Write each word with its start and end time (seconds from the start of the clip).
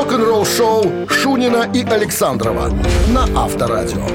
Рок-н-ролл-шоу 0.00 1.10
Шунина 1.10 1.70
и 1.74 1.84
Александрова 1.84 2.70
на 3.08 3.24
Авторадио. 3.38 4.06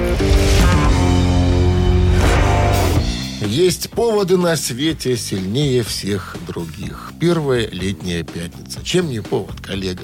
Есть 3.40 3.90
поводы 3.90 4.36
на 4.36 4.56
свете 4.56 5.16
сильнее 5.16 5.84
всех 5.84 6.36
других. 6.44 7.12
Первая 7.20 7.68
летняя 7.68 8.24
пятница. 8.24 8.82
Чем 8.82 9.08
не 9.08 9.20
повод, 9.20 9.60
коллега? 9.60 10.02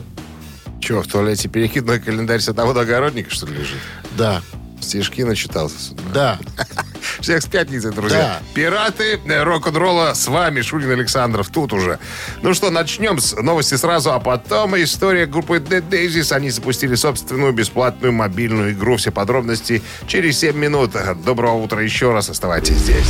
Че, 0.81 1.03
в 1.03 1.09
туалете 1.09 1.49
перекидной 1.49 1.99
календарь 1.99 2.39
садового 2.39 2.83
огородника, 2.83 3.31
что 3.31 3.47
ли, 3.47 3.55
лежит? 3.55 3.79
Да. 4.17 4.41
Стишки 4.81 5.23
начитался 5.23 5.81
с 5.81 5.91
утра. 5.91 6.05
Да. 6.15 6.39
Всех 7.21 7.43
с 7.43 7.47
пятницы, 7.47 7.91
друзья. 7.91 8.19
Да. 8.19 8.43
Пираты 8.55 9.21
э, 9.25 9.43
рок-н-ролла 9.43 10.15
с 10.15 10.27
вами, 10.29 10.61
Шурин 10.63 10.91
Александров, 10.91 11.49
тут 11.49 11.73
уже. 11.73 11.99
Ну 12.43 12.55
что, 12.55 12.71
начнем 12.71 13.19
с 13.19 13.35
новости 13.35 13.75
сразу, 13.75 14.13
а 14.13 14.21
потом 14.21 14.77
история 14.77 15.27
группы 15.27 15.57
Dead 15.57 15.89
Daisies. 15.89 16.35
Они 16.35 16.51
запустили 16.51 16.95
собственную 16.95 17.53
бесплатную 17.53 18.13
мобильную 18.13 18.73
игру. 18.73 18.97
Все 18.97 19.11
подробности 19.11 19.83
через 20.07 20.39
7 20.39 20.57
минут. 20.57 20.93
Доброго 21.25 21.57
утра 21.57 21.83
еще 21.83 22.13
раз. 22.13 22.31
Оставайтесь 22.31 22.77
здесь. 22.77 23.07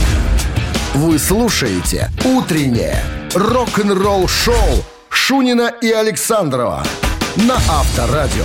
Вы 0.95 1.19
слушаете 1.19 2.11
«Утреннее 2.25 3.03
рок-н-ролл-шоу» 3.35 4.85
Шунина 5.09 5.73
и 5.81 5.91
Александрова 5.91 6.85
на 7.37 7.55
Авторадио. 7.55 8.45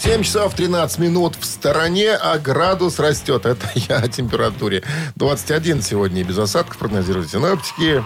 7 0.00 0.22
часов 0.22 0.54
13 0.54 0.98
минут 1.00 1.34
в 1.40 1.44
стороне, 1.44 2.12
а 2.12 2.38
градус 2.38 3.00
растет. 3.00 3.46
Это 3.46 3.68
я 3.74 3.96
о 3.96 4.08
температуре. 4.08 4.84
21 5.16 5.82
сегодня 5.82 6.22
без 6.22 6.38
осадков 6.38 6.78
прогнозируют 6.78 7.30
синоптики. 7.30 8.04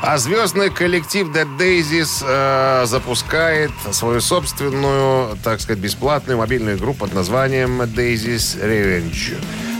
А 0.00 0.16
звездный 0.16 0.70
коллектив 0.70 1.26
Dead 1.26 1.58
Daisies 1.58 2.22
э, 2.24 2.86
запускает 2.86 3.72
свою 3.90 4.20
собственную, 4.20 5.36
так 5.42 5.60
сказать, 5.60 5.82
бесплатную 5.82 6.38
мобильную 6.38 6.76
игру 6.76 6.94
под 6.94 7.12
названием 7.12 7.82
Daisies 7.82 8.62
Revenge. 8.62 9.34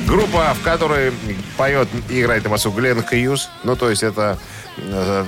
Группа, 0.08 0.54
в 0.54 0.62
которой 0.64 1.12
поет 1.56 1.88
и 2.08 2.20
играет 2.20 2.42
на 2.42 2.50
басу 2.50 2.72
Глен 2.72 3.00
Хьюз. 3.00 3.48
Ну, 3.62 3.76
то 3.76 3.90
есть 3.90 4.02
это 4.02 4.38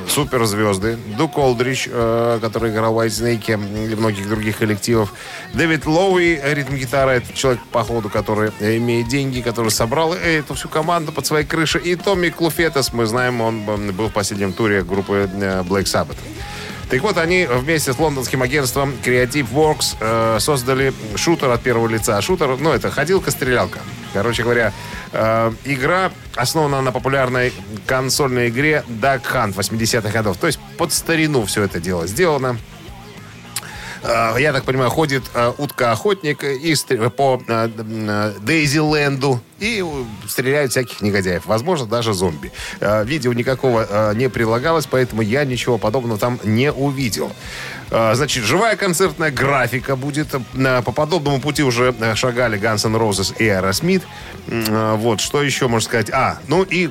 суперзвезды. 0.08 0.96
Дук 1.16 1.38
Олдрич, 1.38 1.88
э, 1.90 2.38
который 2.40 2.70
играл 2.70 2.94
в 2.94 2.98
Snake 3.06 3.52
и 3.52 3.94
многих 3.94 4.28
других 4.28 4.58
коллективов. 4.58 5.12
Дэвид 5.54 5.86
Лоуи, 5.86 6.40
ритм-гитара. 6.42 7.10
Это 7.10 7.32
человек, 7.32 7.60
по 7.72 7.82
ходу, 7.84 8.08
который 8.08 8.50
имеет 8.60 9.08
деньги, 9.08 9.40
который 9.40 9.70
собрал 9.70 10.14
эту 10.14 10.54
всю 10.54 10.68
команду 10.68 11.12
под 11.12 11.26
своей 11.26 11.46
крышей. 11.46 11.80
И 11.82 11.96
Томми 11.96 12.28
Клуфетес, 12.30 12.92
мы 12.92 13.06
знаем, 13.06 13.40
он 13.40 13.64
был 13.92 14.08
в 14.08 14.12
последнем 14.12 14.52
туре 14.52 14.82
группы 14.82 15.30
э, 15.32 15.62
Black 15.62 15.84
Sabbath. 15.84 16.16
Так 16.90 17.02
вот, 17.02 17.18
они 17.18 17.46
вместе 17.46 17.92
с 17.92 17.98
лондонским 18.00 18.42
агентством 18.42 18.94
Creative 19.04 19.46
Works 19.52 19.96
э, 20.00 20.38
создали 20.40 20.92
шутер 21.14 21.48
от 21.50 21.62
первого 21.62 21.86
лица. 21.86 22.20
Шутер, 22.20 22.56
ну, 22.58 22.72
это 22.72 22.90
ходилка-стрелялка. 22.90 23.78
Короче 24.12 24.42
говоря, 24.42 24.72
э, 25.12 25.52
игра 25.64 26.10
основана 26.36 26.82
на 26.82 26.92
популярной 26.92 27.52
консольной 27.86 28.48
игре 28.48 28.84
Duck 28.88 29.22
Hunt 29.32 29.54
80-х 29.54 30.10
годов. 30.10 30.36
То 30.36 30.46
есть 30.46 30.58
под 30.78 30.92
старину 30.92 31.44
все 31.46 31.62
это 31.62 31.80
дело 31.80 32.06
сделано. 32.06 32.58
Э, 34.02 34.34
Я 34.38 34.52
так 34.52 34.64
понимаю, 34.64 34.90
ходит 34.90 35.22
э, 35.34 35.52
утка-охотник 35.58 36.38
по 37.16 37.42
э, 37.46 37.68
э, 37.76 38.32
Дейзиленду 38.40 39.40
и 39.60 39.84
стреляет 40.26 40.70
всяких 40.70 41.00
негодяев. 41.02 41.46
Возможно, 41.46 41.86
даже 41.86 42.14
зомби. 42.14 42.50
Э, 42.80 43.04
Видео 43.04 43.32
никакого 43.32 43.86
э, 43.88 44.14
не 44.16 44.28
прилагалось, 44.28 44.86
поэтому 44.86 45.22
я 45.22 45.44
ничего 45.44 45.78
подобного 45.78 46.18
там 46.18 46.40
не 46.42 46.72
увидел. 46.72 47.32
Э, 47.90 48.14
Значит, 48.14 48.44
живая 48.44 48.76
концертная 48.76 49.30
графика 49.30 49.96
будет. 49.96 50.28
По 50.30 50.92
подобному 50.92 51.40
пути 51.40 51.62
уже 51.62 51.94
шагали 52.14 52.58
Guns 52.58 52.86
N' 52.86 52.96
Roses 52.96 53.34
и 53.38 53.44
Aerosmith. 53.44 54.02
Вот, 54.96 55.20
что 55.20 55.42
еще 55.42 55.68
можно 55.68 55.86
сказать? 55.86 56.10
А, 56.10 56.38
ну 56.48 56.62
и 56.62 56.90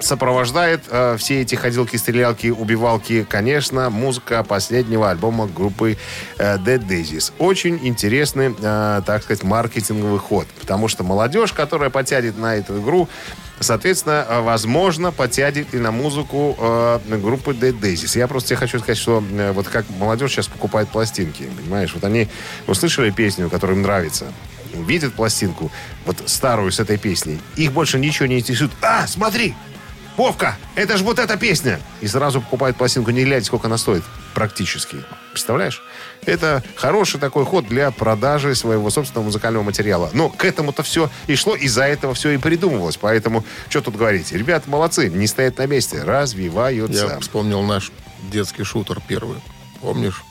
сопровождает 0.00 0.82
э, 0.88 1.16
все 1.18 1.42
эти 1.42 1.54
ходилки, 1.54 1.96
стрелялки, 1.96 2.48
убивалки, 2.48 3.26
конечно, 3.28 3.90
музыка 3.90 4.42
последнего 4.44 5.10
альбома 5.10 5.46
группы 5.46 5.96
э, 6.38 6.56
Dead 6.58 6.86
Daisies. 6.86 7.32
Очень 7.38 7.78
интересный, 7.86 8.54
э, 8.58 9.02
так 9.04 9.22
сказать, 9.22 9.42
маркетинговый 9.42 10.18
ход, 10.18 10.46
потому 10.60 10.88
что 10.88 11.04
молодежь, 11.04 11.52
которая 11.52 11.90
потянет 11.90 12.38
на 12.38 12.56
эту 12.56 12.80
игру, 12.80 13.08
Соответственно, 13.58 14.26
э, 14.28 14.40
возможно, 14.42 15.12
потянет 15.12 15.72
и 15.72 15.78
на 15.78 15.90
музыку 15.90 16.56
э, 16.58 16.98
группы 17.22 17.52
Dead 17.52 17.78
Daisies. 17.78 18.18
Я 18.18 18.28
просто 18.28 18.50
тебе 18.50 18.58
хочу 18.58 18.78
сказать, 18.78 18.98
что 18.98 19.24
э, 19.32 19.52
вот 19.52 19.66
как 19.68 19.86
молодежь 19.98 20.32
сейчас 20.32 20.48
покупает 20.48 20.88
пластинки, 20.90 21.48
понимаешь? 21.56 21.94
Вот 21.94 22.04
они 22.04 22.28
услышали 22.66 23.10
песню, 23.10 23.48
которая 23.48 23.76
им 23.76 23.82
нравится, 23.82 24.26
видят 24.74 25.14
пластинку, 25.14 25.70
вот 26.04 26.18
старую 26.26 26.70
с 26.70 26.80
этой 26.80 26.98
песней, 26.98 27.40
их 27.56 27.72
больше 27.72 27.98
ничего 27.98 28.26
не 28.26 28.40
интересует. 28.40 28.72
А, 28.82 29.06
смотри, 29.06 29.54
Вовка, 30.16 30.56
это 30.74 30.96
же 30.96 31.04
вот 31.04 31.18
эта 31.18 31.36
песня. 31.36 31.78
И 32.00 32.06
сразу 32.08 32.40
покупает 32.40 32.76
пластинку, 32.76 33.10
не 33.10 33.24
глядя, 33.24 33.44
сколько 33.44 33.66
она 33.66 33.76
стоит. 33.76 34.02
Практически. 34.34 34.96
Представляешь? 35.32 35.82
Это 36.24 36.62
хороший 36.74 37.20
такой 37.20 37.44
ход 37.44 37.66
для 37.66 37.90
продажи 37.90 38.54
своего 38.54 38.88
собственного 38.90 39.26
музыкального 39.26 39.62
материала. 39.62 40.08
Но 40.14 40.30
к 40.30 40.44
этому-то 40.44 40.82
все 40.82 41.10
и 41.26 41.36
шло, 41.36 41.54
из-за 41.54 41.84
этого 41.84 42.14
все 42.14 42.30
и 42.30 42.38
придумывалось. 42.38 42.96
Поэтому, 42.96 43.44
что 43.68 43.82
тут 43.82 43.96
говорить? 43.96 44.32
Ребята 44.32 44.70
молодцы, 44.70 45.08
не 45.10 45.26
стоят 45.26 45.58
на 45.58 45.66
месте, 45.66 46.02
развиваются. 46.02 47.06
Я 47.12 47.20
вспомнил 47.20 47.62
наш 47.62 47.92
детский 48.30 48.64
шутер 48.64 49.00
первый. 49.06 49.38
Помнишь? 49.82 50.22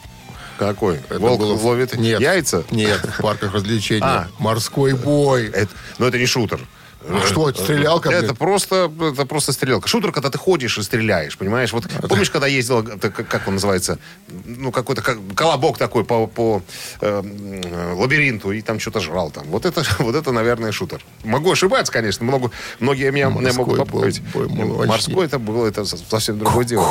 Какой? 0.57 0.95
Это 1.09 1.19
Волк 1.19 1.39
было- 1.39 1.53
ловит 1.53 1.95
Нет. 1.95 2.19
яйца? 2.21 2.63
Нет, 2.71 3.01
в 3.05 3.21
парках 3.21 3.53
развлечений. 3.53 4.01
А. 4.03 4.27
Морской 4.39 4.93
бой. 4.93 5.47
Это, 5.47 5.71
но 5.99 6.07
это 6.07 6.17
не 6.17 6.25
шутер. 6.25 6.59
А 7.07 7.21
что, 7.27 7.49
это 7.49 7.61
стрелялка, 7.61 8.09
Это 8.09 8.21
блин? 8.27 8.35
просто, 8.35 8.91
это 9.13 9.25
просто 9.25 9.51
стрелялка. 9.51 9.87
Шутер, 9.87 10.11
когда 10.11 10.29
ты 10.29 10.37
ходишь 10.37 10.77
и 10.77 10.81
стреляешь, 10.83 11.37
понимаешь? 11.37 11.71
Вот 11.73 11.85
помнишь, 12.09 12.31
когда 12.31 12.47
ездил, 12.47 12.79
это 12.81 13.09
как 13.11 13.47
он 13.47 13.55
называется, 13.55 13.99
ну 14.45 14.71
какой-то 14.71 15.01
как, 15.01 15.17
колобок 15.35 15.77
такой 15.77 16.03
по, 16.03 16.25
по 16.27 16.61
э, 17.01 17.19
м, 17.23 17.97
лабиринту 17.99 18.51
и 18.51 18.61
там 18.61 18.79
что-то 18.79 18.99
жрал 19.01 19.29
там. 19.29 19.45
Вот 19.47 19.65
это, 19.65 19.83
вот 19.99 20.15
это, 20.15 20.31
наверное, 20.31 20.71
шутер. 20.71 21.01
Могу 21.23 21.51
ошибаться, 21.51 21.91
конечно. 21.93 22.25
Много, 22.25 22.49
многие 22.79 23.11
меня, 23.11 23.27
меня 23.27 23.53
Морской 23.53 23.57
могут 23.65 23.77
был 23.77 23.85
поправить. 23.85 24.21
молочник. 24.33 24.87
Морской 24.87 25.25
это 25.25 25.39
было, 25.39 25.67
это 25.67 25.85
совсем 25.85 26.39
другое 26.39 26.65
дело. 26.65 26.87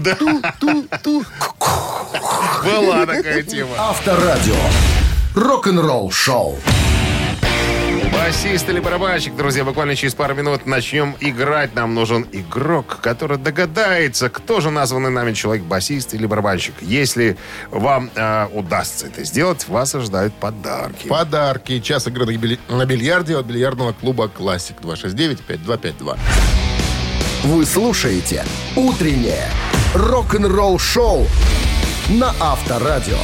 Да, 0.00 0.16
была 2.64 3.06
такая 3.06 3.42
тема. 3.42 3.70
Авторадио. 3.78 4.54
Рок-н-ролл-шоу. 5.34 6.58
Басист 8.24 8.68
или 8.68 8.78
барабанщик, 8.78 9.34
друзья, 9.34 9.64
буквально 9.64 9.96
через 9.96 10.14
пару 10.14 10.36
минут 10.36 10.64
начнем 10.64 11.16
играть. 11.18 11.74
Нам 11.74 11.92
нужен 11.92 12.24
игрок, 12.30 13.00
который 13.02 13.36
догадается, 13.36 14.28
кто 14.28 14.60
же 14.60 14.70
названный 14.70 15.10
нами 15.10 15.32
человек, 15.32 15.64
басист 15.64 16.14
или 16.14 16.24
барабанщик. 16.26 16.74
Если 16.82 17.36
вам 17.72 18.10
э, 18.14 18.46
удастся 18.54 19.08
это 19.08 19.24
сделать, 19.24 19.66
вас 19.66 19.96
ожидают 19.96 20.34
подарки. 20.34 21.08
Подарки. 21.08 21.80
Час 21.80 22.06
игры 22.06 22.24
на 22.26 22.30
били- 22.36 22.60
на 22.68 22.86
бильярде 22.86 23.36
от 23.36 23.44
бильярдного 23.46 23.92
клуба 23.92 24.28
«Классик». 24.28 24.76
269-5252. 24.82 26.16
Вы 27.42 27.66
слушаете 27.66 28.44
«Утреннее 28.76 29.48
рок-н-ролл-шоу» 29.96 31.26
на 32.10 32.32
Авторадио. 32.38 33.18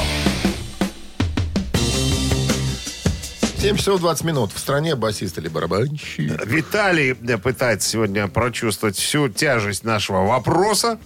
7 3.59 3.77
часов 3.77 4.01
20 4.01 4.25
минут. 4.25 4.53
В 4.53 4.59
стране 4.59 4.95
басист 4.95 5.37
или 5.39 5.49
барабанщик. 5.49 6.45
Виталий 6.47 7.13
э, 7.13 7.39
пытается 7.39 7.89
сегодня 7.89 8.29
прочувствовать 8.29 8.97
всю 8.97 9.29
тяжесть 9.29 9.83
нашего 9.85 10.25
вопроса. 10.25 10.99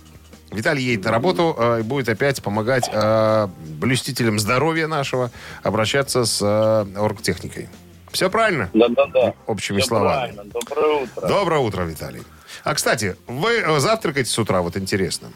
Виталий 0.50 0.82
едет 0.84 1.04
на 1.06 1.10
работу 1.12 1.56
э, 1.58 1.80
и 1.80 1.82
будет 1.82 2.10
опять 2.10 2.42
помогать 2.42 2.90
э, 2.92 3.48
блюстителям 3.80 4.38
здоровья 4.38 4.86
нашего 4.86 5.30
обращаться 5.62 6.26
с 6.26 6.42
э, 6.42 6.98
оргтехникой. 6.98 7.68
Все 8.12 8.28
правильно? 8.28 8.68
Да-да-да. 8.74 9.32
Общими 9.46 9.78
Всё 9.80 9.88
словами. 9.88 10.32
правильно. 10.34 10.44
Доброе 10.52 11.02
утро. 11.04 11.28
Доброе 11.28 11.60
утро, 11.60 11.82
Виталий. 11.84 12.22
А, 12.64 12.74
кстати, 12.74 13.16
вы 13.26 13.50
э, 13.60 13.80
завтракаете 13.80 14.28
с 14.30 14.38
утра, 14.38 14.60
вот 14.60 14.76
интересно. 14.76 15.28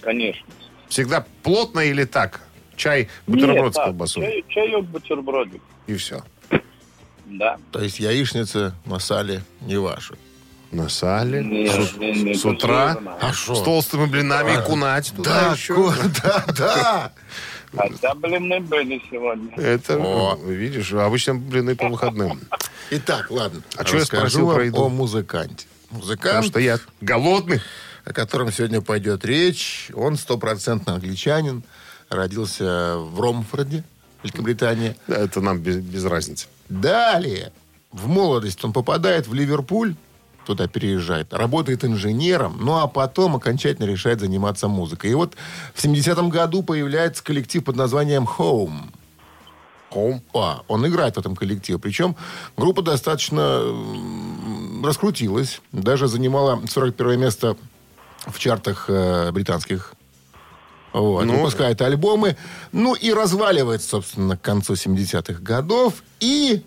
Конечно. 0.00 0.44
Всегда 0.88 1.24
плотно 1.44 1.78
или 1.80 2.02
так? 2.04 2.40
Чай, 2.74 3.08
бутерброд 3.28 3.66
Нет, 3.66 3.74
с 3.74 3.76
колбасой. 3.76 4.22
чай- 4.24 4.44
чаек, 4.48 4.84
бутербродик. 4.86 5.62
И 5.86 5.94
все. 5.94 6.24
Да. 7.38 7.58
То 7.70 7.80
есть 7.82 7.98
яичница 8.00 8.74
на 8.84 8.98
сале 8.98 9.42
не 9.62 9.76
ваша. 9.76 10.14
На 10.70 10.88
сале. 10.88 11.44
Не, 11.44 11.66
с, 11.68 11.96
не, 11.96 12.12
не, 12.22 12.34
с 12.34 12.44
утра. 12.44 12.96
А 13.20 13.32
С 13.32 13.36
что? 13.36 13.62
толстыми 13.62 14.06
блинами 14.06 14.58
и 14.58 14.64
кунать 14.64 15.12
туда 15.14 15.48
Да, 15.48 15.52
еще. 15.52 15.74
ко- 15.74 15.94
да, 16.22 16.44
да. 16.56 17.12
Хотя 17.76 18.14
блины 18.14 18.60
были 18.60 19.02
сегодня. 19.10 19.54
Это, 19.56 19.96
О. 19.98 20.38
видишь, 20.46 20.92
обычно 20.92 21.34
блины 21.34 21.74
по 21.76 21.88
выходным. 21.88 22.40
Итак, 22.90 23.30
ладно. 23.30 23.62
А 23.76 23.84
чё 23.84 23.98
я 23.98 24.04
спросил 24.04 24.46
вам 24.46 24.54
про 24.56 24.64
еду? 24.66 24.84
о 24.84 24.88
музыканте. 24.88 25.66
Потому 25.88 26.02
Музыкант, 26.02 26.46
что 26.46 26.58
я 26.60 26.78
голодный. 27.00 27.60
о 28.04 28.12
котором 28.12 28.50
сегодня 28.52 28.80
пойдет 28.80 29.24
речь, 29.24 29.90
он 29.94 30.16
стопроцентно 30.16 30.94
англичанин. 30.94 31.62
родился 32.08 32.96
в 32.98 33.20
Ромфорде, 33.20 33.84
Великобритания. 34.22 34.96
Это 35.06 35.40
нам 35.40 35.58
без, 35.58 35.76
без 35.76 36.04
разницы. 36.04 36.46
Далее, 36.68 37.52
в 37.90 38.08
молодость 38.08 38.64
он 38.64 38.72
попадает 38.72 39.26
в 39.26 39.34
Ливерпуль, 39.34 39.94
туда 40.44 40.66
переезжает, 40.66 41.32
работает 41.32 41.84
инженером, 41.84 42.58
ну 42.60 42.78
а 42.78 42.86
потом 42.88 43.36
окончательно 43.36 43.86
решает 43.86 44.20
заниматься 44.20 44.68
музыкой. 44.68 45.10
И 45.10 45.14
вот 45.14 45.34
в 45.74 45.84
70-м 45.84 46.30
году 46.30 46.62
появляется 46.62 47.22
коллектив 47.22 47.64
под 47.64 47.76
названием 47.76 48.28
Home. 48.38 48.92
Home. 49.92 50.22
А, 50.34 50.62
он 50.68 50.86
играет 50.86 51.16
в 51.16 51.18
этом 51.18 51.36
коллективе. 51.36 51.78
Причем 51.78 52.16
группа 52.56 52.82
достаточно 52.82 53.62
раскрутилась. 54.82 55.60
Даже 55.70 56.08
занимала 56.08 56.62
41 56.66 57.20
место 57.20 57.56
в 58.26 58.38
чартах 58.38 58.86
э, 58.88 59.30
британских. 59.32 59.94
Вот. 60.92 61.24
Ну, 61.24 61.36
Выпускает 61.38 61.80
альбомы. 61.80 62.36
Ну 62.72 62.94
и 62.94 63.12
разваливается, 63.12 63.88
собственно, 63.88 64.36
к 64.36 64.42
концу 64.42 64.74
70-х 64.74 65.40
годов. 65.42 66.02
И 66.20 66.62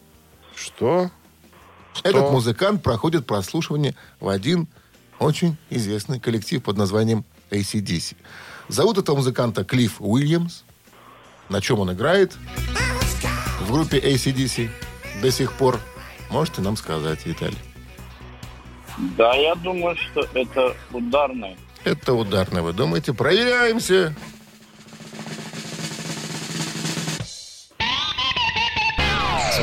Что? 0.55 1.11
этот 2.03 2.31
музыкант 2.31 2.83
проходит 2.83 3.25
прослушивание 3.25 3.95
в 4.19 4.27
один 4.27 4.67
очень 5.19 5.57
известный 5.69 6.19
коллектив 6.19 6.61
под 6.61 6.77
названием 6.77 7.23
ACDC. 7.51 8.15
Зовут 8.67 8.97
этого 8.97 9.17
музыканта 9.17 9.63
Клифф 9.63 9.95
Уильямс. 9.99 10.63
На 11.49 11.61
чем 11.61 11.79
он 11.79 11.93
играет 11.93 12.35
в 13.61 13.71
группе 13.71 13.99
ACDC 13.99 14.69
до 15.21 15.31
сих 15.31 15.53
пор? 15.53 15.79
Можете 16.31 16.61
нам 16.61 16.75
сказать, 16.75 17.25
Виталий? 17.25 17.57
Да, 19.17 19.35
я 19.35 19.55
думаю, 19.55 19.95
что 19.95 20.27
это 20.33 20.75
ударный. 20.91 21.55
Это 21.85 22.13
ударно, 22.13 22.63
вы 22.63 22.73
думаете? 22.73 23.13
Проверяемся. 23.13 24.15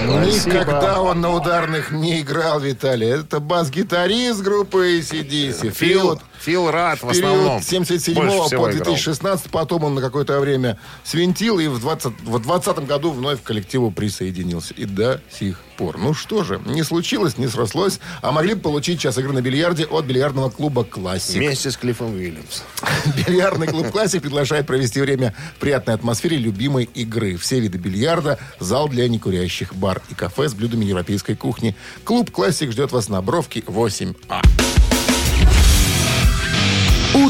Никогда 0.07 1.01
он 1.01 1.21
на 1.21 1.35
ударных 1.35 1.91
не 1.91 2.21
играл, 2.21 2.61
Виталий. 2.61 3.09
Это 3.09 3.41
бас-гитарист 3.41 4.41
группы 4.41 4.99
ACDC. 5.01 5.71
Фил, 5.71 6.21
Фил 6.45 6.71
Радд 6.71 6.99
в 6.99 7.09
период 7.09 7.25
основном. 7.25 7.63
с 7.63 7.69
77 7.69 8.15
больше 8.15 8.39
по 8.39 8.47
всего 8.47 8.71
играл. 8.71 8.85
2016, 8.85 9.51
потом 9.51 9.85
он 9.85 9.95
на 9.95 10.01
какое-то 10.01 10.41
время 10.41 10.79
свинтил 11.05 11.61
и 11.61 11.69
в 11.69 11.79
20, 11.79 12.13
в 12.23 12.39
20 12.39 12.87
году 12.87 13.13
вновь 13.13 13.41
к 13.41 13.45
коллективу 13.45 13.93
присоединился. 13.93 14.75
И 14.75 14.85
до 14.85 15.21
сих 15.31 15.61
пор. 15.77 15.99
Ну 15.99 16.15
что 16.15 16.43
же, 16.43 16.61
не 16.67 16.83
случилось, 16.83 17.39
не 17.39 17.47
срослось, 17.47 18.01
а 18.23 18.33
могли 18.33 18.55
бы 18.55 18.61
получить 18.61 19.01
час 19.01 19.19
игры 19.19 19.33
на 19.33 19.41
бильярде 19.41 19.85
от 19.85 20.05
бильярдного 20.05 20.51
клуба 20.51 20.85
«Классик». 20.85 21.37
Вместе 21.37 21.71
с 21.71 21.77
Клиффом 21.77 22.15
Уильямс. 22.15 22.63
Бильярдный 23.27 23.69
клуб 23.69 23.91
«Классик» 23.91 24.23
приглашает 24.23 24.67
провести 24.67 25.01
время 25.01 25.35
в 25.57 25.61
приятной 25.61 25.95
атмосфере 25.95 26.37
любимой 26.39 26.85
игры. 26.85 27.37
Все 27.37 27.61
виды 27.61 27.79
бильярда, 27.79 28.39
зал 28.59 28.89
для 28.89 29.09
некурящих, 29.09 29.75
бар 29.75 30.03
и 30.11 30.15
кафе 30.15 30.49
с 30.49 30.55
блюдами 30.55 30.85
европейской 30.85 31.35
кухни. 31.35 31.77
Клуб 32.05 32.31
«Классик» 32.33 32.73
ждет 32.73 32.91
вас 32.91 33.09
на 33.09 33.23
Бровке 33.23 33.61
8А. 33.61 34.43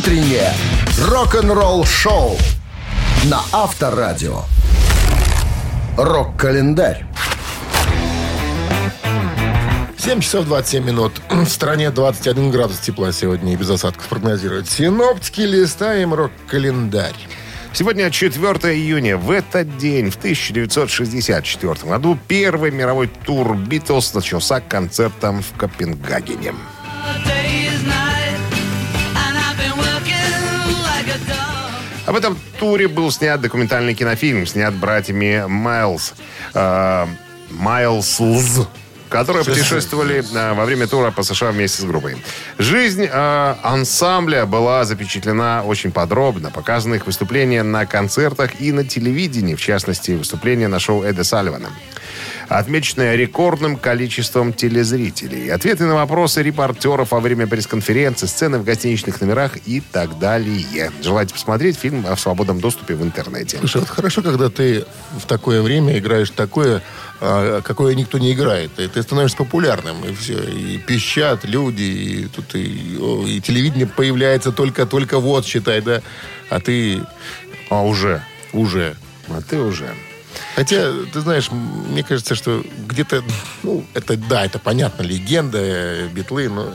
Утреннее 0.03 0.53
рок-н-ролл-шоу 0.99 2.37
на 3.27 3.41
Авторадио. 3.53 4.41
Рок-календарь. 5.97 7.05
7 9.97 10.19
часов 10.19 10.47
27 10.47 10.85
минут. 10.85 11.13
В 11.31 11.47
стране 11.47 11.93
21 11.93 12.51
градус 12.51 12.79
тепла 12.81 13.13
сегодня 13.13 13.53
и 13.53 13.57
без 13.57 13.71
осадков 13.71 14.09
прогнозируют. 14.09 14.69
Синоптики 14.69 15.43
листаем 15.43 16.15
рок-календарь. 16.15 17.15
Сегодня 17.73 18.11
4 18.11 18.43
июня. 18.75 19.17
В 19.17 19.31
этот 19.31 19.79
день, 19.79 20.11
в 20.11 20.17
1964 20.17 21.75
году, 21.85 22.19
первый 22.27 22.73
мировой 22.73 23.07
тур 23.07 23.57
«Битлз» 23.57 24.15
начался 24.15 24.61
концертом 24.61 25.43
в 25.43 25.57
Копенгагене. 25.57 26.55
Об 32.13 32.19
этом 32.19 32.39
туре 32.59 32.89
был 32.89 33.11
снят 33.11 33.41
документальный 33.41 33.95
кинофильм, 33.95 34.47
снят 34.47 34.75
братьями 34.75 35.47
Майлз. 35.49 36.13
э, 36.53 37.07
которые 39.09 39.47
путешествовали 39.47 40.23
э, 40.23 40.53
во 40.53 40.67
время 40.67 40.87
тура 40.87 41.11
по 41.11 41.23
США 41.23 41.53
вместе 41.53 41.81
с 41.81 41.85
группой. 41.87 42.19
Жизнь 42.59 43.09
э, 43.11 43.55
ансамбля 43.63 44.45
была 44.45 44.85
запечатлена 44.85 45.63
очень 45.65 45.91
подробно. 45.91 46.51
Показаны 46.51 46.97
их 46.97 47.07
выступления 47.07 47.63
на 47.63 47.87
концертах 47.87 48.61
и 48.61 48.73
на 48.73 48.85
телевидении, 48.85 49.55
в 49.55 49.61
частности, 49.63 50.11
выступления 50.11 50.69
на 50.69 50.81
шоу 50.81 51.05
Эда 51.05 51.25
Салливана 51.25 51.71
отмеченная 52.49 53.17
рекордным 53.17 53.77
количеством 53.77 54.53
телезрителей. 54.53 55.51
Ответы 55.51 55.85
на 55.85 55.95
вопросы 55.95 56.43
репортеров 56.43 57.11
во 57.13 57.21
время 57.21 57.47
пресс-конференции, 57.47 58.27
сцены 58.27 58.59
в 58.59 58.65
гостиничных 58.65 59.21
номерах 59.21 59.53
и 59.67 59.81
так 59.81 60.19
далее. 60.19 60.91
Желаете 61.03 61.35
посмотреть 61.35 61.77
фильм 61.77 62.03
в 62.03 62.19
свободном 62.19 62.61
доступе 62.61 62.95
в 62.95 63.03
интернете. 63.03 63.59
Слушай, 63.59 63.79
вот 63.81 63.89
хорошо, 63.91 64.23
когда 64.23 64.49
ты 64.49 64.85
в 65.19 65.27
такое 65.27 65.63
время 65.63 65.99
играешь 65.99 66.31
такое, 66.31 66.83
а, 67.21 67.61
какое 67.63 67.95
никто 67.95 68.19
не 68.19 68.33
играет. 68.33 68.79
И 68.79 68.89
ты 68.89 69.03
становишься 69.03 69.37
популярным, 69.37 70.05
и 70.05 70.15
все. 70.15 70.43
И 70.43 70.79
пищат 70.79 71.45
люди, 71.45 71.83
и 71.83 72.27
тут 72.27 72.55
и, 72.55 72.97
и 73.27 73.41
телевидение 73.41 73.87
появляется 73.87 74.53
только-только 74.53 75.19
вот, 75.19 75.47
считай, 75.47 75.81
да. 75.81 76.03
А 76.51 76.61
ты 76.61 77.03
А 77.71 77.83
уже. 77.83 78.23
уже. 78.53 78.97
А 79.29 79.41
ты 79.41 79.59
уже. 79.59 79.89
Хотя, 80.57 80.93
ты 81.13 81.21
знаешь, 81.21 81.51
мне 81.51 82.03
кажется, 82.03 82.35
что 82.35 82.65
где-то, 82.87 83.23
ну, 83.63 83.85
это, 83.95 84.17
да, 84.17 84.45
это 84.45 84.59
понятно, 84.59 85.03
легенда, 85.03 86.09
битлы, 86.13 86.49
но... 86.49 86.73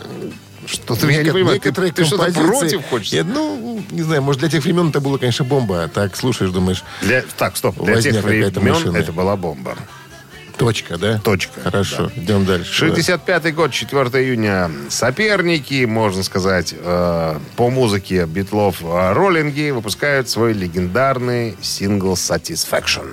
Что-то 0.66 1.10
я 1.10 1.24
не 1.24 1.32
понимаю, 1.32 1.60
ты, 1.60 1.68
некоторые 1.68 1.94
ты 1.94 2.04
что-то 2.04 2.26
композиции- 2.26 2.76
против 2.76 2.90
хочешь? 2.90 3.14
Нет, 3.14 3.26
ну, 3.34 3.82
не 3.90 4.02
знаю, 4.02 4.22
может, 4.22 4.42
для 4.42 4.50
тех 4.50 4.64
времен 4.64 4.90
это 4.90 5.00
было, 5.00 5.18
конечно, 5.18 5.46
бомба. 5.46 5.84
А 5.84 5.88
Так, 5.88 6.18
слушаешь, 6.18 6.52
думаешь, 6.52 6.84
Для, 7.02 7.24
так, 7.38 7.56
стоп. 7.56 7.82
Для 7.82 8.02
тех 8.02 8.22
времен 8.22 8.96
это 8.96 9.14
была 9.14 9.38
бомба. 9.38 9.78
Точка, 10.58 10.98
да? 10.98 11.20
Точка, 11.20 11.62
Хорошо, 11.62 12.12
идем 12.16 12.46
дальше. 12.46 12.86
65-й 12.86 13.52
год, 13.52 13.72
4 13.72 14.02
июня. 14.24 14.72
Соперники, 14.90 15.86
можно 15.86 16.24
сказать, 16.24 16.74
э, 16.78 17.40
по 17.56 17.70
музыке 17.70 18.26
битлов 18.26 18.82
э, 18.82 19.14
роллинги 19.14 19.70
выпускают 19.70 20.30
свой 20.30 20.54
легендарный 20.54 21.56
сингл 21.62 22.14
«Satisfaction». 22.14 23.08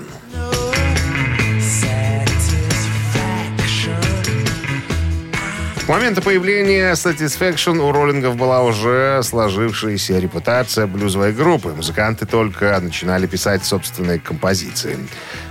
К 5.84 5.88
моменту 5.88 6.22
появления 6.22 6.92
Satisfaction 6.92 7.76
у 7.76 7.92
роллингов 7.92 8.36
была 8.36 8.62
уже 8.62 9.20
сложившаяся 9.22 10.18
репутация 10.18 10.86
блюзовой 10.86 11.34
группы. 11.34 11.74
Музыканты 11.76 12.24
только 12.24 12.80
начинали 12.80 13.26
писать 13.26 13.66
собственные 13.66 14.18
композиции. 14.18 14.96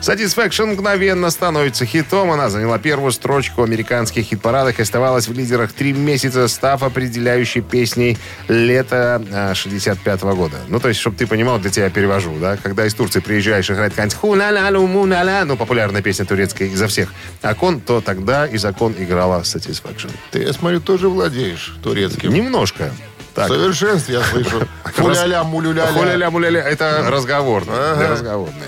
Satisfaction 0.02 0.74
мгновенно 0.74 1.30
становится 1.30 1.86
хитом. 1.86 2.32
Она 2.32 2.50
заняла 2.50 2.80
первую 2.80 3.12
строчку 3.12 3.62
в 3.62 3.64
американских 3.64 4.26
хит-парадах 4.26 4.80
и 4.80 4.82
оставалась 4.82 5.28
в 5.28 5.34
лидерах 5.34 5.72
три 5.72 5.94
месяца, 5.94 6.48
став 6.48 6.82
определяющей 6.82 7.62
песней 7.62 8.18
лета 8.48 9.54
65 9.54 10.24
года. 10.24 10.58
Ну, 10.68 10.80
то 10.80 10.88
есть, 10.88 11.00
чтобы 11.00 11.16
ты 11.16 11.28
понимал, 11.28 11.60
где 11.60 11.70
тебя 11.70 11.92
перевожу, 11.92 12.34
да? 12.42 12.58
Когда 12.58 12.88
из 12.88 12.96
Турции 12.96 13.20
приезжаешь 13.20 13.70
играть 13.70 13.92
какая-нибудь 13.92 14.18
ху-ла-ла-лу, 14.18 14.88
му-ла-ла, 14.88 15.46
ну, 15.46 15.58
популярная 15.58 16.02
песня 16.02 16.26
турецкая 16.26 16.70
изо 16.70 16.88
всех 16.88 17.14
окон, 17.44 17.80
то 17.80 18.02
тогда 18.02 18.48
из 18.48 18.66
окон 18.66 18.96
играла 18.98 19.42
Satisfaction. 19.42 20.10
Ты, 20.34 20.40
я 20.40 20.52
смотрю, 20.54 20.80
тоже 20.82 21.10
владеешь 21.10 21.76
турецким. 21.84 22.34
Немножко. 22.34 22.92
В 23.32 23.36
Так. 23.36 23.50
совершенстве, 23.50 24.16
я 24.16 24.24
слышу. 24.24 24.68
Фуляля, 24.96 25.44
мулюляля. 25.44 25.92
Хуля-ля, 25.92 26.32
муля-ля. 26.32 26.68
Это 26.68 27.06
разговорный. 27.08 27.72
да, 27.72 28.10
разговорный. 28.10 28.66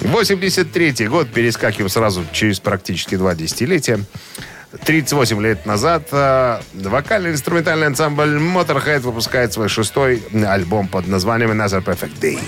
83-й 0.00 1.06
год. 1.08 1.28
Перескакиваем 1.28 1.90
сразу 1.90 2.24
через 2.32 2.60
практически 2.60 3.16
два 3.16 3.34
десятилетия. 3.34 4.00
38 4.86 5.42
лет 5.42 5.66
назад 5.66 6.08
э, 6.12 6.60
вокально-инструментальный 6.72 7.88
ансамбль 7.88 8.38
Motorhead 8.38 9.00
выпускает 9.00 9.52
свой 9.52 9.68
шестой 9.68 10.22
альбом 10.46 10.88
под 10.88 11.06
названием 11.08 11.50
Another 11.52 11.84
Perfect 11.84 12.18
Day. 12.20 12.40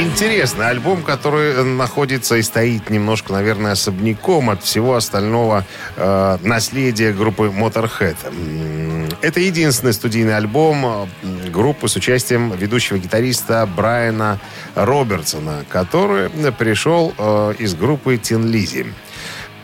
Интересный 0.00 0.66
альбом, 0.66 1.02
который 1.02 1.62
находится 1.62 2.36
и 2.36 2.42
стоит 2.42 2.88
немножко, 2.88 3.34
наверное, 3.34 3.72
особняком 3.72 4.48
от 4.48 4.62
всего 4.62 4.96
остального 4.96 5.66
э, 5.96 6.38
наследия 6.40 7.12
группы 7.12 7.52
Motorhead. 7.54 8.16
Это 9.20 9.40
единственный 9.40 9.92
студийный 9.92 10.38
альбом 10.38 10.86
э, 10.86 11.06
группы 11.50 11.86
с 11.86 11.96
участием 11.96 12.50
ведущего 12.52 12.96
гитариста 12.96 13.66
Брайана 13.66 14.40
Робертсона, 14.74 15.66
который 15.68 16.30
пришел 16.52 17.12
э, 17.18 17.54
из 17.58 17.74
группы 17.74 18.16
Тин 18.16 18.46
Лизи. 18.46 18.86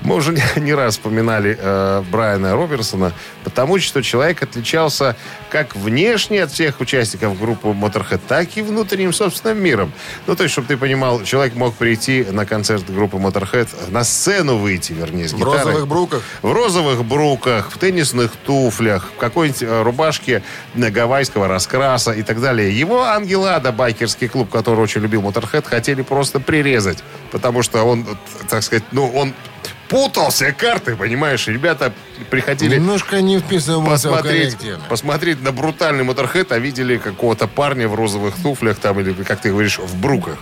Мы 0.02 0.16
уже 0.16 0.36
не, 0.56 0.74
раз 0.74 0.94
вспоминали 0.94 1.58
э, 1.60 2.02
Брайана 2.10 2.54
Роберсона, 2.54 3.12
потому 3.44 3.78
что 3.78 4.02
человек 4.02 4.42
отличался 4.42 5.16
как 5.50 5.74
внешне 5.76 6.42
от 6.42 6.52
всех 6.52 6.80
участников 6.80 7.38
группы 7.38 7.68
Motorhead, 7.68 8.20
так 8.26 8.56
и 8.56 8.62
внутренним 8.62 9.12
собственным 9.12 9.62
миром. 9.62 9.92
Ну, 10.26 10.36
то 10.36 10.42
есть, 10.42 10.52
чтобы 10.52 10.68
ты 10.68 10.76
понимал, 10.76 11.22
человек 11.22 11.54
мог 11.54 11.74
прийти 11.74 12.24
на 12.30 12.46
концерт 12.46 12.84
группы 12.90 13.16
Motorhead, 13.16 13.68
на 13.90 14.04
сцену 14.04 14.56
выйти, 14.56 14.92
вернее, 14.92 15.28
с 15.28 15.32
В 15.32 15.38
гитарой. 15.38 15.58
розовых 15.58 15.88
бруках. 15.88 16.22
В 16.42 16.52
розовых 16.52 17.04
бруках, 17.04 17.70
в 17.70 17.78
теннисных 17.78 18.32
туфлях, 18.36 19.10
в 19.16 19.18
какой-нибудь 19.18 19.62
э, 19.62 19.82
рубашке 19.82 20.42
э, 20.74 20.90
гавайского 20.90 21.48
раскраса 21.48 22.12
и 22.12 22.22
так 22.22 22.40
далее. 22.40 22.76
Его 22.76 23.04
Ангелада, 23.04 23.72
байкерский 23.72 24.28
клуб, 24.28 24.50
который 24.50 24.80
очень 24.80 25.00
любил 25.00 25.22
Моторхед, 25.22 25.66
хотели 25.66 26.02
просто 26.02 26.40
прирезать. 26.40 27.02
Потому 27.32 27.62
что 27.62 27.82
он, 27.82 28.02
э, 28.02 28.14
так 28.48 28.62
сказать, 28.62 28.84
ну, 28.92 29.08
он 29.08 29.34
путал 29.88 30.30
все 30.30 30.52
карты, 30.52 30.96
понимаешь? 30.96 31.46
Ребята 31.46 31.92
приходили 32.30 32.76
Немножко 32.76 33.20
не 33.20 33.38
вписывался 33.38 34.08
посмотреть, 34.08 34.56
посмотреть 34.88 35.42
на 35.42 35.52
брутальный 35.52 36.04
Моторхед, 36.04 36.52
а 36.52 36.58
видели 36.58 36.96
какого-то 36.96 37.46
парня 37.46 37.88
в 37.88 37.94
розовых 37.94 38.34
туфлях 38.42 38.78
там, 38.78 39.00
или, 39.00 39.12
как 39.22 39.40
ты 39.40 39.50
говоришь, 39.50 39.78
в 39.78 40.00
бруках. 40.00 40.38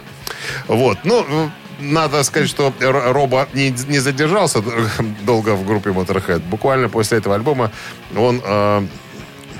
Вот. 0.68 0.98
Ну, 1.04 1.50
надо 1.78 2.22
сказать, 2.22 2.48
что 2.48 2.72
Роба 2.80 3.48
не, 3.52 3.70
не 3.88 3.98
задержался 3.98 4.62
долго 5.22 5.54
в 5.54 5.66
группе 5.66 5.90
Motorhead. 5.90 6.40
Буквально 6.40 6.88
после 6.88 7.18
этого 7.18 7.34
альбома 7.34 7.70
он 8.16 8.40
э, 8.44 8.86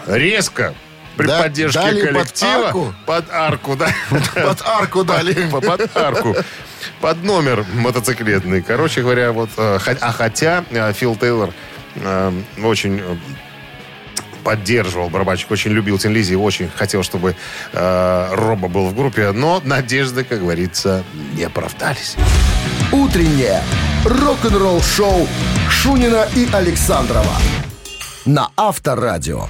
резко 0.07 0.75
при 1.17 1.27
Да- 1.27 1.43
поддержке 1.43 1.81
дали 1.81 2.01
под 2.03 2.13
коллектива 2.13 2.67
арку? 2.67 2.95
под 3.07 3.25
арку, 3.33 3.77
да, 3.77 3.89
Под 4.35 4.63
арку 4.67 5.05
дали. 5.05 5.49
по- 5.51 5.61
под 5.61 5.97
арку, 5.97 6.37
под 7.01 7.23
номер 7.23 7.65
мотоциклетный. 7.75 8.63
Короче 8.63 9.03
говоря, 9.03 9.33
вот, 9.33 9.51
э, 9.57 9.79
а 10.01 10.13
хотя 10.13 10.65
э, 10.71 10.93
Фил 10.93 11.17
Тейлор 11.17 11.51
э, 11.97 12.33
очень 12.63 13.01
поддерживал 14.43 15.09
барабанщик, 15.09 15.51
очень 15.51 15.71
любил 15.71 15.99
Тин 15.99 16.13
Лизи, 16.13 16.35
очень 16.37 16.69
хотел, 16.69 17.03
чтобы 17.03 17.35
э, 17.73 18.29
Роба 18.33 18.69
был 18.69 18.89
в 18.89 18.95
группе, 18.95 19.31
но 19.33 19.63
надежды, 19.65 20.23
как 20.25 20.41
говорится, 20.41 21.03
не 21.33 21.45
оправдались. 21.45 22.17
Утреннее 22.93 23.63
рок-н-ролл-шоу 24.05 25.27
Шунина 25.71 26.29
и 26.37 26.47
Александрова 26.53 27.33
на 28.27 28.51
Авторадио. 28.57 29.47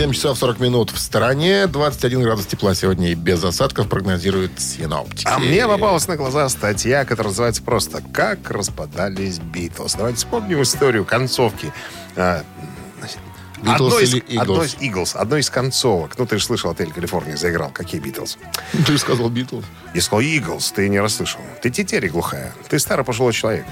7 0.00 0.12
часов 0.12 0.38
40 0.38 0.60
минут 0.60 0.90
в 0.90 0.98
стороне. 0.98 1.66
21 1.66 2.22
градус 2.22 2.46
тепла 2.46 2.74
сегодня 2.74 3.10
и 3.10 3.14
без 3.14 3.44
осадков 3.44 3.86
прогнозируют 3.86 4.58
синоптики. 4.58 5.28
А 5.28 5.38
мне 5.38 5.66
попалась 5.66 6.08
на 6.08 6.16
глаза 6.16 6.48
статья, 6.48 7.04
которая 7.04 7.32
называется 7.32 7.62
просто 7.62 8.02
«Как 8.10 8.50
распадались 8.50 9.40
Битлз». 9.40 9.96
Давайте 9.96 10.16
вспомним 10.16 10.62
историю 10.62 11.04
концовки. 11.04 11.70
Одной 12.16 14.04
из, 14.04 14.14
или 14.14 14.22
Eagles? 14.24 14.40
одной 14.40 14.66
из 14.68 14.74
Eagles, 14.76 15.16
одной 15.18 15.40
из 15.40 15.50
концовок. 15.50 16.16
Ну, 16.16 16.24
ты 16.24 16.38
же 16.38 16.44
слышал, 16.46 16.70
отель 16.70 16.92
Калифорния 16.92 17.36
заиграл. 17.36 17.68
Какие 17.68 18.00
Битлз? 18.00 18.38
Ты 18.72 18.92
же 18.92 18.98
сказал 18.98 19.28
Битлз. 19.28 19.66
Я 19.92 20.00
сказал 20.00 20.22
Eagles, 20.22 20.72
ты 20.74 20.88
не 20.88 20.98
расслышал. 20.98 21.42
Ты 21.60 21.68
тетери 21.68 22.08
глухая. 22.08 22.54
Ты 22.70 22.78
старый 22.78 23.04
пожилой 23.04 23.34
человек. 23.34 23.66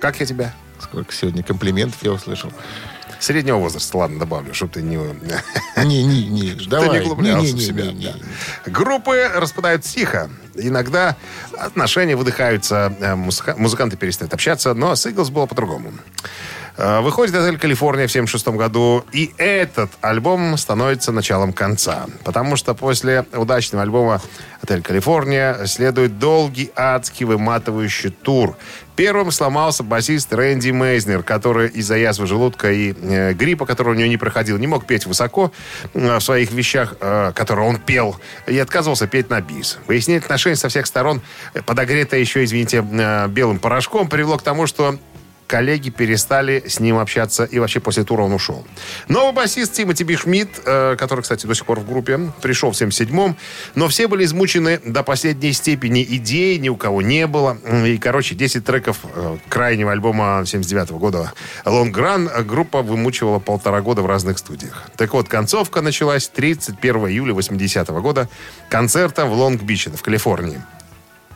Как 0.00 0.18
я 0.18 0.26
тебя? 0.26 0.52
Сколько 0.80 1.14
сегодня 1.14 1.44
комплиментов 1.44 2.02
я 2.02 2.10
услышал. 2.10 2.50
Среднего 3.20 3.56
возраста, 3.58 3.96
ладно, 3.98 4.18
добавлю, 4.18 4.52
чтобы 4.54 4.72
ты 4.74 4.82
не... 4.82 4.96
Не, 4.96 6.04
не, 6.04 6.26
не, 6.26 6.50
Ты 6.54 6.66
давай. 6.68 7.00
не 7.00 7.04
углублялся 7.04 7.46
Не, 7.46 7.52
в 7.52 7.54
не, 7.56 7.60
себя. 7.60 7.84
не, 7.86 7.94
не, 7.94 8.06
да. 8.06 8.70
Группы 8.70 9.30
распадают 9.34 9.82
тихо. 9.82 10.30
Иногда 10.54 11.16
отношения 11.58 12.16
выдыхаются, 12.16 12.94
э, 13.00 13.14
музыка- 13.14 13.54
музыканты 13.58 13.96
перестают 13.96 14.32
общаться, 14.34 14.72
но 14.74 14.94
с 14.94 15.06
Eagles 15.06 15.30
было 15.30 15.46
по-другому. 15.46 15.92
Э, 16.76 17.00
Выходит 17.00 17.34
«Отель 17.34 17.58
Калифорния» 17.58 18.06
в 18.06 18.12
76 18.12 18.48
году, 18.48 19.04
и 19.12 19.32
этот 19.38 19.90
альбом 20.00 20.56
становится 20.56 21.12
началом 21.12 21.52
конца. 21.52 22.06
Потому 22.24 22.56
что 22.56 22.74
после 22.74 23.24
удачного 23.32 23.82
альбома 23.82 24.20
«Отель 24.60 24.82
Калифорния» 24.82 25.66
следует 25.66 26.18
долгий, 26.18 26.72
адский, 26.74 27.26
выматывающий 27.26 28.10
тур. 28.10 28.56
Первым 28.96 29.30
сломался 29.30 29.82
басист 29.82 30.32
Рэнди 30.32 30.70
Мейзнер, 30.70 31.22
который 31.22 31.68
из-за 31.68 31.96
язвы 31.96 32.26
желудка 32.26 32.72
и 32.72 32.92
э, 32.92 33.32
гриппа, 33.34 33.66
который 33.66 33.90
у 33.90 33.94
него 33.94 34.08
не 34.08 34.16
проходил, 34.16 34.56
не 34.58 34.66
мог 34.66 34.86
петь 34.86 35.06
высоко 35.06 35.52
э, 35.94 36.16
в 36.18 36.20
своих 36.20 36.52
вещах, 36.52 36.94
э, 37.00 37.32
которые 37.34 37.68
он 37.68 37.78
пел, 37.78 38.16
и 38.46 38.58
отказывался 38.58 39.06
петь 39.06 39.30
на 39.30 39.40
бис. 39.40 39.78
Выяснение 39.86 40.20
отношений 40.20 40.56
со 40.56 40.68
всех 40.68 40.86
сторон, 40.86 41.22
э, 41.54 41.62
подогретое 41.62 42.20
еще, 42.20 42.44
извините, 42.44 42.84
э, 42.88 43.28
белым 43.28 43.58
порошком, 43.58 44.08
привело 44.08 44.38
к 44.38 44.42
тому, 44.42 44.66
что 44.66 44.96
коллеги 45.54 45.90
перестали 45.90 46.64
с 46.66 46.80
ним 46.80 46.98
общаться, 46.98 47.44
и 47.44 47.60
вообще 47.60 47.78
после 47.78 48.02
тура 48.02 48.22
он 48.22 48.32
ушел. 48.32 48.66
Новый 49.06 49.32
басист 49.32 49.72
Тимоти 49.72 50.02
Би 50.02 50.16
Шмидт, 50.16 50.60
э, 50.64 50.96
который, 50.98 51.20
кстати, 51.20 51.46
до 51.46 51.54
сих 51.54 51.64
пор 51.64 51.78
в 51.78 51.88
группе, 51.88 52.18
пришел 52.42 52.72
в 52.72 52.74
77-м, 52.74 53.36
но 53.76 53.86
все 53.86 54.08
были 54.08 54.24
измучены 54.24 54.80
до 54.84 55.04
последней 55.04 55.52
степени. 55.52 56.02
Идей 56.02 56.58
ни 56.58 56.68
у 56.68 56.76
кого 56.76 57.02
не 57.02 57.28
было. 57.28 57.56
И, 57.86 57.98
короче, 57.98 58.34
10 58.34 58.64
треков 58.64 58.98
э, 59.04 59.36
крайнего 59.48 59.92
альбома 59.92 60.42
79 60.44 60.90
года 60.90 61.32
Long 61.64 61.92
Run 61.92 62.42
группа 62.42 62.82
вымучивала 62.82 63.38
полтора 63.38 63.80
года 63.80 64.02
в 64.02 64.06
разных 64.06 64.38
студиях. 64.38 64.90
Так 64.96 65.12
вот, 65.12 65.28
концовка 65.28 65.82
началась 65.82 66.26
31 66.26 66.96
июля 67.06 67.32
80 67.32 67.88
года 67.90 68.28
концертом 68.70 69.30
в 69.30 69.34
Лонг-Биче 69.34 69.96
в 69.96 70.02
Калифорнии 70.02 70.60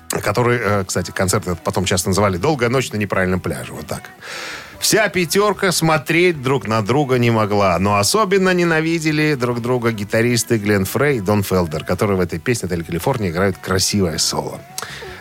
который, 0.08 0.58
э, 0.60 0.84
кстати, 0.84 1.10
концерт 1.10 1.46
этот 1.46 1.60
потом 1.60 1.84
часто 1.84 2.08
называли 2.08 2.36
«Долгая 2.36 2.68
ночь 2.68 2.90
на 2.92 2.96
неправильном 2.96 3.40
пляже». 3.40 3.72
Вот 3.72 3.86
так. 3.86 4.02
Вся 4.80 5.08
пятерка 5.08 5.72
смотреть 5.72 6.40
друг 6.40 6.68
на 6.68 6.82
друга 6.82 7.18
не 7.18 7.30
могла, 7.30 7.78
но 7.78 7.96
особенно 7.96 8.54
ненавидели 8.54 9.34
друг 9.34 9.60
друга 9.60 9.90
гитаристы 9.90 10.56
Глен 10.56 10.84
Фрей 10.84 11.18
и 11.18 11.20
Дон 11.20 11.42
Фелдер, 11.42 11.84
которые 11.84 12.16
в 12.16 12.20
этой 12.20 12.38
песне 12.38 12.66
«Отель 12.66 12.84
Калифорния» 12.84 13.30
играют 13.30 13.58
красивое 13.58 14.18
соло. 14.18 14.60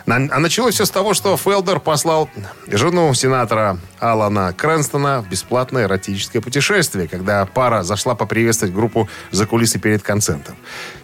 На- 0.08 0.34
А 0.34 0.38
началось 0.40 0.74
все 0.74 0.86
с 0.86 0.90
того, 0.90 1.12
что 1.12 1.36
Фелдер 1.36 1.80
послал 1.80 2.30
жену 2.66 3.12
сенатора 3.12 3.76
Алана 4.00 4.54
Крэнстона 4.54 5.20
в 5.20 5.28
бесплатное 5.28 5.84
эротическое 5.84 6.40
путешествие, 6.40 7.08
когда 7.08 7.44
пара 7.44 7.82
зашла 7.82 8.14
поприветствовать 8.14 8.74
группу 8.74 9.06
за 9.32 9.44
кулисы 9.46 9.78
перед 9.78 10.02
концертом. 10.02 10.56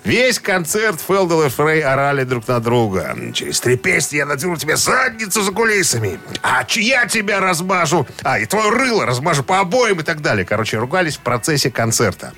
Весь 0.05 0.39
концерт 0.39 1.01
Фелдер 1.07 1.47
и 1.47 1.51
Фрей 1.51 1.83
орали 1.83 2.25
друг 2.25 2.49
на 2.49 2.61
друга. 2.61 3.15
Через 3.35 3.61
три 3.61 3.77
песни 3.77 4.17
я 4.17 4.25
надеру 4.27 4.57
тебе 4.57 4.77
задницу 4.77 5.43
за 5.43 5.53
кулисами. 5.53 6.19
А 6.43 6.65
ч- 6.65 6.81
я 6.81 7.07
тебя 7.07 7.41
размажу. 7.41 8.07
А, 8.23 8.39
и 8.39 8.47
твое 8.47 8.71
рыло 8.71 9.05
размажу 9.05 9.43
по 9.45 9.61
обоим 9.61 10.01
и 10.01 10.03
так 10.03 10.23
далее. 10.23 10.47
Короче, 10.47 10.79
ругались 10.79 11.17
в 11.17 11.21
процессе 11.21 11.71
концерта. 11.71 12.33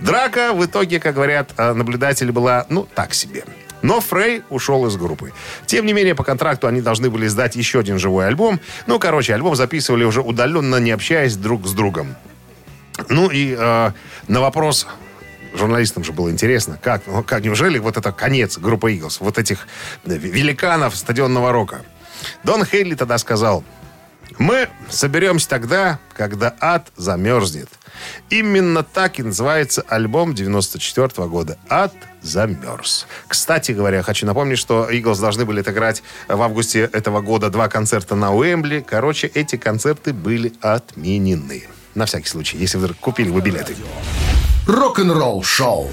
Драка 0.00 0.52
в 0.52 0.62
итоге, 0.64 1.00
как 1.00 1.14
говорят 1.14 1.52
э, 1.56 1.72
наблюдатели, 1.72 2.30
была, 2.30 2.66
ну, 2.68 2.86
так 2.94 3.14
себе. 3.14 3.44
Но 3.82 4.00
Фрей 4.00 4.42
ушел 4.50 4.86
из 4.86 4.96
группы. 4.96 5.32
Тем 5.66 5.86
не 5.86 5.92
менее, 5.92 6.14
по 6.14 6.24
контракту 6.24 6.66
они 6.66 6.80
должны 6.80 7.10
были 7.10 7.26
издать 7.26 7.56
еще 7.56 7.80
один 7.80 7.98
живой 7.98 8.26
альбом. 8.26 8.60
Ну, 8.86 8.98
короче, 8.98 9.34
альбом 9.34 9.56
записывали 9.56 10.04
уже 10.04 10.20
удаленно, 10.20 10.76
не 10.76 10.90
общаясь 10.90 11.36
друг 11.36 11.66
с 11.66 11.72
другом. 11.72 12.14
Ну 13.08 13.30
и 13.30 13.54
э, 13.58 13.90
на 14.28 14.40
вопрос 14.40 14.86
журналистам 15.54 16.04
же 16.04 16.12
было 16.12 16.30
интересно, 16.30 16.78
как, 16.80 17.06
ну, 17.06 17.22
как 17.22 17.42
неужели 17.42 17.78
вот 17.78 17.96
это 17.96 18.12
конец 18.12 18.58
группы 18.58 18.92
Eagles, 18.92 19.16
вот 19.20 19.38
этих 19.38 19.66
э, 20.04 20.16
великанов 20.16 20.96
стадионного 20.96 21.52
рока. 21.52 21.82
Дон 22.44 22.64
Хейли 22.64 22.94
тогда 22.94 23.18
сказал, 23.18 23.64
мы 24.38 24.68
соберемся 24.88 25.48
тогда, 25.48 25.98
когда 26.16 26.54
ад 26.60 26.92
замерзнет. 26.96 27.68
Именно 28.30 28.82
так 28.82 29.18
и 29.18 29.22
называется 29.22 29.82
альбом 29.88 30.34
94 30.34 31.28
года 31.28 31.58
«Ад 31.68 31.94
замерз». 32.22 33.06
Кстати 33.28 33.72
говоря, 33.72 34.02
хочу 34.02 34.26
напомнить, 34.26 34.58
что 34.58 34.90
Eagles 34.90 35.20
должны 35.20 35.44
были 35.44 35.60
отыграть 35.60 36.02
в 36.28 36.40
августе 36.40 36.88
этого 36.92 37.20
года 37.20 37.50
два 37.50 37.68
концерта 37.68 38.14
на 38.14 38.34
Уэмбли. 38.34 38.84
Короче, 38.86 39.26
эти 39.28 39.56
концерты 39.56 40.12
были 40.12 40.52
отменены. 40.60 41.64
На 41.94 42.06
всякий 42.06 42.28
случай, 42.28 42.56
если 42.58 42.78
вдруг 42.78 42.96
купили 42.98 43.30
вы 43.30 43.40
билеты. 43.40 43.74
Рок-н-ролл-шоу. 44.66 45.90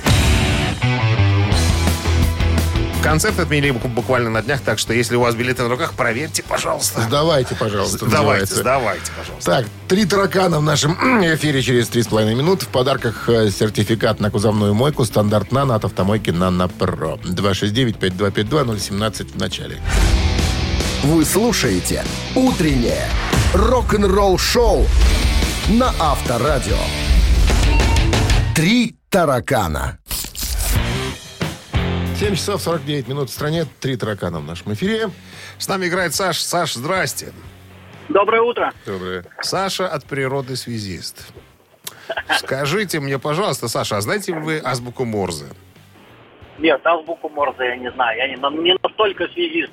Концерт 3.04 3.40
отменили 3.40 3.72
бу- 3.72 3.88
буквально 3.88 4.30
на 4.30 4.42
днях, 4.42 4.60
так 4.62 4.80
что 4.80 4.94
если 4.94 5.16
у 5.16 5.22
вас 5.22 5.36
билеты 5.36 5.64
на 5.64 5.70
руках, 5.70 5.94
проверьте, 5.94 6.44
пожалуйста. 6.44 7.02
Сдавайте, 7.02 7.56
пожалуйста. 7.56 8.00
Давайте, 8.00 8.18
называется. 8.18 8.56
сдавайте, 8.56 9.12
пожалуйста. 9.18 9.52
Так, 9.52 9.66
три 9.88 10.06
таракана 10.06 10.60
в 10.60 10.64
нашем 10.64 10.94
эфире 11.36 11.62
через 11.62 11.88
три 11.88 12.04
с 12.04 12.08
половиной 12.08 12.36
минуты. 12.36 12.66
В 12.66 12.70
подарках 12.70 13.30
э, 13.30 13.50
сертификат 13.50 14.20
на 14.20 14.30
кузовную 14.30 14.74
мойку 14.74 15.06
стандарт 15.06 15.52
«Нано» 15.52 15.76
от 15.76 15.86
автомойки 15.86 16.32
«Нано 16.32 16.68
Про». 16.68 17.16
269-5252-017 17.24 19.34
в 19.34 19.38
начале. 19.38 19.78
Вы 21.04 21.24
слушаете 21.24 22.04
«Утреннее 22.36 23.08
рок-н-ролл-шоу» 23.54 24.86
на 25.70 25.94
Авторадио. 26.00 26.78
«Три 28.56 28.96
таракана». 29.10 30.00
7 32.20 32.36
часов 32.36 32.62
49 32.62 33.08
минут 33.08 33.30
в 33.30 33.34
стране. 33.34 33.66
Три 33.80 33.96
таракана 33.96 34.40
в 34.40 34.44
нашем 34.44 34.74
эфире. 34.74 35.12
С 35.60 35.68
нами 35.68 35.86
играет 35.88 36.16
Саш. 36.16 36.40
Саш, 36.42 36.74
здрасте. 36.74 37.32
Доброе 38.10 38.42
утро. 38.42 38.74
Доброе. 38.86 39.24
Саша 39.42 39.88
от 39.88 40.06
природы 40.06 40.56
связист. 40.56 41.32
Скажите 42.40 43.00
мне, 43.00 43.20
пожалуйста, 43.20 43.68
Саша, 43.68 43.98
а 43.98 44.02
знаете 44.02 44.34
ли 44.34 44.40
вы 44.40 44.60
азбуку 44.64 45.06
Морзе? 45.06 45.46
Нет, 46.58 46.82
азбуку 46.86 47.30
Морзе 47.30 47.66
я 47.66 47.76
не 47.78 47.92
знаю. 47.92 48.18
Я 48.18 48.28
не, 48.30 48.64
не 48.64 48.76
настолько 48.82 49.28
связист. 49.28 49.72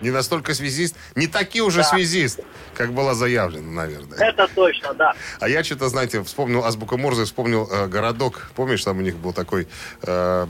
Не 0.00 0.10
настолько 0.10 0.52
связист, 0.54 0.96
не 1.14 1.28
таки 1.28 1.62
уже 1.62 1.78
Да. 1.78 1.84
связист, 1.84 2.40
как 2.74 2.92
было 2.92 3.14
заявлено, 3.14 3.70
наверное. 3.70 4.18
Это 4.18 4.48
точно, 4.52 4.92
да. 4.92 5.14
А 5.40 5.48
я 5.48 5.62
что-то, 5.62 5.88
знаете, 5.88 6.22
вспомнил 6.24 6.64
азбуку 6.64 6.98
Морзе, 6.98 7.24
вспомнил 7.24 7.68
э, 7.70 7.86
городок. 7.86 8.50
Помнишь, 8.56 8.82
там 8.82 8.98
у 8.98 9.02
них 9.02 9.16
был 9.16 9.32
такой, 9.32 9.68
э, 10.02 10.46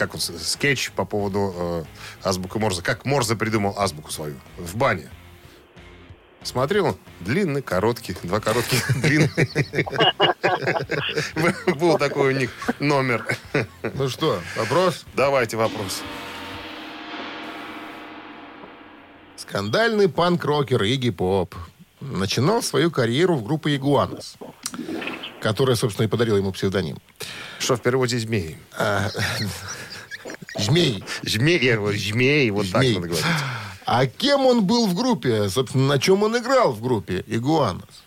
как 0.00 0.14
он, 0.14 0.20
скетч 0.20 0.92
по 0.92 1.04
поводу 1.04 1.52
э, 1.54 1.84
азбуки 2.24 2.56
Морзе. 2.56 2.80
Как 2.80 3.04
Морзе 3.04 3.36
придумал 3.36 3.78
азбуку 3.78 4.10
свою 4.10 4.36
в 4.56 4.74
бане. 4.74 5.10
Смотрел? 6.42 6.96
Длинный, 7.20 7.60
короткий. 7.60 8.16
Два 8.22 8.40
коротких, 8.40 8.96
длинный. 9.02 9.84
Был 11.78 11.98
такой 11.98 12.32
у 12.32 12.36
них 12.38 12.50
номер. 12.78 13.36
Ну 13.82 14.08
что, 14.08 14.40
вопрос? 14.56 15.04
Давайте 15.14 15.58
вопрос. 15.58 16.00
Скандальный 19.36 20.08
панк-рокер 20.08 20.82
Игги 20.82 21.10
Поп 21.10 21.54
начинал 22.00 22.62
свою 22.62 22.90
карьеру 22.90 23.36
в 23.36 23.44
группе 23.44 23.76
«Игуанос», 23.76 24.36
которая, 25.42 25.76
собственно, 25.76 26.06
и 26.06 26.08
подарила 26.08 26.38
ему 26.38 26.52
псевдоним. 26.52 26.96
Что 27.58 27.76
в 27.76 27.82
переводе 27.82 28.18
змеи? 28.18 28.58
Змей. 30.58 31.04
Змей, 31.22 31.58
я 31.58 31.76
говорю, 31.76 31.98
змей, 31.98 32.50
вот 32.50 32.66
так 32.72 32.82
надо 32.82 33.00
говорить. 33.00 33.24
А 33.86 34.06
кем 34.06 34.46
он 34.46 34.64
был 34.64 34.86
в 34.86 34.94
группе? 34.94 35.48
Собственно, 35.48 35.86
на 35.88 35.98
чем 35.98 36.22
он 36.22 36.36
играл 36.38 36.72
в 36.72 36.80
группе 36.82 37.24
«Игуанос»? 37.26 38.04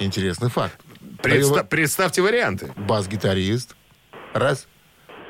Интересный 0.00 0.50
факт. 0.50 0.76
Предста- 1.22 1.64
представьте 1.64 2.20
варианты. 2.22 2.72
Бас-гитарист. 2.76 3.76
Раз. 4.32 4.66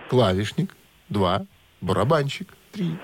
Клавишник. 0.08 0.75
Два. 1.08 1.44
Барабанщик. 1.80 2.49
Три. 2.73 2.96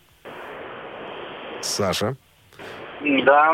Саша. 1.60 2.16
Да. 3.24 3.52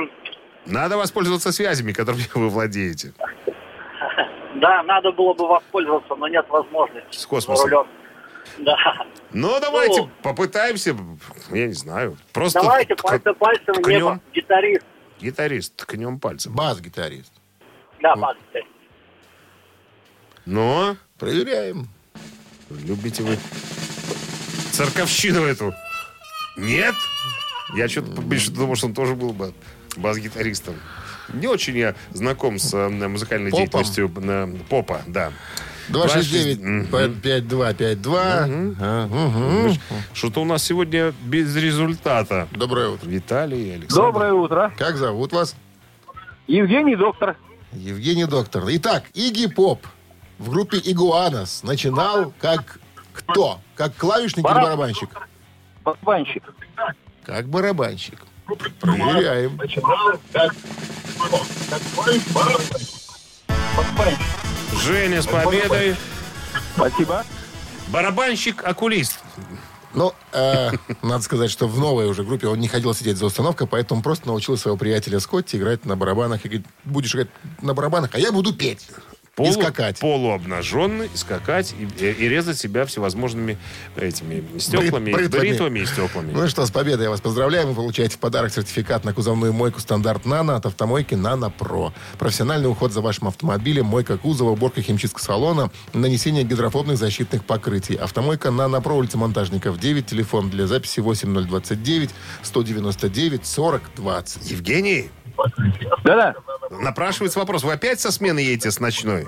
Надо 0.67 0.97
воспользоваться 0.97 1.53
связями, 1.53 1.93
которыми 1.93 2.25
вы 2.35 2.49
владеете. 2.49 3.13
Да, 4.57 4.83
надо 4.85 5.13
было 5.13 5.35
бы 5.35 5.47
воспользоваться, 5.49 6.15
но 6.15 6.29
нет 6.29 6.47
возможности. 6.49 7.19
С 7.19 7.27
космосом. 7.27 7.87
Да. 8.59 8.77
Ну, 9.33 9.59
давайте 9.61 10.03
Ну. 10.03 10.11
попытаемся. 10.23 10.97
Я 11.51 11.67
не 11.67 11.73
знаю. 11.75 12.17
Просто 12.33 12.61
Давайте 12.61 12.95
тк- 12.95 13.03
пальцем 13.03 13.35
пальцем 13.35 13.75
в 13.75 13.79
ткнем. 13.83 13.97
небо. 13.99 14.21
Гитарист. 14.35 14.85
Гитарист, 15.21 15.77
ткнем 15.77 16.19
пальцем. 16.21 16.55
Бас-гитарист. 16.55 17.33
Да, 18.01 18.15
бас-гитарист. 18.17 18.71
Но 20.45 20.97
Проверяем. 21.19 21.89
любите 22.71 23.23
вы 23.23 23.37
церковщину 24.73 25.43
эту? 25.45 25.75
Нет? 26.57 26.95
Я 27.75 27.89
что-то 27.89 28.21
больше 28.21 28.51
думал, 28.53 28.77
что 28.77 28.87
он 28.87 28.95
тоже 28.95 29.15
был 29.15 29.33
бы 29.33 29.53
бас-гитаристом. 29.97 30.77
Не 31.33 31.49
очень 31.49 31.77
я 31.77 31.95
знаком 32.13 32.59
с 32.59 32.73
э, 32.73 32.89
музыкальной 32.89 33.51
Попом? 33.51 33.65
деятельностью 33.65 34.13
э, 34.17 34.55
попа, 34.69 35.03
да. 35.09 35.33
Мгм. 35.89 36.03
269-5252. 36.03 38.77
А, 38.81 39.07
мгм. 39.07 39.77
Что-то 40.13 40.43
у 40.43 40.45
нас 40.45 40.63
сегодня 40.63 41.13
без 41.25 41.55
результата. 41.57 42.49
Доброе 42.53 42.89
утро. 42.91 43.09
Виталий 43.09 43.69
и 43.69 43.71
Александр. 43.75 44.13
Доброе 44.13 44.33
утро. 44.33 44.73
Как 44.77 44.97
зовут 44.97 45.33
вас? 45.33 45.55
Евгений 46.47 46.97
Доктор. 46.97 47.37
Евгений 47.73 48.27
Доктор. 48.27 48.65
Итак, 48.69 49.05
Игги 49.15 49.47
Поп 49.47 49.87
в 50.39 50.51
группе 50.51 50.79
Игуанос 50.83 51.63
начинал 51.63 52.33
как 52.41 52.79
кто? 53.13 53.61
Как 53.75 53.95
клавишник 53.97 54.45
или 54.45 54.53
Бараб- 54.53 54.63
барабанщик? 54.65 55.09
Барабанщик. 55.85 56.43
Как 57.25 57.49
барабанщик. 57.49 58.19
Проверяем. 58.81 59.59
Женя 64.73 65.23
с 65.23 65.27
победой. 65.27 65.97
Спасибо. 66.75 67.25
Барабанщик-окулист. 67.89 69.19
Ну, 69.95 70.13
э, 70.33 70.73
надо 71.03 71.23
сказать, 71.23 71.51
что 71.51 71.67
в 71.67 71.79
новой 71.79 72.07
уже 72.07 72.23
группе 72.23 72.49
он 72.49 72.61
не 72.61 72.69
хотел 72.69 72.95
сидеть 72.95 73.17
за 73.17 73.27
установкой, 73.27 73.67
поэтому 73.67 74.03
просто 74.03 74.27
научил 74.27 74.59
своего 74.59 74.77
приятеля 74.77 75.21
Скотти 75.21 75.57
играть 75.57 75.87
на 75.87 75.97
барабанах. 75.97 76.45
И 76.45 76.49
говорит, 76.49 76.67
будешь 76.85 77.15
играть 77.15 77.29
на 77.63 77.73
барабанах, 77.73 78.11
а 78.15 78.19
я 78.19 78.31
буду 78.31 78.53
петь. 78.53 78.89
И 79.39 79.53
скакать. 79.53 79.99
Полуобнаженный, 79.99 81.11
скакать 81.13 81.75
и, 81.79 82.05
и- 82.05 82.11
и 82.11 82.29
резать 82.29 82.59
себя 82.59 82.87
всевозможными 82.87 83.59
этими 83.95 84.43
стеклами, 84.59 85.13
Брит- 85.13 85.29
бритвами. 85.31 85.41
бритвами 85.49 85.79
и 85.81 85.85
стеклами. 85.87 86.33
Ну 86.33 86.49
что, 86.49 86.65
с 86.65 86.71
победой 86.71 87.05
я 87.05 87.11
вас 87.11 87.21
поздравляю. 87.21 87.67
Вы 87.67 87.75
получаете 87.75 88.17
в 88.17 88.19
подарок 88.19 88.51
сертификат 88.51 89.05
на 89.05 89.13
кузовную 89.13 89.53
мойку 89.53 89.79
стандарт 89.81 90.25
«Нано» 90.25 90.57
от 90.57 90.65
автомойки 90.65 91.15
«Нано 91.15 91.51
Про». 91.51 91.93
Профессиональный 92.19 92.71
уход 92.71 92.93
за 92.95 93.03
вашим 93.03 93.29
автомобилем, 93.29 93.85
мойка 93.85 94.17
кузова, 94.17 94.51
уборка 94.53 94.81
химчистка 94.81 95.23
салона, 95.23 95.71
нанесение 95.93 96.43
гидрофобных 96.43 96.97
защитных 96.97 97.45
покрытий. 97.45 97.95
Автомойка 97.97 98.51
«Нано 98.51 98.81
Про», 98.81 98.95
улица 98.97 99.19
Монтажников, 99.19 99.79
9, 99.79 100.07
телефон 100.07 100.49
для 100.49 100.67
записи 100.67 101.01
8029 101.01 102.11
199 102.43 103.45
40 103.47 103.83
20. 103.97 104.51
Евгений, 104.51 105.11
Да-да. 106.05 106.35
напрашивается 106.71 107.39
вопрос. 107.39 107.63
Вы 107.65 107.73
опять 107.73 108.01
со 108.01 108.11
смены 108.13 108.41
едете 108.41 108.71
с 108.71 108.81
ночной? 108.81 109.27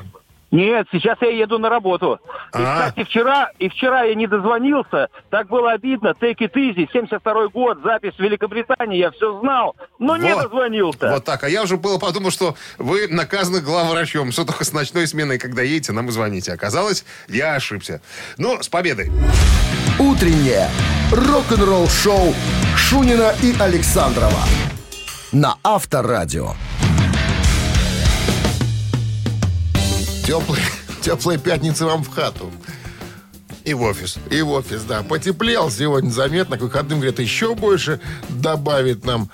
Нет, 0.51 0.87
сейчас 0.91 1.19
я 1.21 1.29
еду 1.29 1.59
на 1.59 1.69
работу. 1.69 2.19
И, 2.55 2.59
А. 2.63 2.89
кстати, 2.89 3.05
вчера, 3.05 3.51
и 3.59 3.69
вчера 3.69 4.05
я 4.05 4.15
не 4.15 4.27
дозвонился. 4.27 5.09
Так 5.29 5.49
было 5.49 5.73
обидно. 5.73 6.15
Take 6.19 6.39
it 6.39 6.53
easy. 6.55 6.89
72 6.91 7.49
год, 7.49 7.81
запись 7.85 8.15
в 8.15 8.19
Великобритании. 8.19 8.97
Я 8.97 9.11
все 9.11 9.39
знал, 9.41 9.77
но 9.99 10.17
не 10.17 10.33
Вот. 10.33 10.45
дозвонился. 10.45 11.11
Вот 11.11 11.25
так. 11.27 11.45
А 11.45 11.51
я 11.51 11.63
уже 11.63 11.77
было 11.77 11.99
подумал, 11.99 12.31
что 12.31 12.55
вы 12.79 13.09
наказаны 13.09 13.61
главврачом, 13.61 14.33
что 14.33 14.47
только 14.47 14.65
с 14.65 14.73
ночной 14.73 15.07
сменой, 15.07 15.39
когда 15.39 15.61
едете, 15.61 15.93
нам 15.93 16.09
и 16.09 16.13
звоните. 16.13 16.51
Оказалось, 16.55 17.05
я 17.29 17.55
ошибся. 17.55 18.01
Ну, 18.39 18.63
с 18.63 18.69
победой. 18.71 19.11
Утреннее 19.99 20.71
рок-н-ролл-шоу 21.13 22.35
Шунина 22.75 23.35
и 23.43 23.55
Александрова 23.61 24.41
на 25.33 25.57
Авторадио. 25.63 26.55
Теплой, 30.27 30.61
теплой 31.03 31.39
пятницы 31.39 31.85
вам 31.85 32.03
в 32.03 32.11
хату. 32.11 32.51
И 33.65 33.75
в 33.75 33.83
офис. 33.83 34.19
И 34.31 34.41
в 34.41 34.51
офис, 34.51 34.83
да. 34.83 35.03
Потеплел 35.03 35.71
сегодня 35.71 36.11
заметно. 36.11 36.57
К 36.57 36.63
выходным, 36.63 37.01
говорят, 37.01 37.19
еще 37.19 37.55
больше 37.55 38.01
добавит 38.29 39.05
нам 39.05 39.31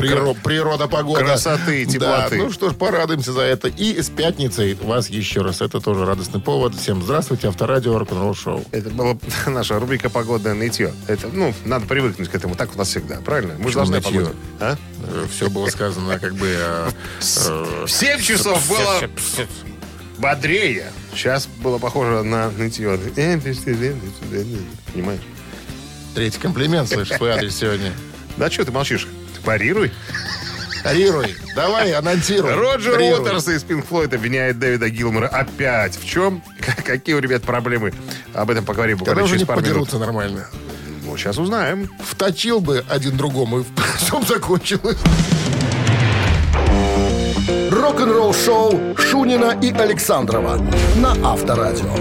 приро- 0.00 0.36
природа, 0.42 0.86
погода. 0.88 1.20
Красоты 1.24 1.82
и 1.82 1.86
теплоты. 1.86 2.36
Да, 2.38 2.44
ну 2.44 2.50
что 2.52 2.70
ж, 2.70 2.74
порадуемся 2.74 3.32
за 3.32 3.42
это. 3.42 3.68
И 3.68 4.00
с 4.00 4.08
пятницей 4.10 4.74
вас 4.74 5.08
еще 5.10 5.42
раз. 5.42 5.60
Это 5.60 5.80
тоже 5.80 6.04
радостный 6.04 6.40
повод. 6.40 6.74
Всем 6.74 7.02
здравствуйте. 7.02 7.48
Авторадио 7.48 7.98
Рок-н-ролл 7.98 8.34
шоу. 8.34 8.64
Это 8.72 8.90
была 8.90 9.16
наша 9.46 9.78
рубрика 9.78 10.10
«Погодное 10.10 10.54
нытье». 10.54 10.92
Это, 11.06 11.28
ну, 11.32 11.54
надо 11.64 11.86
привыкнуть 11.86 12.28
к 12.28 12.34
этому. 12.34 12.54
Так 12.54 12.74
у 12.74 12.78
нас 12.78 12.88
всегда, 12.88 13.16
правильно? 13.20 13.54
Мы 13.58 13.68
же 13.70 13.76
должны 13.76 14.00
погоде. 14.00 14.30
А? 14.58 14.76
Все 15.34 15.48
было 15.50 15.66
сказано 15.68 16.18
как 16.18 16.34
бы... 16.34 16.46
э, 16.48 16.90
э, 17.20 17.84
В 17.86 17.90
7 17.90 18.20
часов 18.20 18.68
было 18.68 19.08
бодрее. 20.18 20.92
Сейчас 21.14 21.46
было 21.46 21.78
похоже 21.78 22.22
на 22.22 22.50
нытье. 22.50 22.98
Понимаешь? 24.92 25.20
Третий 26.14 26.38
комплимент, 26.40 26.88
слышишь, 26.88 27.16
свой 27.16 27.30
адрес 27.30 27.56
сегодня. 27.56 27.92
Да 28.36 28.50
что 28.50 28.64
ты 28.64 28.70
молчишь? 28.72 29.06
Парируй. 29.44 29.92
Парируй. 30.82 31.36
Давай, 31.54 31.92
анонсируй. 31.92 32.54
Роджер 32.54 32.94
Парируй. 32.94 33.18
Уотерс 33.20 33.48
из 33.48 33.64
Pink 33.64 33.86
Floyd 33.88 34.14
обвиняет 34.14 34.58
Дэвида 34.58 34.88
Гилмора 34.88 35.28
опять. 35.28 35.96
В 35.98 36.06
чем? 36.06 36.42
Какие 36.84 37.14
у 37.14 37.18
ребят 37.20 37.42
проблемы? 37.42 37.92
Об 38.34 38.50
этом 38.50 38.64
поговорим 38.64 38.98
Когда 38.98 39.12
буквально 39.12 39.24
уже 39.24 39.34
через 39.34 39.42
не 39.42 39.46
пару 39.46 39.60
минут. 39.60 39.92
нормально. 39.92 40.46
Ну, 41.04 41.16
сейчас 41.16 41.38
узнаем. 41.38 41.90
Вточил 42.00 42.60
бы 42.60 42.84
один 42.88 43.16
другому, 43.16 43.60
и 43.60 43.64
все 43.98 44.22
закончилось. 44.22 44.98
Рок-н-ролл-шоу 47.70 48.96
Шунина 48.96 49.58
и 49.60 49.72
Александрова 49.72 50.60
на 50.96 51.12
Авторадио. 51.32 51.94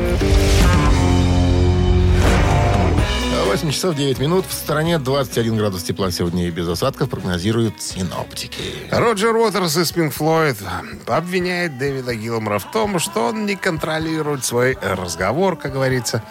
8 3.50 3.72
часов 3.72 3.96
9 3.96 4.20
минут. 4.20 4.46
В 4.46 4.54
стороне 4.54 5.00
21 5.00 5.58
градус 5.58 5.82
тепла 5.82 6.12
сегодня 6.12 6.48
и 6.48 6.52
без 6.52 6.68
осадков 6.68 7.10
прогнозируют 7.10 7.82
синоптики. 7.82 8.62
Роджер 8.92 9.36
Уотерс 9.36 9.76
из 9.76 9.92
Pink 9.92 10.16
Floyd 10.16 10.56
обвиняет 11.08 11.80
Дэвида 11.80 12.14
Гилмора 12.14 12.60
в 12.60 12.70
том, 12.70 13.00
что 13.00 13.30
он 13.30 13.48
не 13.48 13.56
контролирует 13.56 14.46
свой 14.46 14.78
разговор, 14.80 15.56
как 15.58 15.74
говорится. 15.74 16.22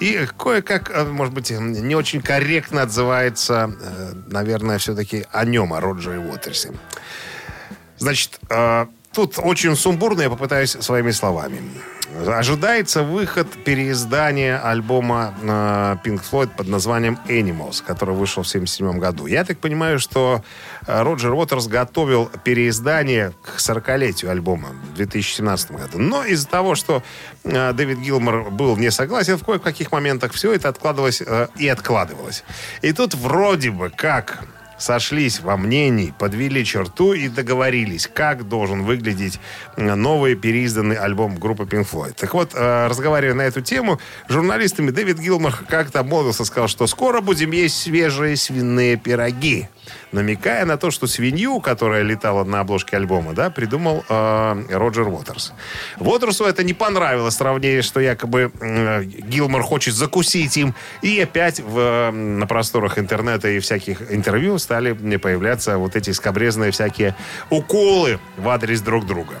И 0.00 0.26
кое-как, 0.38 0.90
э, 0.90 1.04
может 1.04 1.34
быть, 1.34 1.50
не 1.50 1.94
очень 1.94 2.22
корректно 2.22 2.80
отзывается, 2.84 3.76
э, 3.78 4.12
наверное, 4.28 4.78
все-таки 4.78 5.26
о 5.30 5.44
нем, 5.44 5.74
о 5.74 5.80
Роджере 5.82 6.20
Уотерсе. 6.20 6.72
Значит, 7.98 8.40
э, 8.48 8.86
тут 9.12 9.34
очень 9.36 9.76
сумбурно, 9.76 10.22
я 10.22 10.30
попытаюсь 10.30 10.70
своими 10.70 11.10
словами. 11.10 11.60
Ожидается 12.14 13.02
выход 13.02 13.48
переиздания 13.64 14.60
альбома 14.62 15.34
э, 15.40 15.46
Pink 16.04 16.22
Floyd 16.30 16.50
под 16.56 16.68
названием 16.68 17.18
Animals, 17.26 17.82
который 17.84 18.14
вышел 18.14 18.42
в 18.42 18.48
1977 18.48 18.98
году. 18.98 19.26
Я 19.26 19.44
так 19.44 19.58
понимаю, 19.58 19.98
что 19.98 20.42
э, 20.86 21.02
Роджер 21.02 21.32
Уотерс 21.32 21.68
готовил 21.68 22.30
переиздание 22.44 23.32
к 23.42 23.58
40-летию 23.58 24.30
альбома 24.30 24.68
в 24.92 24.96
2017 24.96 25.72
году. 25.72 25.98
Но 25.98 26.24
из-за 26.24 26.48
того, 26.48 26.74
что 26.74 27.02
э, 27.44 27.72
Дэвид 27.72 27.98
Гилмор 27.98 28.50
был 28.50 28.76
не 28.76 28.90
согласен 28.90 29.38
в 29.38 29.44
кое-каких 29.44 29.90
моментах, 29.90 30.32
все 30.32 30.52
это 30.52 30.68
откладывалось 30.68 31.22
и 31.56 31.68
откладывалось. 31.68 32.44
И 32.82 32.92
тут 32.92 33.14
вроде 33.14 33.70
бы 33.70 33.90
как 33.90 34.44
сошлись 34.82 35.40
во 35.40 35.56
мнении, 35.56 36.12
подвели 36.18 36.64
черту 36.64 37.12
и 37.12 37.28
договорились, 37.28 38.08
как 38.12 38.48
должен 38.48 38.82
выглядеть 38.82 39.38
новый 39.76 40.34
переизданный 40.34 40.96
альбом 40.96 41.36
группы 41.36 41.64
Pink 41.64 41.86
Floyd. 41.90 42.14
Так 42.16 42.34
вот, 42.34 42.50
э, 42.54 42.86
разговаривая 42.88 43.34
на 43.34 43.42
эту 43.42 43.60
тему, 43.60 44.00
журналистами 44.28 44.90
Дэвид 44.90 45.18
Гилмор 45.18 45.54
как-то 45.68 46.00
обмолвился, 46.00 46.44
сказал, 46.44 46.68
что 46.68 46.86
скоро 46.86 47.20
будем 47.20 47.52
есть 47.52 47.80
свежие 47.80 48.36
свиные 48.36 48.96
пироги 48.96 49.68
намекая 50.12 50.64
на 50.64 50.76
то, 50.76 50.90
что 50.90 51.06
свинью, 51.06 51.60
которая 51.60 52.02
летала 52.02 52.44
на 52.44 52.60
обложке 52.60 52.96
альбома, 52.96 53.32
да, 53.32 53.50
придумал 53.50 54.04
э, 54.08 54.64
Роджер 54.70 55.08
Уотерс. 55.08 55.52
Уотерсу 55.98 56.44
это 56.44 56.62
не 56.62 56.74
понравилось 56.74 57.34
сравнение, 57.34 57.82
что 57.82 58.00
якобы 58.00 58.52
э, 58.60 59.04
Гилмор 59.04 59.62
хочет 59.62 59.94
закусить 59.94 60.56
им. 60.56 60.74
И 61.00 61.18
опять 61.20 61.60
в, 61.60 61.78
э, 61.78 62.10
на 62.10 62.46
просторах 62.46 62.98
интернета 62.98 63.48
и 63.48 63.58
всяких 63.58 64.12
интервью 64.12 64.58
стали 64.72 64.92
появляться 65.18 65.76
вот 65.76 65.96
эти 65.96 66.12
скобрезные 66.12 66.70
всякие 66.70 67.14
уколы 67.50 68.18
в 68.38 68.48
адрес 68.48 68.80
друг 68.80 69.04
друга. 69.06 69.34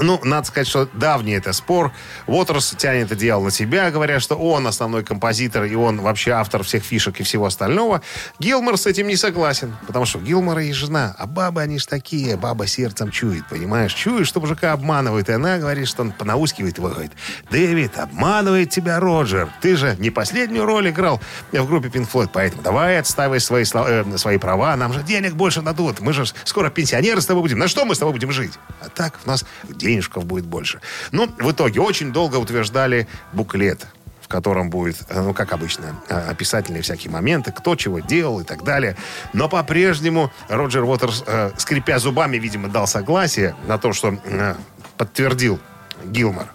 Ну, 0.00 0.20
надо 0.24 0.46
сказать, 0.46 0.66
что 0.66 0.88
давний 0.94 1.34
это 1.34 1.52
спор. 1.52 1.92
Уотерс 2.26 2.74
тянет 2.78 3.12
одеяло 3.12 3.44
на 3.44 3.50
себя, 3.50 3.90
говоря, 3.90 4.20
что 4.20 4.36
он 4.36 4.66
основной 4.66 5.04
композитор, 5.04 5.64
и 5.64 5.74
он 5.74 6.00
вообще 6.00 6.32
автор 6.32 6.62
всех 6.62 6.82
фишек 6.82 7.20
и 7.20 7.22
всего 7.22 7.46
остального. 7.46 8.00
Гилмор 8.38 8.78
с 8.78 8.86
этим 8.86 9.06
не 9.06 9.16
согласен, 9.16 9.76
потому 9.86 10.06
что 10.06 10.18
Гилмора 10.18 10.62
есть 10.62 10.78
жена, 10.78 11.14
а 11.18 11.26
бабы, 11.26 11.60
они 11.60 11.78
ж 11.78 11.86
такие, 11.86 12.36
баба 12.36 12.66
сердцем 12.66 13.10
чует, 13.10 13.46
понимаешь? 13.48 13.92
Чует, 13.92 14.26
что 14.26 14.40
мужика 14.40 14.72
обманывает, 14.72 15.28
и 15.28 15.32
она 15.32 15.58
говорит, 15.58 15.88
что 15.88 16.02
он 16.02 16.12
понаускивает 16.12 16.78
его, 16.78 16.88
говорит, 16.88 17.12
Дэвид, 17.50 17.98
обманывает 17.98 18.70
тебя 18.70 18.98
Роджер, 18.98 19.50
ты 19.60 19.76
же 19.76 19.94
не 19.98 20.10
последнюю 20.10 20.64
роль 20.64 20.88
играл 20.88 21.20
в 21.52 21.66
группе 21.66 21.88
Pink 21.88 22.10
Floyd, 22.10 22.30
поэтому 22.32 22.62
давай 22.62 22.98
отстаивай 22.98 23.40
свои, 23.40 23.64
э, 23.64 24.16
свои 24.16 24.38
права, 24.38 24.74
нам 24.76 24.92
же 24.92 25.02
денег 25.02 25.34
больше 25.34 25.60
дадут, 25.60 26.00
мы 26.00 26.12
же 26.12 26.24
скоро 26.44 26.70
пенсионеры 26.70 27.20
с 27.20 27.26
тобой 27.26 27.42
будем, 27.42 27.58
на 27.58 27.68
что 27.68 27.84
мы 27.84 27.94
с 27.94 27.98
тобой 27.98 28.14
будем 28.14 28.32
жить? 28.32 28.52
А 28.80 28.88
так 28.88 29.18
у 29.24 29.28
нас 29.28 29.44
денежков 29.82 30.24
будет 30.24 30.46
больше. 30.46 30.80
Ну, 31.10 31.28
в 31.38 31.50
итоге 31.50 31.80
очень 31.80 32.12
долго 32.12 32.36
утверждали 32.36 33.06
буклет 33.32 33.86
в 34.20 34.28
котором 34.28 34.70
будет, 34.70 34.96
э, 35.10 35.20
ну, 35.20 35.34
как 35.34 35.52
обычно, 35.52 36.00
э, 36.08 36.30
описательные 36.30 36.80
всякие 36.80 37.10
моменты, 37.10 37.52
кто 37.52 37.76
чего 37.76 38.00
делал 38.00 38.40
и 38.40 38.44
так 38.44 38.64
далее. 38.64 38.96
Но 39.34 39.46
по-прежнему 39.46 40.32
Роджер 40.48 40.84
Уотерс, 40.84 41.22
э, 41.26 41.50
скрипя 41.58 41.98
зубами, 41.98 42.38
видимо, 42.38 42.68
дал 42.68 42.86
согласие 42.86 43.54
на 43.66 43.76
то, 43.76 43.92
что 43.92 44.16
э, 44.24 44.54
подтвердил 44.96 45.60
Гилмор. 46.04 46.46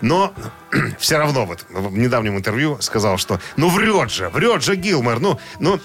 Но 0.00 0.32
все 0.98 1.18
равно 1.18 1.46
вот 1.46 1.66
в 1.70 1.96
недавнем 1.96 2.36
интервью 2.36 2.78
сказал, 2.80 3.18
что 3.18 3.40
ну 3.56 3.68
врет 3.68 4.10
же, 4.10 4.28
врет 4.28 4.62
же 4.62 4.76
Гилмор. 4.76 5.20
Ну, 5.20 5.38
ну, 5.58 5.80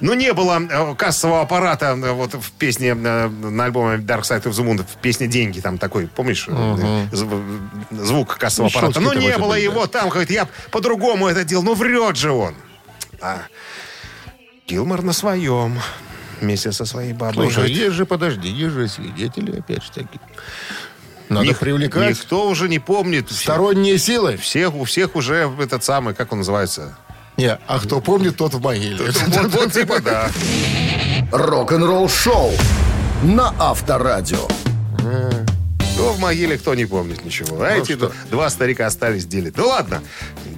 ну, 0.00 0.14
не 0.14 0.32
было 0.32 0.60
э, 0.60 0.94
кассового 0.96 1.42
аппарата 1.42 1.86
э, 1.86 2.12
вот 2.12 2.34
в 2.34 2.50
песне 2.52 2.88
э, 2.90 3.28
на 3.28 3.64
альбоме 3.64 3.96
Dark 3.98 4.22
Side 4.22 4.42
of 4.44 4.50
the 4.52 4.64
Moon, 4.64 4.82
в 4.84 4.96
песне 5.00 5.26
«Деньги», 5.26 5.60
там 5.60 5.78
такой, 5.78 6.06
помнишь, 6.06 6.48
зв- 6.48 7.70
звук 7.90 8.36
кассового 8.38 8.70
Ну, 8.72 8.78
аппарата. 8.78 9.00
Ну, 9.00 9.10
щелчки-то 9.12 9.32
не 9.32 9.38
было 9.38 9.54
его, 9.54 9.86
там, 9.86 10.08
говорит, 10.08 10.30
я 10.30 10.48
по-другому 10.70 11.28
это 11.28 11.44
делал. 11.44 11.62
Ну, 11.64 11.74
врет 11.74 12.16
же 12.16 12.32
он. 12.32 12.54
А 13.20 13.42
Гилмор 14.66 15.02
на 15.02 15.12
своем. 15.12 15.78
Вместе 16.40 16.72
со 16.72 16.86
своей 16.86 17.12
бабой. 17.12 17.34
Слушай, 17.34 17.56
Говорит, 17.56 17.76
есть 17.76 17.92
же, 17.96 18.06
подожди, 18.06 18.48
есть 18.48 18.72
же 18.72 18.88
свидетели, 18.88 19.58
опять 19.58 19.82
же 19.84 19.90
таки. 19.92 20.18
Надо 21.28 21.46
ник- 21.46 21.58
привлекать 21.58 22.10
Никто 22.18 22.48
уже 22.48 22.68
не 22.68 22.78
помнит. 22.78 23.30
сторонние 23.30 23.98
силы. 23.98 24.36
Всех, 24.38 24.74
у 24.74 24.84
всех 24.84 25.16
уже 25.16 25.52
этот 25.60 25.84
самый, 25.84 26.14
как 26.14 26.32
он 26.32 26.38
называется? 26.38 26.96
Не, 27.40 27.58
а 27.66 27.78
кто 27.78 28.02
помнит, 28.02 28.36
тот 28.36 28.52
в 28.52 28.60
могиле. 28.60 29.10
Вот, 29.28 29.54
вот 29.54 29.72
типа, 29.72 29.98
да. 30.02 30.28
Рок-н-ролл 31.32 32.06
шоу 32.06 32.50
на 33.22 33.54
Авторадио. 33.58 34.46
Кто 36.00 36.14
в 36.14 36.18
могиле, 36.18 36.56
кто 36.56 36.74
не 36.74 36.86
помнит 36.86 37.26
ничего. 37.26 37.60
А 37.62 37.72
эти 37.72 37.92
что? 37.92 38.10
два 38.30 38.48
старика 38.48 38.86
остались 38.86 39.26
делить. 39.26 39.54
Ну 39.58 39.68
ладно, 39.68 40.02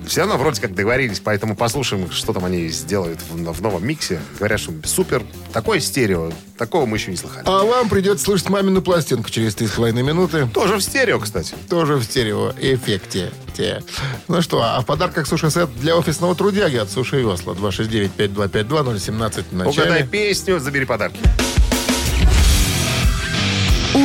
все 0.07 0.21
равно 0.21 0.37
вроде 0.39 0.61
как 0.61 0.73
договорились, 0.73 1.19
поэтому 1.19 1.57
послушаем, 1.57 2.13
что 2.13 2.33
там 2.33 2.45
они 2.45 2.69
сделают 2.69 3.19
в, 3.29 3.53
в 3.53 3.61
новом 3.61 3.85
миксе. 3.85 4.21
Говорят, 4.39 4.61
что 4.61 4.73
супер, 4.85 5.25
такое 5.53 5.81
стерео, 5.81 6.31
такого 6.57 6.87
мы 6.87 6.97
еще 6.97 7.11
не 7.11 7.17
слыхали. 7.17 7.43
А 7.45 7.65
вам 7.65 7.89
придется 7.89 8.25
слышать 8.25 8.51
мамину 8.51 8.83
пластинку 8.83 9.31
через 9.31 9.57
три 9.57 9.67
с 9.67 9.73
половиной 9.73 10.05
минуты. 10.05 10.47
Тоже 10.55 10.77
в 10.77 10.81
стерео, 10.81 11.19
кстати. 11.19 11.57
Тоже 11.69 11.97
в 11.97 12.05
стереоэффекте. 12.05 13.33
Те. 13.53 13.83
Ну 14.29 14.43
что, 14.43 14.63
а 14.63 14.81
в 14.81 14.87
подарках 14.87 15.27
суши-сет 15.27 15.69
для 15.81 15.97
офисного 15.97 16.37
трудяги 16.37 16.77
от 16.77 16.89
Суши 16.89 17.21
Весла. 17.21 17.55
269-5252-017 17.55 19.45
в 19.51 19.55
Угадай 19.55 19.67
начале. 19.67 20.07
песню, 20.07 20.61
забери 20.61 20.85
подарки. 20.87 21.19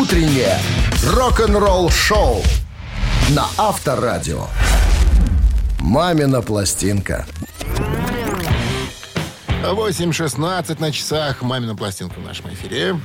Утреннее 0.07 0.55
рок-н-ролл 1.17 1.89
шоу 1.89 2.37
на 3.35 3.43
Авторадио. 3.57 4.43
Мамина 5.81 6.41
пластинка. 6.41 7.25
8.16 9.63 10.79
на 10.79 10.91
часах. 10.93 11.41
Мамина 11.41 11.75
пластинка 11.75 12.21
в 12.21 12.23
нашем 12.25 12.47
эфире. 12.51 12.95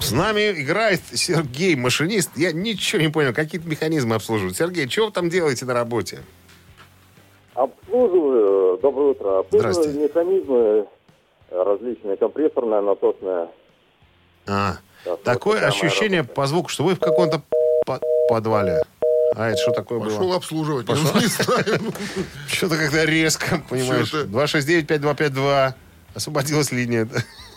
С 0.00 0.10
нами 0.10 0.50
играет 0.60 1.02
Сергей, 1.12 1.76
машинист. 1.76 2.32
Я 2.34 2.50
ничего 2.50 3.00
не 3.00 3.10
понял, 3.10 3.32
какие-то 3.32 3.68
механизмы 3.68 4.16
обслуживают. 4.16 4.56
Сергей, 4.56 4.88
что 4.88 5.06
вы 5.06 5.12
там 5.12 5.28
делаете 5.28 5.66
на 5.66 5.74
работе? 5.74 6.18
Обслуживаю, 7.54 8.78
доброе 8.78 9.10
утро. 9.12 9.38
Обслуживаю 9.38 10.02
механизмы 10.02 10.86
различные, 11.52 12.16
компрессорная, 12.16 12.80
насосная. 12.80 13.48
А, 14.48 14.78
Так, 15.04 15.22
такое 15.22 15.60
вот 15.60 15.68
ощущение 15.68 16.20
работа. 16.20 16.34
по 16.34 16.46
звуку, 16.46 16.68
что 16.68 16.84
вы 16.84 16.94
в 16.94 17.00
каком-то 17.00 17.42
по- 17.86 18.00
подвале. 18.28 18.82
А 19.36 19.48
это 19.48 19.56
что 19.60 19.72
такое 19.72 20.00
Пошел 20.00 20.18
было? 20.20 20.36
обслуживать. 20.36 20.86
Пошел? 20.86 21.12
Не 21.20 21.26
знаю. 21.26 21.92
Что-то 22.48 22.76
как-то 22.76 23.04
резко, 23.04 23.60
понимаешь. 23.68 24.10
Чё-то. 24.10 24.28
269-5252. 24.28 25.74
Освободилась 26.14 26.70
линия. 26.72 27.08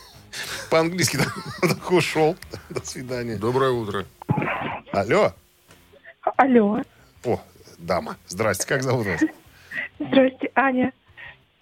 По-английски 0.72 1.20
так 1.62 1.92
ушел. 1.92 2.36
До 2.70 2.84
свидания. 2.86 3.36
Доброе 3.38 3.72
утро. 3.72 4.06
Алло. 4.92 5.34
Алло. 6.38 6.82
О, 7.24 7.40
дама. 7.78 8.18
Здрасте. 8.28 8.66
Как 8.68 8.84
зовут 8.84 9.06
вас? 9.08 9.22
Здрасте, 10.00 10.52
Аня. 10.56 10.92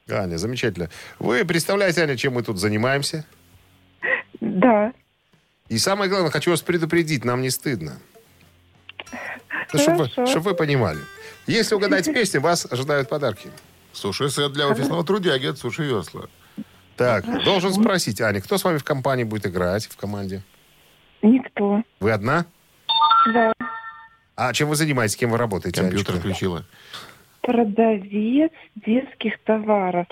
Аня, 0.09 0.37
замечательно. 0.37 0.89
Вы 1.19 1.43
представляете, 1.45 2.01
Аня, 2.03 2.15
чем 2.15 2.33
мы 2.33 2.43
тут 2.43 2.57
занимаемся? 2.57 3.25
Да. 4.39 4.93
И 5.67 5.77
самое 5.77 6.09
главное, 6.09 6.31
хочу 6.31 6.51
вас 6.51 6.61
предупредить, 6.61 7.25
нам 7.25 7.41
не 7.41 7.49
стыдно. 7.49 7.99
Чтобы 9.73 10.09
вы, 10.15 10.27
чтоб 10.27 10.43
вы 10.43 10.53
понимали. 10.53 10.99
Если 11.47 11.75
угадать 11.75 12.05
песню, 12.05 12.39
вас 12.41 12.67
ожидают 12.71 13.09
подарки. 13.09 13.49
Суши-сет 13.93 14.53
для 14.53 14.67
офисного 14.67 15.03
трудяги 15.03 15.47
от 15.47 15.57
Суши 15.57 15.83
Весла. 15.83 16.27
Так, 16.97 17.25
должен 17.43 17.73
спросить, 17.73 18.21
Аня, 18.21 18.41
кто 18.41 18.57
с 18.57 18.63
вами 18.63 18.77
в 18.77 18.83
компании 18.83 19.23
будет 19.23 19.47
играть, 19.47 19.85
в 19.87 19.97
команде? 19.97 20.43
Никто. 21.21 21.81
Вы 21.99 22.11
одна? 22.11 22.45
Да. 23.33 23.53
А 24.35 24.53
чем 24.53 24.69
вы 24.69 24.75
занимаетесь, 24.75 25.15
кем 25.17 25.31
вы 25.31 25.37
работаете, 25.37 25.81
Компьютер 25.81 26.13
Анечка? 26.15 26.19
включила. 26.29 26.65
Продавец 27.41 28.51
детских 28.75 29.41
товаров. 29.43 30.07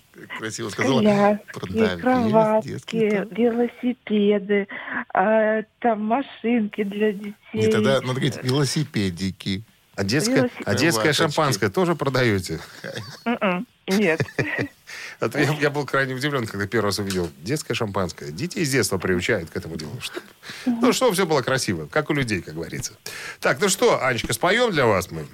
Красиво 0.38 0.68
сказала. 0.70 1.00
Коляски, 1.00 1.42
Продавец 1.52 2.00
кроватки, 2.00 2.68
детских 2.68 3.00
велосипеды, 3.38 4.68
а, 5.14 5.62
там 5.80 6.04
машинки 6.04 6.84
для 6.84 7.12
детей. 7.12 7.34
Не, 7.54 7.66
тогда 7.68 7.94
надо 8.00 8.06
говорить 8.08 8.38
велосипедики. 8.42 9.62
А 9.94 10.04
детское, 10.04 10.36
Велосипед. 10.36 10.62
а 10.66 10.74
детское 10.74 11.00
Кроваточки. 11.12 11.22
шампанское 11.22 11.68
тоже 11.68 11.94
продаете? 11.94 12.60
М-м, 13.26 13.66
Нет. 13.88 14.22
Это 15.20 15.38
я, 15.38 15.52
я 15.60 15.70
был 15.70 15.84
крайне 15.84 16.14
удивлен, 16.14 16.46
когда 16.46 16.66
первый 16.66 16.86
раз 16.86 16.98
увидел 16.98 17.30
детское 17.38 17.74
шампанское. 17.74 18.30
Детей 18.32 18.64
с 18.64 18.70
детства 18.70 18.96
приучают 18.96 19.50
к 19.50 19.56
этому 19.56 19.76
делу. 19.76 19.92
Что- 20.00 20.20
ну, 20.64 20.92
что 20.94 21.12
все 21.12 21.26
было 21.26 21.42
красиво, 21.42 21.86
как 21.86 22.08
у 22.08 22.14
людей, 22.14 22.40
как 22.40 22.54
говорится. 22.54 22.94
Так, 23.40 23.60
ну 23.60 23.68
что, 23.68 24.02
Анечка, 24.04 24.32
споем 24.32 24.70
для 24.72 24.86
вас 24.86 25.10
мы. 25.10 25.26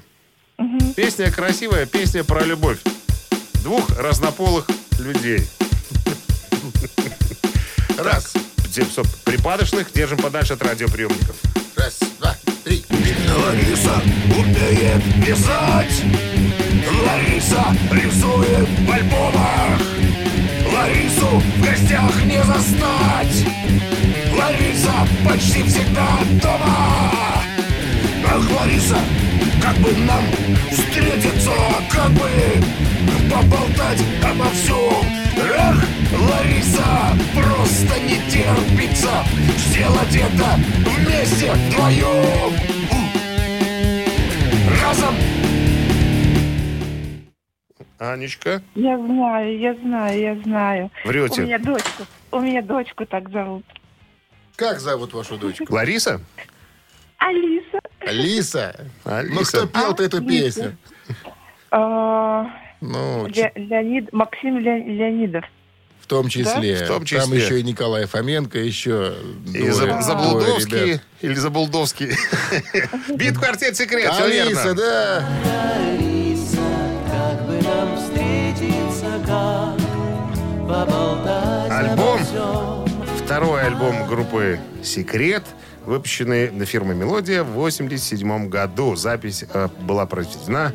Песня 0.96 1.30
красивая, 1.30 1.86
песня 1.86 2.24
про 2.24 2.44
любовь. 2.44 2.80
Двух 3.68 3.98
разнополых 3.98 4.66
людей. 4.98 5.46
Раз, 7.98 8.32
припадочных 9.26 9.92
держим 9.92 10.16
подальше 10.16 10.54
от 10.54 10.62
радиоприемников. 10.62 11.36
раз, 11.76 11.98
два, 12.18 12.34
три. 12.64 12.82
Лариса 12.88 14.02
умеет 14.38 15.02
писать 15.22 16.02
Лариса 17.04 17.76
рисует 17.92 18.68
в 18.86 18.90
альбомах 18.90 19.82
Ларису 20.72 21.26
в 21.26 21.62
гостях 21.62 22.24
не 22.24 22.42
застать 22.42 23.44
Лариса 24.34 25.06
почти 25.28 25.62
всегда 25.64 26.08
дома 26.40 27.12
Ах, 28.30 28.50
Лариса, 28.50 28.98
как 29.68 29.76
бы 29.82 29.92
нам 29.98 30.24
встретиться 30.70 31.50
Как 31.90 32.10
бы 32.12 32.28
поболтать 33.30 34.00
обо 34.24 34.44
всем 34.50 35.04
Эх, 35.36 35.84
Лариса, 36.12 37.16
просто 37.34 38.00
не 38.00 38.18
терпится 38.30 39.24
Сделать 39.56 40.16
это 40.16 40.58
вместе 40.90 41.52
вдвоем 41.52 42.54
Разом 44.82 45.14
Анечка, 47.98 48.62
Я 48.76 48.96
знаю, 48.96 49.58
я 49.58 49.74
знаю, 49.74 50.20
я 50.20 50.36
знаю. 50.42 50.90
Врете. 51.04 51.42
У 51.42 51.44
меня 51.46 51.58
дочку, 51.58 52.04
у 52.30 52.38
меня 52.38 52.62
дочку 52.62 53.04
так 53.04 53.28
зовут. 53.30 53.64
Как 54.54 54.78
зовут 54.78 55.12
вашу 55.14 55.36
дочку? 55.36 55.66
Лариса? 55.68 56.20
Алиса. 57.18 57.78
Алиса. 58.00 58.86
Алиса. 59.04 59.34
Ну, 59.34 59.42
кто 59.44 59.66
пел-то 59.66 60.02
эту 60.02 60.22
песню? 60.24 60.76
А, 61.70 62.46
Ну, 62.80 63.26
Ле- 63.26 63.52
Леонид, 63.56 64.12
Максим 64.12 64.58
Ле- 64.58 64.84
Леонидов. 64.84 65.44
в 66.00 66.06
том 66.06 66.28
числе. 66.28 66.76
В 66.84 66.86
том 66.86 67.04
числе. 67.04 67.20
Там 67.20 67.32
еще 67.34 67.60
и 67.60 67.62
Николай 67.62 68.06
Фоменко, 68.06 68.58
еще 68.58 69.14
И 69.46 69.58
двое- 69.58 69.72
за, 69.72 69.86
двое 69.86 70.02
Заблудовский 70.02 70.84
ребят. 70.86 71.02
или 71.20 71.34
Забулдовский. 71.34 72.08
Бит 73.14 73.36
квартет 73.38 73.76
секрет, 73.76 74.10
все 74.12 74.24
Алиса, 74.24 74.62
верно. 74.68 74.74
да. 74.74 75.28
Алиса, 75.82 76.56
как 77.10 77.46
бы 77.46 77.60
нам 77.62 77.96
встретиться, 77.96 79.20
как 79.26 79.76
поболтать 80.66 81.70
Альбом. 81.70 82.14
обо 82.16 82.24
всем. 82.24 83.16
Второй 83.24 83.62
альбом 83.66 84.06
группы 84.06 84.58
«Секрет», 84.82 85.42
выпущенный 85.88 86.48
фирмой 86.66 86.94
«Мелодия» 86.94 87.42
в 87.42 87.50
1987 87.50 88.48
году. 88.48 88.94
Запись 88.94 89.44
э, 89.52 89.68
была 89.80 90.06
произведена 90.06 90.72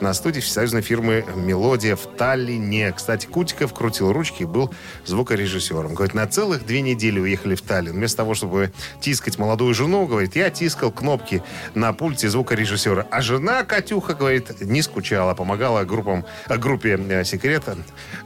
на 0.00 0.12
студии 0.14 0.40
всесоюзной 0.40 0.82
фирмы 0.82 1.24
«Мелодия» 1.36 1.96
в 1.96 2.06
Таллине. 2.16 2.92
Кстати, 2.92 3.26
Кутиков 3.26 3.72
крутил 3.72 4.12
ручки 4.12 4.42
и 4.42 4.44
был 4.44 4.72
звукорежиссером. 5.04 5.94
Говорит, 5.94 6.14
на 6.14 6.26
целых 6.26 6.66
две 6.66 6.80
недели 6.82 7.18
уехали 7.18 7.54
в 7.54 7.62
Таллин. 7.62 7.94
Вместо 7.94 8.18
того, 8.18 8.34
чтобы 8.34 8.72
тискать 9.00 9.38
молодую 9.38 9.74
жену, 9.74 10.06
говорит, 10.06 10.36
я 10.36 10.50
тискал 10.50 10.90
кнопки 10.90 11.42
на 11.74 11.92
пульте 11.92 12.28
звукорежиссера. 12.28 13.06
А 13.10 13.20
жена, 13.22 13.64
Катюха, 13.64 14.14
говорит, 14.14 14.60
не 14.60 14.82
скучала, 14.82 15.34
помогала 15.34 15.84
группам, 15.84 16.24
э, 16.48 16.56
группе 16.56 16.98
э, 17.08 17.24
«Секрета». 17.24 17.76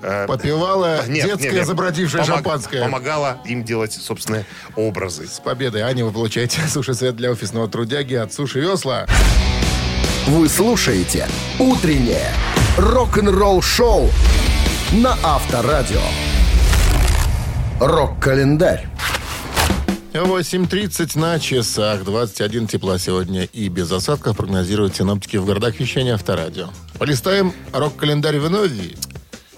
э, 0.02 0.26
Попивала 0.26 1.06
нет, 1.06 1.26
детское 1.26 1.44
нет, 1.44 1.52
нет. 1.54 1.66
забродившее 1.66 2.22
Помог- 2.22 2.26
шампанское. 2.36 2.82
Помогала 2.82 3.38
им 3.44 3.64
делать 3.64 3.92
собственные 3.92 4.44
образы. 4.76 5.26
С 5.26 5.40
победой, 5.40 5.82
Аня, 5.82 6.04
вы 6.04 6.12
получаете 6.12 6.60
суши-сет 6.68 7.16
для 7.16 7.30
офисного 7.30 7.68
трудяги 7.68 8.14
от 8.14 8.32
Суши 8.32 8.60
Весла. 8.60 9.06
Вы 10.30 10.48
слушаете 10.48 11.26
«Утреннее 11.58 12.32
рок-н-ролл-шоу» 12.78 14.10
на 14.92 15.18
Авторадио. 15.24 16.00
Рок-календарь. 17.80 18.86
8.30 20.12 21.18
на 21.18 21.40
часах, 21.40 22.04
21 22.04 22.68
тепла 22.68 23.00
сегодня 23.00 23.42
и 23.42 23.68
без 23.68 23.90
осадков 23.90 24.36
прогнозируют 24.36 24.94
синоптики 24.94 25.36
в 25.36 25.46
городах 25.46 25.80
вещания 25.80 26.14
Авторадио. 26.14 26.68
Полистаем 27.00 27.52
рок-календарь 27.72 28.38
вновь. 28.38 28.70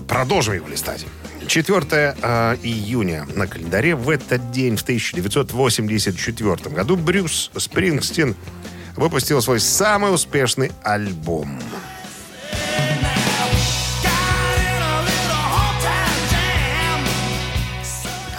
Продолжим 0.08 0.54
его 0.54 0.68
листать. 0.68 1.04
4 1.48 2.16
э, 2.22 2.56
июня 2.62 3.26
на 3.36 3.46
календаре 3.46 3.94
в 3.94 4.08
этот 4.08 4.50
день, 4.52 4.78
в 4.78 4.82
1984 4.82 6.74
году, 6.74 6.96
Брюс 6.96 7.50
Спрингстин 7.58 8.36
выпустил 8.96 9.40
свой 9.42 9.60
самый 9.60 10.14
успешный 10.14 10.72
альбом. 10.82 11.58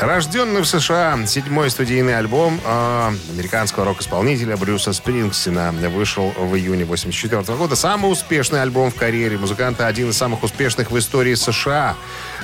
Рожденный 0.03 0.61
в 0.61 0.65
США, 0.65 1.17
седьмой 1.25 1.69
студийный 1.69 2.17
альбом 2.17 2.59
э, 2.65 3.11
американского 3.35 3.85
рок-исполнителя 3.85 4.57
Брюса 4.57 4.91
Спрингстина 4.91 5.71
вышел 5.71 6.33
в 6.37 6.55
июне 6.55 6.83
1984 6.83 7.57
года. 7.57 7.77
Самый 7.77 8.11
успешный 8.11 8.61
альбом 8.61 8.91
в 8.91 8.95
карьере 8.95 9.37
музыканта, 9.37 9.87
один 9.87 10.09
из 10.09 10.17
самых 10.17 10.43
успешных 10.43 10.91
в 10.91 10.97
истории 10.99 11.35
США, 11.35 11.95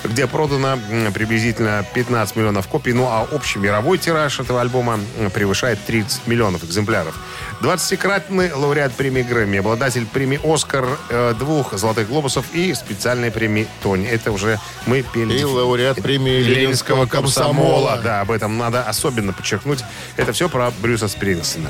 где 0.03 0.27
продано 0.27 0.77
приблизительно 1.13 1.85
15 1.93 2.35
миллионов 2.35 2.67
копий. 2.67 2.93
Ну 2.93 3.05
а 3.05 3.27
общий 3.31 3.59
мировой 3.59 3.97
тираж 3.97 4.39
этого 4.39 4.61
альбома 4.61 4.99
превышает 5.33 5.79
30 5.85 6.27
миллионов 6.27 6.63
экземпляров. 6.63 7.15
20-кратный 7.61 8.53
лауреат 8.53 8.93
премии 8.93 9.21
Грэмми, 9.21 9.59
обладатель 9.59 10.05
премии 10.05 10.39
«Оскар», 10.43 10.87
э, 11.09 11.33
двух 11.37 11.73
«Золотых 11.73 12.07
глобусов» 12.07 12.45
и 12.53 12.73
специальной 12.73 13.31
премии 13.31 13.67
«Тони». 13.83 14.07
Это 14.07 14.31
уже 14.31 14.59
мы 14.85 15.01
пели. 15.01 15.37
И 15.37 15.43
лауреат 15.43 16.01
премии 16.01 16.41
Ленинского 16.41 17.05
комсомола. 17.05 17.99
Да, 18.01 18.21
об 18.21 18.31
этом 18.31 18.57
надо 18.57 18.83
особенно 18.83 19.33
подчеркнуть. 19.33 19.83
Это 20.15 20.31
все 20.31 20.47
про 20.47 20.71
Брюса 20.81 21.09
Спрингстина. 21.09 21.69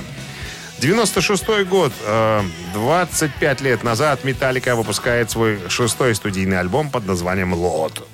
96 0.80 1.66
год, 1.66 1.92
э, 2.06 2.42
25 2.74 3.62
лет 3.62 3.84
назад 3.84 4.24
Металлика 4.24 4.76
выпускает 4.76 5.30
свой 5.30 5.60
шестой 5.70 6.16
студийный 6.16 6.60
альбом 6.60 6.90
под 6.90 7.06
названием 7.06 7.54
«Лот». 7.54 8.08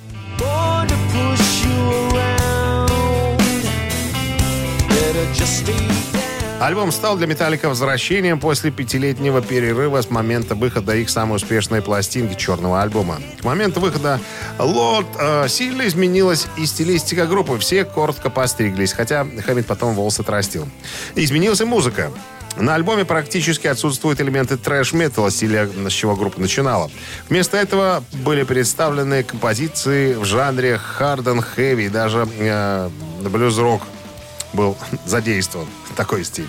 Альбом 6.58 6.90
стал 6.90 7.16
для 7.16 7.26
Металлика 7.26 7.68
возвращением 7.68 8.40
после 8.40 8.70
пятилетнего 8.70 9.42
перерыва 9.42 10.00
с 10.00 10.08
момента 10.08 10.54
выхода 10.54 10.96
их 10.96 11.10
самой 11.10 11.36
успешной 11.36 11.82
пластинки 11.82 12.34
черного 12.34 12.80
альбома. 12.80 13.20
К 13.40 13.44
моменту 13.44 13.80
выхода 13.80 14.20
Лот 14.58 15.06
э, 15.18 15.48
сильно 15.48 15.86
изменилась 15.86 16.46
и 16.56 16.64
стилистика 16.64 17.26
группы. 17.26 17.58
Все 17.58 17.84
коротко 17.84 18.30
постриглись, 18.30 18.94
хотя 18.94 19.24
Хэммит 19.24 19.66
потом 19.66 19.94
волосы 19.94 20.20
отрастил. 20.20 20.66
Изменилась 21.14 21.60
и 21.60 21.64
музыка. 21.64 22.10
На 22.56 22.74
альбоме 22.74 23.04
практически 23.04 23.66
отсутствуют 23.66 24.20
элементы 24.22 24.56
трэш-металла, 24.56 25.30
стиля, 25.30 25.68
с 25.68 25.92
чего 25.92 26.16
группа 26.16 26.40
начинала. 26.40 26.90
Вместо 27.28 27.58
этого 27.58 28.02
были 28.24 28.44
представлены 28.44 29.22
композиции 29.24 30.14
в 30.14 30.24
жанре 30.24 30.78
харден 30.78 31.42
хэви, 31.42 31.90
даже 31.90 32.26
э, 32.38 32.88
блюз-рок 33.20 33.82
был 34.52 34.76
задействован. 35.06 35.66
Такой 35.96 36.24
стиль. 36.24 36.48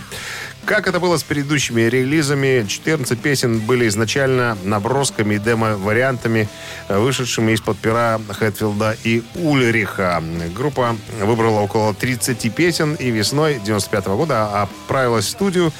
Как 0.66 0.86
это 0.86 1.00
было 1.00 1.16
с 1.16 1.24
предыдущими 1.24 1.84
релизами, 1.84 2.66
14 2.68 3.18
песен 3.22 3.60
были 3.60 3.88
изначально 3.88 4.58
набросками 4.66 5.36
и 5.36 5.40
демо-вариантами, 5.40 6.50
э, 6.90 6.98
вышедшими 7.00 7.54
из-под 7.54 7.78
пера 7.78 8.20
Хэтфилда 8.30 8.98
и 9.06 9.24
Ульриха. 9.36 10.22
Группа 10.54 10.98
выбрала 11.22 11.62
около 11.62 11.94
30 11.94 12.50
песен 12.54 12.96
и 12.96 13.12
весной 13.12 13.62
95 13.64 14.18
года 14.18 14.62
отправилась 14.64 15.28
в 15.28 15.30
студию, 15.30 15.72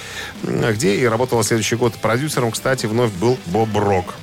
м, 0.44 0.72
где 0.74 0.96
и 0.96 1.06
работала 1.06 1.44
следующий 1.44 1.76
год. 1.76 1.94
Продюсером, 1.96 2.52
кстати, 2.52 2.86
вновь 2.86 3.12
был 3.12 3.38
Боб 3.48 3.76
Рок. 3.76 4.14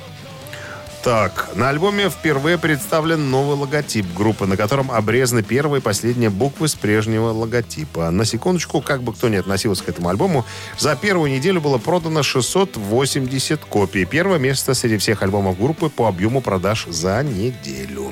Так, 1.05 1.51
на 1.53 1.69
альбоме 1.69 2.09
впервые 2.09 2.57
представлен 2.57 3.29
новый 3.29 3.55
логотип 3.55 4.07
группы, 4.15 4.47
на 4.47 4.57
котором 4.57 4.89
обрезаны 4.89 5.43
первые 5.43 5.79
и 5.79 5.83
последние 5.83 6.31
буквы 6.31 6.67
с 6.67 6.73
прежнего 6.73 7.27
логотипа. 7.27 8.09
На 8.09 8.25
секундочку, 8.25 8.81
как 8.81 9.03
бы 9.03 9.13
кто 9.13 9.29
ни 9.29 9.35
относился 9.35 9.83
к 9.83 9.89
этому 9.89 10.09
альбому, 10.09 10.45
за 10.79 10.95
первую 10.95 11.29
неделю 11.29 11.61
было 11.61 11.77
продано 11.77 12.23
680 12.23 13.65
копий. 13.65 14.05
Первое 14.05 14.39
место 14.39 14.73
среди 14.73 14.97
всех 14.97 15.21
альбомов 15.21 15.59
группы 15.59 15.89
по 15.89 16.07
объему 16.07 16.41
продаж 16.41 16.87
за 16.87 17.21
неделю. 17.21 18.11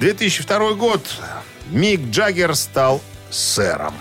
2002 0.00 0.72
год. 0.72 1.06
Мик 1.70 2.00
Джаггер 2.10 2.56
стал 2.56 3.00
сэром. 3.30 3.94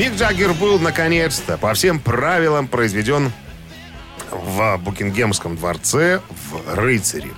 Мик 0.00 0.14
Джаггер 0.14 0.54
был, 0.54 0.78
наконец-то, 0.78 1.58
по 1.58 1.74
всем 1.74 2.00
правилам 2.00 2.68
произведен 2.68 3.30
в 4.30 4.78
Букингемском 4.78 5.56
дворце 5.58 6.22
в 6.30 6.74
рыцаре. 6.74 7.28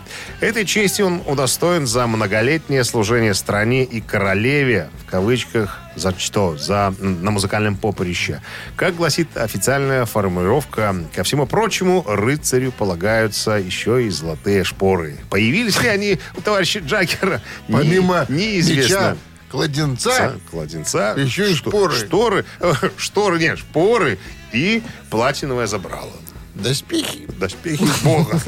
Этой 0.40 0.64
чести 0.64 1.03
он 1.03 1.22
удостоен 1.27 1.88
за 1.88 2.07
многолетнее 2.07 2.85
служение 2.85 3.35
стране 3.35 3.83
и 3.83 4.01
королеве, 4.01 4.90
в 5.05 5.11
кавычках, 5.11 5.81
за 5.96 6.16
что? 6.16 6.57
За 6.57 6.94
на 7.01 7.33
музыкальном 7.33 7.75
поприще. 7.75 8.40
Как 8.77 8.94
гласит 8.94 9.37
официальная 9.37 10.05
формулировка, 10.07 10.94
ко 11.12 11.25
всему 11.25 11.46
прочему, 11.48 12.05
рыцарю 12.07 12.70
полагаются 12.70 13.53
еще 13.53 14.07
и 14.07 14.09
золотые 14.09 14.62
шпоры. 14.62 15.16
Появились 15.31 15.83
ли 15.83 15.88
они 15.88 16.20
у 16.37 16.40
товарища 16.40 16.79
Джаггера? 16.79 17.42
Не- 17.66 17.75
Помимо 17.75 18.25
неизвестно. 18.29 18.83
меча, 18.85 19.16
кладенца, 19.53 20.11
Ца- 20.11 20.35
кладенца. 20.51 21.15
Еще 21.17 21.53
и 21.53 21.55
шпоры. 21.55 21.95
Шторы, 21.95 22.45
э, 22.61 22.73
шторы, 22.97 23.38
нет, 23.38 23.59
шпоры 23.59 24.19
и 24.53 24.83
платиновое 25.11 25.67
забрало. 25.67 26.11
доспехи. 26.55 27.27
Доспехи 27.38 27.87
бога. 28.03 28.41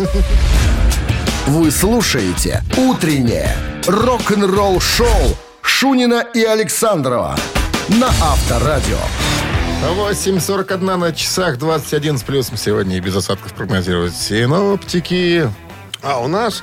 Вы 1.46 1.70
слушаете 1.70 2.62
«Утреннее 2.76 3.54
рок-н-ролл-шоу» 3.86 5.36
Шунина 5.62 6.20
и 6.34 6.42
Александрова 6.42 7.36
на 7.88 8.08
Авторадио. 8.08 8.98
8.41 9.98 10.96
на 10.96 11.12
часах, 11.12 11.58
21 11.58 12.16
с 12.18 12.22
плюсом 12.22 12.56
сегодня 12.56 12.96
и 12.96 13.00
без 13.00 13.14
осадков 13.16 13.52
прогнозируют 13.52 14.14
синоптики. 14.14 15.50
А 16.02 16.20
у 16.20 16.28
нас 16.28 16.62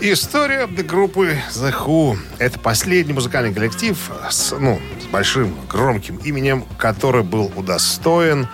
история 0.00 0.66
группы 0.66 1.36
The 1.50 1.72
Who. 1.72 2.18
Это 2.38 2.58
последний 2.58 3.12
музыкальный 3.12 3.52
коллектив 3.52 3.96
с, 4.30 4.52
ну, 4.58 4.80
с 5.00 5.06
большим, 5.06 5.54
громким 5.68 6.16
именем, 6.16 6.64
который 6.78 7.22
был 7.22 7.52
удостоен 7.56 8.48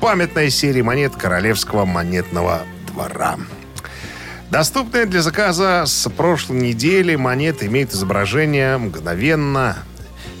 памятной 0.00 0.50
серии 0.50 0.82
монет 0.82 1.14
Королевского 1.16 1.84
монетного 1.84 2.62
двора. 2.86 3.38
Доступные 4.50 5.06
для 5.06 5.22
заказа 5.22 5.84
с 5.86 6.10
прошлой 6.10 6.58
недели 6.58 7.14
монеты 7.14 7.66
имеют 7.66 7.92
изображения 7.92 8.76
мгновенно 8.76 9.78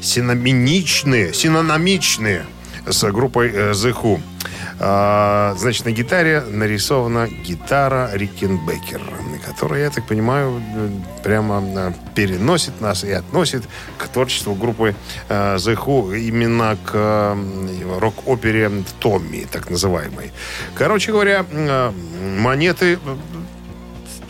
синоминичные, 0.02 1.32
синономичные 1.32 2.44
с 2.86 3.10
группой 3.10 3.50
э, 3.50 3.70
The 3.72 3.92
Who. 3.94 4.20
А, 4.80 5.54
значит, 5.56 5.84
на 5.84 5.92
гитаре 5.92 6.40
нарисована 6.40 7.28
гитара 7.28 8.10
Рикенбекер, 8.12 9.00
которая, 9.52 9.82
я 9.84 9.90
так 9.90 10.06
понимаю, 10.06 10.62
прямо 11.22 11.62
э, 11.62 11.92
переносит 12.14 12.80
нас 12.80 13.04
и 13.04 13.12
относит 13.12 13.62
к 13.98 14.08
творчеству 14.08 14.54
группы 14.54 14.94
э, 15.28 15.56
The 15.56 15.76
Who 15.76 16.18
именно 16.18 16.76
к 16.84 16.90
э, 16.94 17.98
рок-опере 18.00 18.70
Томми, 19.00 19.46
так 19.52 19.70
называемой. 19.70 20.32
Короче 20.74 21.12
говоря, 21.12 21.44
э, 21.50 21.92
монеты 22.38 22.98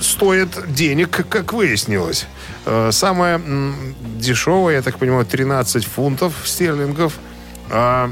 стоят 0.01 0.49
денег, 0.75 1.11
как- 1.29 1.53
выяснилось. 1.53 2.27
Самая 2.91 3.41
дешевая, 4.19 4.77
я 4.77 4.83
так 4.83 4.99
понимаю, 4.99 5.25
13 5.25 5.85
фунтов 5.85 6.33
стерлингов, 6.45 7.13
а 7.73 8.11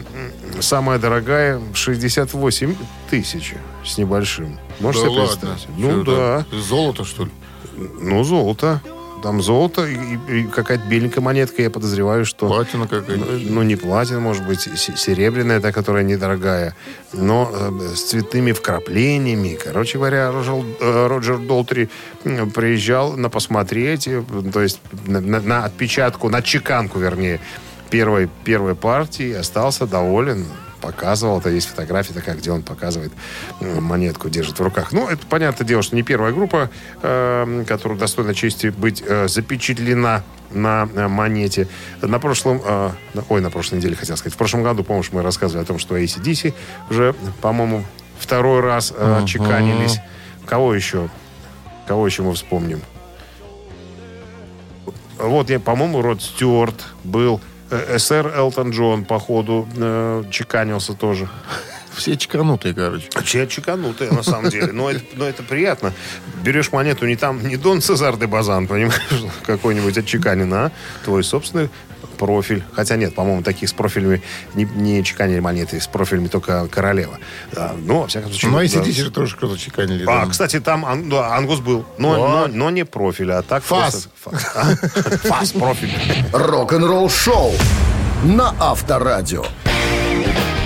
самая 0.61 0.99
дорогая 0.99 1.61
68 1.75 2.75
тысяч 3.11 3.55
с 3.85 3.99
небольшим. 3.99 4.59
Можете 4.81 5.05
да 5.05 5.11
себе 5.11 5.20
ладно. 5.20 5.37
представить? 5.37 5.68
Ну 5.79 6.05
Чё 6.05 6.16
да. 6.16 6.46
это? 6.51 6.61
Золото, 6.61 7.05
что 7.05 7.25
ли? 7.25 7.31
Ну, 8.01 8.25
золото. 8.25 8.81
Там 9.23 9.42
золото 9.42 9.87
и, 9.87 9.99
и- 10.31 10.44
какая-то 10.44 10.85
беленькая 10.88 11.20
монетка, 11.23 11.61
я 11.61 11.68
подозреваю, 11.68 12.25
что... 12.25 12.46
Платина 12.49 12.87
какая-то. 12.88 13.27
Ну, 13.51 13.62
не 13.62 13.77
платина, 13.77 14.18
может 14.18 14.46
быть, 14.46 14.61
се- 14.62 14.96
серебряная, 14.96 15.61
та, 15.61 15.73
которая 15.73 16.05
недорогая, 16.05 16.75
но 17.12 17.51
э, 17.53 17.94
с 17.96 18.03
цветными 18.05 18.53
вкраплениями. 18.53 19.59
Короче 19.62 19.99
говоря, 19.99 20.33
Роджер, 20.33 20.64
э, 20.81 21.07
Роджер 21.07 21.37
Долтри 21.37 21.90
приезжал 22.55 23.12
на 23.18 23.29
посмотреть, 23.29 24.09
э, 24.09 24.23
то 24.55 24.62
есть 24.62 24.81
на, 25.07 25.20
на- 25.20 25.40
на 25.42 25.64
отпечатку, 25.66 26.31
на 26.31 26.40
чеканку, 26.40 26.99
вернее, 26.99 27.40
первой, 27.90 28.29
первой 28.44 28.74
партии, 28.74 29.33
остался 29.33 29.87
доволен. 29.87 30.46
Показывал, 30.81 31.40
это 31.40 31.50
есть 31.50 31.68
фотография 31.68 32.14
такая, 32.14 32.37
где 32.37 32.50
он 32.50 32.62
показывает 32.62 33.12
м, 33.61 33.85
монетку, 33.85 34.31
держит 34.31 34.59
в 34.59 34.62
руках. 34.62 34.92
Ну, 34.92 35.09
это 35.09 35.26
понятное 35.26 35.66
дело, 35.66 35.83
что 35.83 35.94
не 35.94 36.03
первая 36.03 36.33
группа, 36.33 36.70
э, 37.03 37.64
которая 37.68 37.98
достойна 37.98 38.33
чести 38.35 38.68
быть 38.68 39.03
э, 39.07 39.29
запечатлена 39.29 40.22
на 40.50 40.88
э, 40.94 41.07
монете. 41.07 41.68
На 42.00 42.18
прошлом, 42.18 42.62
э, 42.64 42.90
ой, 43.29 43.42
на 43.42 43.50
прошлой 43.50 43.76
неделе 43.76 43.94
хотел 43.94 44.16
сказать, 44.16 44.33
в 44.35 44.38
прошлом 44.38 44.62
году, 44.62 44.83
помнишь, 44.83 45.11
мы 45.12 45.20
рассказывали 45.20 45.64
о 45.64 45.66
том, 45.66 45.79
что 45.79 45.98
ACDC 45.98 46.55
уже, 46.88 47.14
по-моему, 47.42 47.85
второй 48.18 48.61
раз 48.61 48.94
э, 48.96 49.24
чеканились. 49.26 49.98
Кого 50.46 50.74
еще? 50.74 51.11
Кого 51.87 52.07
еще 52.07 52.22
мы 52.22 52.33
вспомним? 52.33 52.81
Вот, 55.18 55.50
я, 55.50 55.61
по-моему, 55.61 56.00
Род 56.00 56.22
Стюарт 56.22 56.87
был. 57.05 57.40
Э, 57.71 57.99
СР 57.99 58.33
Элтон 58.37 58.71
Джон, 58.71 59.05
походу, 59.05 59.69
э, 59.77 60.25
чеканился 60.31 60.95
тоже. 60.95 61.29
Все 61.93 62.17
чеканутые, 62.17 62.75
короче. 62.75 63.09
Че 63.25 63.47
чеканутые, 63.47 64.11
на 64.11 64.23
самом 64.23 64.51
деле. 64.51 64.73
Но 64.73 64.91
это, 64.91 65.05
но 65.15 65.27
это 65.27 65.43
приятно. 65.43 65.93
Берешь 66.43 66.73
монету 66.73 67.07
не 67.07 67.17
там, 67.17 67.47
не 67.47 67.57
Дон 67.57 67.81
Цезар 67.81 68.17
де 68.17 68.27
Базан, 68.27 68.67
понимаешь, 68.67 69.03
какой-нибудь 69.47 69.99
отчеканен, 69.99 70.53
а 70.55 70.73
твой 71.05 71.23
собственный 71.25 71.69
профиль. 72.21 72.63
Хотя 72.75 72.97
нет, 72.97 73.15
по-моему, 73.15 73.43
таких 73.43 73.69
с 73.71 73.73
профилями 73.73 74.23
не, 74.55 74.65
не 74.67 75.03
чеканили 75.03 75.41
монеты, 75.41 75.81
с 75.81 75.87
профилями 75.87 76.29
только 76.29 76.69
королева. 76.69 77.19
Да, 77.53 77.73
ну, 77.77 78.01
во 78.03 78.07
всяком 78.07 78.31
случае... 78.31 78.51
Ну, 78.51 78.59
да. 78.59 78.65
ACDC 78.65 78.93
же 78.93 79.11
тоже 79.11 79.37
кто-то 79.37 79.57
чеканили. 79.59 80.05
А, 80.07 80.25
да. 80.25 80.31
кстати, 80.31 80.61
там 80.61 80.85
ан- 80.85 81.09
да, 81.09 81.35
ангус 81.35 81.61
был, 81.61 81.85
но, 81.99 82.17
но, 82.17 82.47
но 82.47 82.71
не 82.71 82.85
профиль, 82.85 83.33
а 83.33 83.43
так 83.43 83.63
Фас. 83.65 84.09
просто- 84.23 84.43
Фас, 84.45 84.53
а? 84.55 84.65
Фас, 85.29 85.53
профиль. 85.53 85.91
Рок-н-ролл-шоу 86.33 87.53
на 88.25 88.55
Авторадио. 88.61 89.45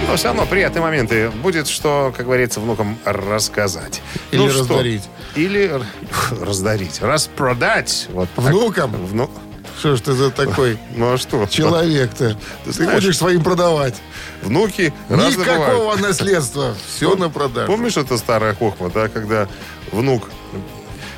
Но 0.06 0.16
все 0.16 0.28
равно 0.28 0.44
приятные 0.44 0.82
моменты. 0.82 1.30
Будет 1.30 1.66
что, 1.66 2.12
как 2.14 2.26
говорится, 2.26 2.60
внукам 2.60 2.98
рассказать. 3.06 4.02
Или 4.32 4.40
Ну 4.42 4.50
что? 4.50 4.58
раздарить. 4.60 5.02
Или 5.34 5.66
р- 5.66 5.86
раздарить. 6.42 7.00
Распродать. 7.00 8.08
Вот 8.12 8.28
так. 8.36 8.44
Внукам? 8.44 8.92
Вну- 9.06 9.30
Что 9.78 9.96
ж 9.96 10.00
ты 10.00 10.12
за 10.12 10.30
такой 10.30 10.78
Ну 10.94 11.12
а 11.12 11.18
что? 11.18 11.46
человек-то? 11.46 12.36
Ты 12.64 12.72
знаешь- 12.72 13.02
будешь 13.02 13.18
своим 13.18 13.42
продавать. 13.42 13.94
Внуки 14.42 14.92
разные 15.08 15.36
бывают. 15.36 15.66
Никакого 15.68 15.96
наследства. 15.96 16.74
Все 16.96 17.14
на 17.16 17.28
продажу. 17.28 17.66
Помнишь, 17.70 17.96
это 17.96 18.16
старая 18.18 18.54
хохма, 18.54 18.90
да, 18.90 19.08
когда 19.08 19.48
внук 19.92 20.30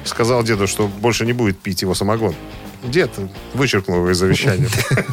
сказал 0.04 0.42
деду, 0.42 0.66
что 0.66 0.86
больше 0.88 1.26
не 1.26 1.32
будет 1.32 1.58
пить 1.58 1.82
его 1.82 1.94
самогон? 1.94 2.34
Дед 2.82 3.10
вычеркнул 3.54 3.98
его 3.98 4.10
из 4.10 4.18
завещания. 4.18 4.68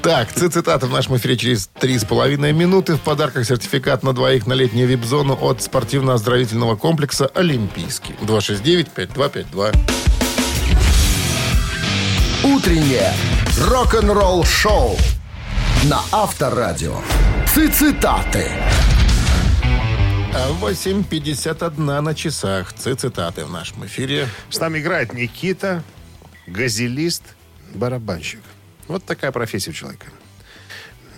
Так, 0.00 0.32
цитата 0.32 0.86
в 0.86 0.90
нашем 0.92 1.16
эфире 1.16 1.36
через 1.36 1.68
три 1.78 1.98
с 1.98 2.04
половиной 2.04 2.52
минуты. 2.52 2.94
В 2.94 3.00
подарках 3.00 3.44
сертификат 3.44 4.04
на 4.04 4.12
двоих 4.12 4.46
на 4.46 4.52
летнюю 4.52 4.86
вип-зону 4.86 5.36
от 5.38 5.60
спортивно-оздоровительного 5.60 6.76
комплекса 6.76 7.26
«Олимпийский». 7.34 8.14
269-5252. 8.22 9.74
Утреннее 12.44 13.12
рок-н-ролл-шоу 13.68 14.96
на 15.90 15.98
Авторадио. 16.12 16.94
Цитаты. 17.46 18.46
А 20.32 20.50
8.51 20.60 22.00
на 22.00 22.14
часах. 22.14 22.72
Цитаты 22.72 23.44
в 23.44 23.50
нашем 23.50 23.84
эфире. 23.86 24.28
С 24.50 24.60
нами 24.60 24.78
играет 24.78 25.12
Никита, 25.12 25.82
газелист, 26.46 27.24
барабанщик. 27.74 28.40
Вот 28.86 29.04
такая 29.04 29.32
профессия 29.32 29.70
у 29.70 29.74
человека. 29.74 30.06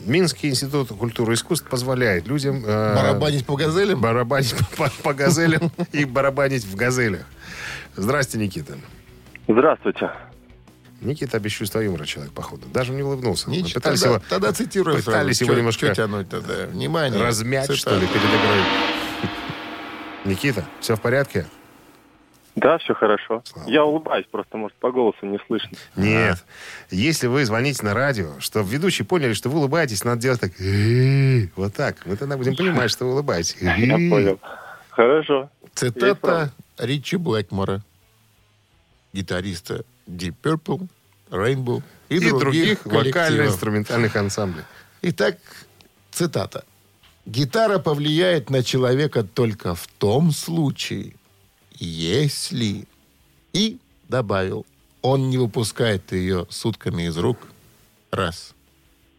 Минский 0.00 0.48
институт 0.48 0.88
культуры 0.88 1.32
и 1.32 1.36
искусств 1.36 1.68
позволяет 1.68 2.26
людям... 2.26 2.64
э, 2.66 2.94
Барабанить 2.94 3.44
по 3.44 3.56
газелям? 3.56 4.00
барабанить 4.00 4.54
по, 4.78 4.90
по 5.02 5.12
газелям 5.12 5.70
и 5.92 6.06
барабанить 6.06 6.64
в 6.64 6.74
газелях. 6.74 7.26
Здрасте, 7.94 8.38
Никита. 8.38 8.78
Здравствуйте. 9.46 10.10
Никита 11.00 11.40
чувства 11.48 11.80
юмора 11.80 12.04
человек, 12.04 12.32
походу. 12.32 12.66
Даже 12.72 12.92
не 12.92 13.02
улыбнулся. 13.02 13.48
Ничего, 13.50 13.74
пытались 13.80 14.00
тогда, 14.00 14.14
его 14.16 14.24
тогда 14.28 14.52
цитируй 14.52 14.96
пытались 14.96 15.36
сразу. 15.38 15.44
его 15.44 15.54
Чё- 15.54 15.58
немножко 15.58 15.86
чё 15.88 15.94
тянуть 15.94 16.28
тогда? 16.28 16.66
Внимание. 16.66 17.22
размять, 17.22 17.66
Цитаты. 17.66 17.78
что 17.80 17.94
ли, 17.98 18.06
перед 18.06 18.24
игрой. 18.24 19.30
Никита, 20.24 20.64
все 20.80 20.96
в 20.96 21.00
порядке? 21.00 21.46
Да, 22.56 22.76
все 22.78 22.94
хорошо. 22.94 23.42
Слава 23.46 23.70
Я 23.70 23.84
улыбаюсь, 23.84 24.26
просто, 24.30 24.56
может, 24.58 24.76
по 24.78 24.90
голосу 24.90 25.24
не 25.24 25.38
слышно. 25.46 25.70
Нет. 25.96 26.44
Если 26.90 27.26
вы 27.28 27.44
звоните 27.46 27.84
на 27.84 27.94
радио, 27.94 28.38
что 28.40 28.60
ведущие 28.60 29.06
поняли, 29.06 29.32
что 29.32 29.48
вы 29.48 29.58
улыбаетесь, 29.60 30.04
надо 30.04 30.20
делать 30.20 30.40
так. 30.40 30.52
Вот 31.56 31.72
так. 31.74 31.96
Мы 32.04 32.16
тогда 32.16 32.36
будем 32.36 32.56
понимать, 32.56 32.90
что 32.90 33.06
вы 33.06 33.12
улыбаетесь. 33.12 33.56
Я 33.60 33.94
понял. 34.10 34.40
Хорошо. 34.90 35.48
Цитата. 35.74 36.52
Ричи 36.76 37.16
Блэкмора, 37.16 37.82
гитариста 39.12 39.84
Deep 40.08 40.34
Purple, 40.42 40.88
Rainbow 41.30 41.82
и, 42.08 42.16
И 42.16 42.30
других 42.30 42.82
коллективов. 42.82 43.06
вокально-инструментальных 43.06 44.16
ансамблей. 44.16 44.64
Итак, 45.02 45.38
Цитата. 46.10 46.64
Гитара 47.26 47.78
повлияет 47.78 48.50
на 48.50 48.62
человека 48.62 49.22
только 49.22 49.74
в 49.74 49.86
том 49.86 50.32
случае, 50.32 51.14
если... 51.78 52.86
И 53.52 53.78
добавил, 54.08 54.66
он 55.02 55.30
не 55.30 55.38
выпускает 55.38 56.12
ее 56.12 56.46
сутками 56.50 57.04
из 57.04 57.16
рук. 57.16 57.38
Раз. 58.10 58.54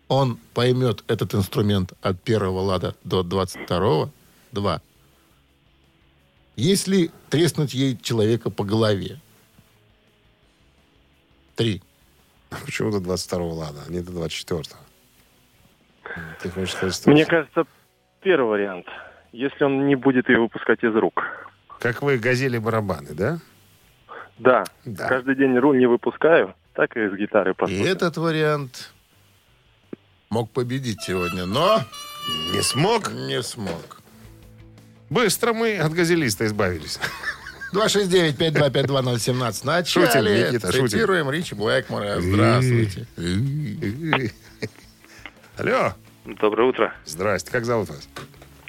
Он 0.08 0.38
поймет 0.54 1.04
этот 1.08 1.34
инструмент 1.36 1.94
от 2.02 2.22
первого 2.22 2.60
лада 2.60 2.96
до 3.04 3.24
двадцать 3.24 3.64
второго. 3.64 4.12
Два. 4.52 4.82
Если 6.56 7.12
треснуть 7.30 7.74
ей 7.74 7.98
человека 7.98 8.50
по 8.50 8.64
голове. 8.64 9.20
Три. 11.56 11.82
Почему 12.66 12.92
до 12.92 12.98
22-го, 13.00 13.54
ладно, 13.56 13.82
а 13.88 13.92
не 13.92 14.00
до 14.02 14.12
24-го? 14.12 14.78
Ты 16.42 16.50
хочешь 16.50 16.74
сказать, 16.74 16.96
что... 16.96 17.10
Мне 17.10 17.26
кажется, 17.26 17.64
первый 18.22 18.50
вариант. 18.50 18.86
Если 19.32 19.64
он 19.64 19.88
не 19.88 19.96
будет 19.96 20.28
ее 20.28 20.40
выпускать 20.42 20.84
из 20.84 20.94
рук. 20.96 21.24
Как 21.80 22.02
вы 22.02 22.18
газели 22.18 22.58
барабаны, 22.58 23.14
да? 23.14 23.40
Да. 24.38 24.66
Да. 24.84 25.08
Каждый 25.08 25.36
день 25.36 25.58
руль 25.58 25.78
не 25.80 25.86
выпускаю, 25.88 26.54
так 26.74 26.98
и 26.98 27.08
с 27.08 27.14
гитары 27.14 27.52
И 27.52 27.54
послушаю. 27.54 27.88
этот 27.88 28.18
вариант 28.18 28.92
мог 30.30 30.52
победить 30.52 31.02
сегодня, 31.02 31.46
но 31.46 31.80
Не 32.54 32.62
смог. 32.62 33.10
не 33.12 33.42
смог. 33.42 34.02
Быстро 35.10 35.54
мы 35.54 35.78
от 35.78 35.94
газелиста 35.94 36.46
избавились. 36.46 37.00
269-5252017. 37.74 39.66
Начали. 39.66 40.06
Шутим, 40.06 40.24
Никита, 40.26 40.72
шутим. 40.72 40.88
Цитируем 40.90 41.30
Ричи 41.30 41.56
Блэкмора. 41.56 42.20
Здравствуйте. 42.20 43.08
Алло. 45.58 45.94
Доброе 46.26 46.70
утро, 46.70 46.94
Здрасте. 47.06 47.52
Как 47.52 47.66
зовут 47.66 47.90
вас? 47.90 48.08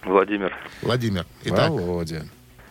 Владимир. 0.04 0.56
Владимир. 0.80 1.26
Итак, 1.44 1.70
Володя. 1.70 2.24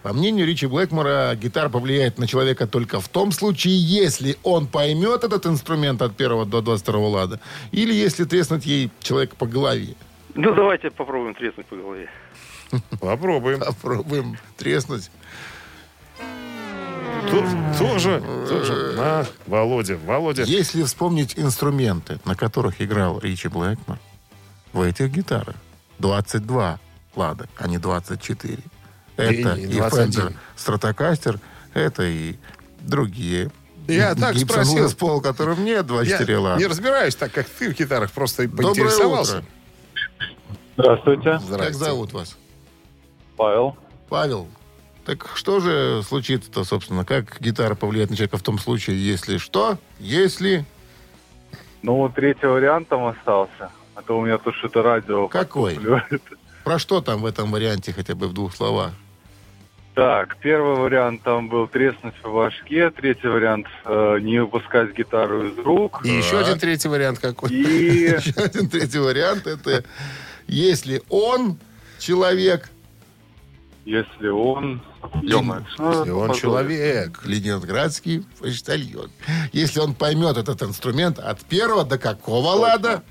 по 0.03 0.11
мнению 0.11 0.47
Ричи 0.47 0.65
Блэкмора, 0.65 1.36
гитара 1.36 1.69
повлияет 1.69 2.17
на 2.17 2.27
человека 2.27 2.67
только 2.67 2.99
в 2.99 3.07
том 3.07 3.32
случае, 3.32 3.75
если 3.77 4.38
он 4.43 4.67
поймет 4.67 5.23
этот 5.23 5.45
инструмент 5.45 6.01
от 6.01 6.15
первого 6.17 6.45
до 6.45 6.61
22 6.61 6.99
лада, 7.07 7.39
или 7.71 7.93
если 7.93 8.23
треснуть 8.25 8.65
ей 8.65 8.89
человека 9.01 9.36
по 9.36 9.45
голове. 9.45 9.95
Ну, 10.34 10.53
давайте 10.55 10.89
попробуем 10.91 11.36
треснуть 11.36 11.67
по 11.67 11.75
голове. 11.75 12.09
Попробуем. 12.99 13.59
Попробуем 13.59 14.38
треснуть. 14.57 15.11
Тоже, 17.30 18.22
тоже. 18.49 18.93
На, 18.97 19.26
Володя. 19.47 19.97
Володя. 19.97 20.43
Если 20.43 20.84
вспомнить 20.84 21.38
инструменты, 21.38 22.19
на 22.26 22.36
которых 22.36 22.82
играл 22.82 23.19
Ричи 23.19 23.47
Блэкмор, 23.47 23.99
в 24.74 24.82
этих 24.82 25.11
гитарах 25.11 25.55
22 25.99 26.80
лада, 27.15 27.47
а 27.57 27.67
не 27.67 27.78
24. 27.78 28.57
Это 29.17 29.32
И- 29.55 29.61
и 29.61 29.65
и 29.65 29.78
21. 29.78 30.28
Fender 30.30 30.36
Stratocaster, 30.57 31.39
это 31.74 32.03
и 32.03 32.36
другие. 32.80 33.51
Я 33.88 34.15
так 34.15 34.36
Gibson 34.36 34.45
спросил. 34.45 34.86
Les 34.86 34.95
Paul, 34.97 35.22
которым 35.22 35.63
нет 35.65 35.86
24 35.86 36.34
Я 36.34 36.39
лада. 36.39 36.59
не 36.59 36.67
разбираюсь 36.67 37.15
так, 37.15 37.32
как 37.32 37.47
ты 37.47 37.69
в 37.72 37.78
гитарах, 37.78 38.11
просто 38.11 38.47
Доброе 38.47 38.67
поинтересовался. 38.74 39.38
утро. 39.39 39.45
Здравствуйте. 40.78 41.24
Как 41.32 41.41
Здрасте. 41.41 41.74
зовут 41.74 42.13
вас? 42.13 42.38
Павел. 43.38 43.76
Павел. 44.09 44.47
Так 45.06 45.30
что 45.36 45.60
же 45.60 46.04
случится-то, 46.04 46.64
собственно? 46.64 47.06
Как 47.06 47.41
гитара 47.41 47.76
повлияет 47.76 48.10
на 48.10 48.16
человека 48.16 48.38
в 48.38 48.43
том 48.43 48.60
случае, 48.60 49.04
если 49.04 49.38
что? 49.38 49.78
Если... 49.99 50.66
Ну, 51.82 52.08
третий 52.10 52.45
вариант 52.45 52.89
там 52.89 53.06
остался. 53.06 53.72
А 53.95 54.02
то 54.04 54.18
у 54.18 54.26
меня 54.26 54.38
тут 54.38 54.56
что-то 54.56 54.84
радио. 54.84 55.28
Какой? 55.28 55.80
Про 56.64 56.78
что 56.78 57.02
там 57.02 57.22
в 57.22 57.26
этом 57.26 57.52
варианте 57.52 57.91
хотя 57.91 58.14
бы 58.14 58.28
в 58.28 58.34
двух 58.34 58.56
словах? 58.56 58.93
Так, 59.95 60.38
первый 60.38 60.76
вариант 60.76 61.24
там 61.24 61.49
был 61.49 61.68
треснуть 61.68 62.14
по 62.22 62.30
башке. 62.30 62.91
Третий 62.91 63.28
вариант 63.28 63.68
э, 63.84 64.20
не 64.22 64.39
выпускать 64.39 64.95
гитару 64.95 65.47
из 65.47 65.58
рук. 65.58 66.06
И 66.06 66.10
еще 66.10 66.39
один 66.39 66.60
третий 66.60 66.88
вариант 66.88 67.20
какой. 67.20 67.49
И 67.49 67.56
Еще 68.18 68.39
один 68.39 68.70
третий 68.70 68.99
вариант 68.99 69.47
это 69.47 69.84
если 70.47 71.02
он 71.10 71.58
человек, 71.97 72.70
если 73.91 74.29
он... 74.29 74.81
Ё-моё, 75.21 75.63
Если 75.77 76.11
он 76.11 76.33
человек. 76.33 77.21
ленинградский 77.25 78.23
почтальон. 78.39 79.11
Если 79.51 79.79
он 79.79 79.93
поймет 79.93 80.37
этот 80.37 80.63
инструмент 80.63 81.19
от 81.19 81.41
первого 81.41 81.83
до 81.83 81.97
какого 81.97 82.49
лада, 82.49 83.03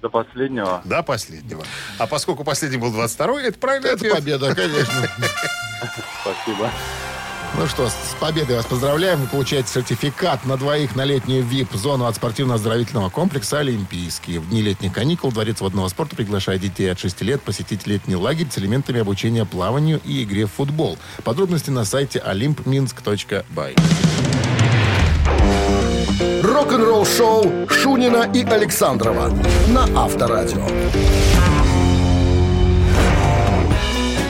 До 0.00 0.08
последнего. 0.08 0.82
До 0.84 1.02
последнего. 1.02 1.64
А 1.98 2.06
поскольку 2.06 2.44
последний 2.44 2.76
был 2.78 2.94
22-й, 2.94 3.46
это 3.48 3.58
правильно 3.58 3.86
это 3.88 4.08
победа, 4.08 4.54
конечно. 4.54 5.08
Спасибо. 6.22 6.70
Ну 7.56 7.68
что, 7.68 7.88
с 7.88 8.16
победой 8.18 8.56
вас 8.56 8.66
поздравляем. 8.66 9.20
Вы 9.20 9.28
получаете 9.28 9.68
сертификат 9.68 10.44
на 10.44 10.56
двоих 10.56 10.96
на 10.96 11.04
летнюю 11.04 11.44
ВИП-зону 11.44 12.06
от 12.06 12.16
спортивно-оздоровительного 12.16 13.10
комплекса 13.10 13.60
«Олимпийский». 13.60 14.38
В 14.38 14.48
дни 14.50 14.60
летних 14.60 14.92
каникул 14.92 15.30
Дворец 15.30 15.60
водного 15.60 15.86
спорта 15.88 16.16
приглашает 16.16 16.62
детей 16.62 16.90
от 16.90 16.98
6 16.98 17.22
лет 17.22 17.42
посетить 17.42 17.86
летний 17.86 18.16
лагерь 18.16 18.48
с 18.50 18.58
элементами 18.58 19.00
обучения 19.00 19.44
плаванию 19.44 20.00
и 20.04 20.24
игре 20.24 20.46
в 20.46 20.52
футбол. 20.52 20.98
Подробности 21.22 21.70
на 21.70 21.84
сайте 21.84 22.22
olympminsk.by. 22.26 23.78
Рок-н-ролл 26.42 27.06
шоу 27.06 27.68
Шунина 27.68 28.30
и 28.34 28.44
Александрова 28.44 29.32
на 29.68 29.84
Авторадио. 30.02 30.66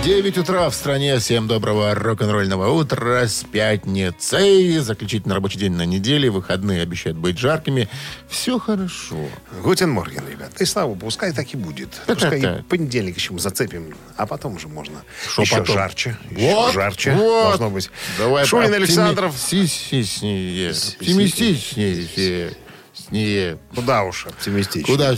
9 0.05 0.37
утра 0.37 0.69
в 0.69 0.75
стране. 0.75 1.19
Всем 1.19 1.49
доброго 1.49 1.95
рок-н-ролльного 1.95 2.69
утра 2.69 3.27
с 3.27 3.43
пятницей. 3.43 4.77
Заключительный 4.79 5.35
рабочий 5.35 5.59
день 5.59 5.73
на 5.73 5.87
неделе. 5.87 6.29
Выходные 6.29 6.83
обещают 6.83 7.17
быть 7.17 7.39
жаркими. 7.39 7.89
Все 8.29 8.59
хорошо. 8.59 9.17
Guten 9.63 9.89
Morgen, 9.91 10.29
ребят. 10.31 10.61
И 10.61 10.67
слава 10.67 10.89
богу, 10.89 11.07
пускай 11.07 11.33
так 11.33 11.55
и 11.55 11.57
будет. 11.57 11.89
Пускай 12.07 12.39
Да-да-да. 12.39 12.61
и 12.61 12.63
понедельник 12.65 13.17
еще 13.17 13.33
мы 13.33 13.39
зацепим, 13.39 13.95
а 14.17 14.27
потом 14.27 14.57
уже 14.57 14.69
можно. 14.69 14.99
Шо 15.27 15.41
еще 15.41 15.57
потом? 15.61 15.75
жарче. 15.75 16.19
Еще 16.31 16.55
Вот, 16.55 16.75
жарче 16.75 17.13
вот. 17.13 17.45
должно 17.49 17.71
быть. 17.71 17.91
Давай 18.19 18.45
Шунин 18.45 18.75
Александров. 18.75 19.35
Оптимистичнее. 19.35 20.71
Оптимистичнее. 20.71 22.53
Снее. 23.09 23.59
Куда 23.75 24.05
уж 24.05 24.27
оптимистично. 24.27 24.93
Куда? 24.93 25.15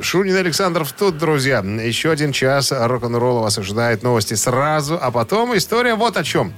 Шунин 0.00 0.36
Александров 0.36 0.92
тут, 0.92 1.18
друзья. 1.18 1.60
Еще 1.60 2.10
один 2.10 2.32
час 2.32 2.72
рок-н-ролла 2.72 3.42
вас 3.42 3.58
ожидает. 3.58 4.02
Новости 4.02 4.34
сразу, 4.34 4.98
а 5.00 5.10
потом 5.10 5.56
история 5.56 5.94
вот 5.94 6.16
о 6.16 6.24
чем. 6.24 6.52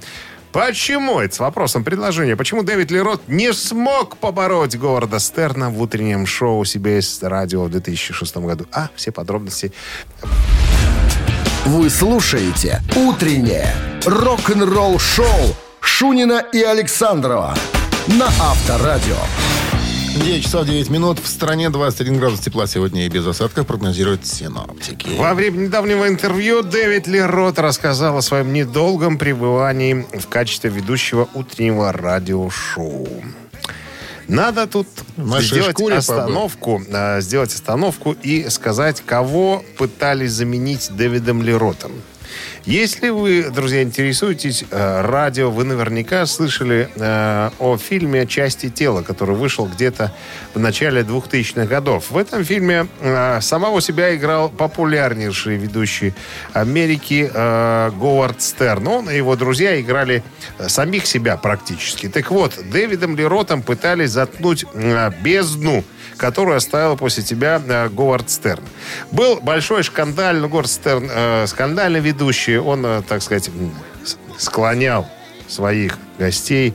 Почему, 0.51 1.19
это 1.19 1.33
с 1.33 1.39
вопросом 1.39 1.83
предложения, 1.83 2.35
почему 2.35 2.61
Дэвид 2.61 2.91
Лерот 2.91 3.27
не 3.27 3.53
смог 3.53 4.17
побороть 4.17 4.75
Говарда 4.75 5.17
Стерна 5.17 5.71
в 5.71 5.81
утреннем 5.81 6.27
шоу 6.27 6.61
CBS 6.61 7.27
радио 7.27 7.63
в 7.63 7.71
2006 7.71 8.37
году? 8.37 8.67
А, 8.71 8.89
все 8.95 9.11
подробности 9.11 9.73
Вы 11.65 11.89
слушаете 11.89 12.81
«Утреннее 12.95 13.73
рок-н-ролл-шоу» 14.05 15.55
Шунина 15.81 16.45
и 16.53 16.61
Александрова 16.61 17.55
на 18.07 18.27
Авторадио. 18.27 19.17
9 20.13 20.43
часов 20.43 20.65
9 20.65 20.89
минут. 20.89 21.19
В 21.19 21.27
стране 21.27 21.69
21 21.69 22.19
градус 22.19 22.39
тепла 22.39 22.67
сегодня 22.67 23.05
и 23.05 23.09
без 23.09 23.25
осадков 23.25 23.65
прогнозируют 23.65 24.25
синоптики. 24.25 25.09
Во 25.17 25.33
время 25.33 25.65
недавнего 25.65 26.07
интервью 26.07 26.61
Дэвид 26.61 27.07
Лерот 27.07 27.57
рассказал 27.57 28.17
о 28.17 28.21
своем 28.21 28.53
недолгом 28.53 29.17
пребывании 29.17 30.05
в 30.17 30.27
качестве 30.27 30.69
ведущего 30.69 31.27
утреннего 31.33 31.91
радиошоу. 31.91 33.07
Надо 34.27 34.67
тут 34.67 34.87
сделать 35.39 35.81
остановку, 35.91 36.81
э, 36.87 37.19
сделать 37.21 37.53
остановку 37.53 38.15
и 38.21 38.47
сказать, 38.49 39.01
кого 39.05 39.63
пытались 39.77 40.31
заменить 40.31 40.89
Дэвидом 40.95 41.41
Леротом. 41.41 41.91
Если 42.65 43.09
вы, 43.09 43.49
друзья, 43.49 43.83
интересуетесь 43.83 44.63
э, 44.69 45.01
радио, 45.01 45.51
вы 45.51 45.63
наверняка 45.63 46.25
слышали 46.25 46.89
э, 46.95 47.49
о 47.59 47.77
фильме 47.77 48.25
«Части 48.25 48.69
тела», 48.69 49.01
который 49.01 49.35
вышел 49.35 49.65
где-то 49.65 50.13
в 50.53 50.59
начале 50.59 51.01
2000-х 51.01 51.65
годов. 51.65 52.11
В 52.11 52.17
этом 52.17 52.43
фильме 52.43 52.87
э, 53.01 53.41
самого 53.41 53.81
себя 53.81 54.15
играл 54.15 54.49
популярнейший 54.49 55.57
ведущий 55.57 56.13
Америки 56.53 57.29
э, 57.33 57.91
Говард 57.99 58.41
Стерн. 58.41 58.87
Он 58.87 59.09
и 59.09 59.17
его 59.17 59.35
друзья 59.35 59.79
играли 59.79 60.23
э, 60.57 60.69
самих 60.69 61.05
себя 61.05 61.35
практически. 61.37 62.07
Так 62.07 62.31
вот, 62.31 62.57
Дэвидом 62.71 63.17
Леротом 63.17 63.61
пытались 63.61 64.11
заткнуть 64.11 64.65
э, 64.73 65.11
бездну 65.21 65.83
которую 66.17 66.57
оставил 66.57 66.95
после 66.97 67.23
себя 67.23 67.61
э, 67.65 67.89
Говард 67.89 68.29
Стерн. 68.29 68.63
Был 69.11 69.39
большой 69.41 69.83
скандаль, 69.83 70.37
но 70.37 70.47
Говард 70.47 70.69
Стерн 70.69 71.09
э, 71.09 71.47
скандальный 71.47 71.99
ведущий, 71.99 72.22
он, 72.59 72.85
э, 72.85 73.01
так 73.07 73.21
сказать, 73.21 73.49
склонял 74.37 75.07
своих 75.47 75.97
гостей 76.17 76.73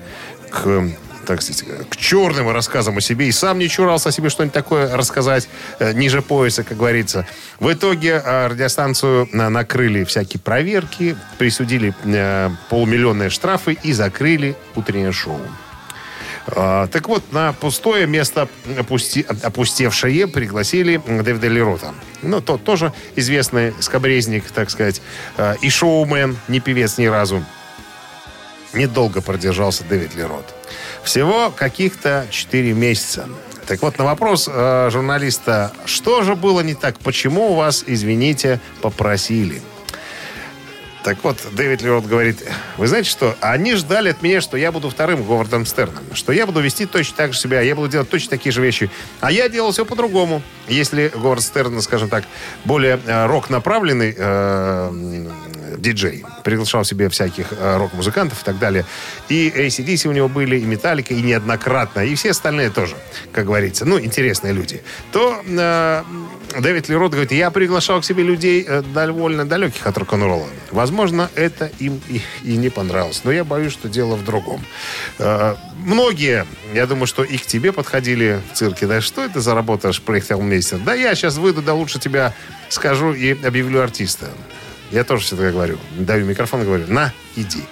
к, 0.50 0.90
так 1.26 1.42
сказать, 1.42 1.88
к 1.90 1.96
черным 1.96 2.50
рассказам 2.50 2.96
о 2.98 3.00
себе. 3.00 3.28
И 3.28 3.32
сам 3.32 3.58
не 3.58 3.68
чурался 3.68 4.10
себе 4.12 4.28
что-нибудь 4.28 4.54
такое 4.54 4.96
рассказать 4.96 5.48
э, 5.78 5.92
ниже 5.92 6.22
пояса, 6.22 6.64
как 6.64 6.76
говорится. 6.78 7.26
В 7.60 7.72
итоге 7.72 8.22
э, 8.24 8.46
радиостанцию 8.46 9.28
на- 9.32 9.50
накрыли 9.50 10.04
всякие 10.04 10.40
проверки, 10.40 11.16
присудили 11.38 11.94
полумиллионные 12.70 13.30
штрафы 13.30 13.76
и 13.82 13.92
закрыли 13.92 14.56
утреннее 14.74 15.12
шоу. 15.12 15.40
А, 16.50 16.86
так 16.86 17.08
вот, 17.08 17.32
на 17.32 17.52
пустое 17.52 18.06
место 18.06 18.48
опусти- 18.66 19.26
опустевшее 19.42 20.26
пригласили 20.26 21.00
Дэвида 21.06 21.48
Лерота. 21.48 21.94
Ну, 22.22 22.40
тот 22.40 22.64
тоже 22.64 22.92
известный 23.16 23.74
скобрезник, 23.80 24.44
так 24.50 24.70
сказать, 24.70 25.02
э, 25.36 25.56
и 25.60 25.68
шоумен, 25.68 26.38
не 26.48 26.60
певец 26.60 26.96
ни 26.98 27.06
разу. 27.06 27.44
Недолго 28.72 29.20
продержался 29.20 29.84
Дэвид 29.84 30.14
Лерот. 30.14 30.54
Всего 31.02 31.50
каких-то 31.50 32.26
4 32.30 32.72
месяца. 32.72 33.28
Так 33.66 33.82
вот, 33.82 33.98
на 33.98 34.04
вопрос 34.04 34.48
э, 34.50 34.88
журналиста, 34.90 35.72
что 35.84 36.22
же 36.22 36.34
было 36.34 36.60
не 36.60 36.74
так, 36.74 36.98
почему 36.98 37.54
вас, 37.54 37.84
извините, 37.86 38.60
попросили? 38.80 39.60
Так 41.08 41.24
вот, 41.24 41.38
Дэвид 41.52 41.80
Лерот 41.80 42.04
говорит, 42.04 42.44
вы 42.76 42.86
знаете 42.86 43.08
что, 43.08 43.34
они 43.40 43.76
ждали 43.76 44.10
от 44.10 44.20
меня, 44.20 44.42
что 44.42 44.58
я 44.58 44.70
буду 44.70 44.90
вторым 44.90 45.24
Говардом 45.24 45.64
Стерном, 45.64 46.04
что 46.12 46.32
я 46.32 46.44
буду 46.44 46.60
вести 46.60 46.84
точно 46.84 47.16
так 47.16 47.32
же 47.32 47.38
себя, 47.38 47.62
я 47.62 47.74
буду 47.74 47.88
делать 47.88 48.10
точно 48.10 48.28
такие 48.28 48.52
же 48.52 48.60
вещи. 48.60 48.90
А 49.22 49.32
я 49.32 49.48
делал 49.48 49.72
все 49.72 49.86
по-другому. 49.86 50.42
Если 50.68 51.10
Говард 51.14 51.42
Стерн, 51.42 51.80
скажем 51.80 52.10
так, 52.10 52.24
более 52.66 53.00
э, 53.06 53.24
рок-направленный 53.24 54.14
э, 54.18 55.26
диджей, 55.78 56.26
приглашал 56.44 56.84
себе 56.84 57.08
всяких 57.08 57.54
э, 57.58 57.78
рок-музыкантов 57.78 58.42
и 58.42 58.44
так 58.44 58.58
далее, 58.58 58.84
и 59.30 59.48
ACDC 59.48 60.08
у 60.08 60.12
него 60.12 60.28
были, 60.28 60.58
и 60.58 60.64
Металлика, 60.66 61.14
и 61.14 61.22
неоднократно, 61.22 62.00
и 62.00 62.14
все 62.16 62.32
остальные 62.32 62.68
тоже, 62.68 62.96
как 63.32 63.46
говорится, 63.46 63.86
ну, 63.86 63.98
интересные 63.98 64.52
люди, 64.52 64.82
то 65.10 65.42
Дэвид 66.56 66.88
Лерот 66.88 67.12
говорит, 67.12 67.32
я 67.32 67.50
приглашал 67.50 68.00
к 68.00 68.04
себе 68.04 68.22
людей 68.22 68.64
э, 68.66 68.82
довольно 68.82 69.44
далеких 69.44 69.86
от 69.86 69.98
рок-н-ролла. 69.98 70.48
Возможно, 70.70 71.30
это 71.34 71.70
им 71.78 72.00
и, 72.08 72.22
и 72.42 72.56
не 72.56 72.70
понравилось. 72.70 73.22
Но 73.24 73.30
я 73.30 73.44
боюсь, 73.44 73.72
что 73.72 73.88
дело 73.88 74.16
в 74.16 74.24
другом. 74.24 74.64
Э, 75.18 75.56
многие, 75.76 76.46
я 76.72 76.86
думаю, 76.86 77.06
что 77.06 77.22
и 77.22 77.36
к 77.36 77.46
тебе 77.46 77.72
подходили 77.72 78.40
в 78.50 78.56
цирке. 78.56 78.86
Да 78.86 79.00
что 79.00 79.22
это 79.22 79.40
за 79.40 79.54
работа, 79.54 79.92
шпрехтелмейстер? 79.92 80.78
Да 80.78 80.94
я 80.94 81.14
сейчас 81.14 81.36
выйду, 81.36 81.62
да 81.62 81.74
лучше 81.74 81.98
тебя 81.98 82.34
скажу 82.68 83.12
и 83.12 83.32
объявлю 83.44 83.82
артиста. 83.82 84.28
Я 84.90 85.04
тоже 85.04 85.24
всегда 85.24 85.50
говорю, 85.50 85.78
даю 85.98 86.24
микрофон 86.24 86.62
и 86.62 86.64
говорю, 86.64 86.86
на, 86.88 87.12
иди. 87.36 87.62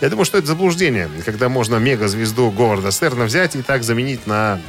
Я 0.00 0.08
думаю, 0.08 0.24
что 0.24 0.38
это 0.38 0.46
заблуждение, 0.46 1.10
когда 1.24 1.48
можно 1.48 1.76
мега-звезду 1.76 2.50
Говарда 2.50 2.90
Стерна 2.92 3.24
взять 3.24 3.56
и 3.56 3.62
так 3.62 3.82
заменить 3.82 4.26
на 4.26 4.60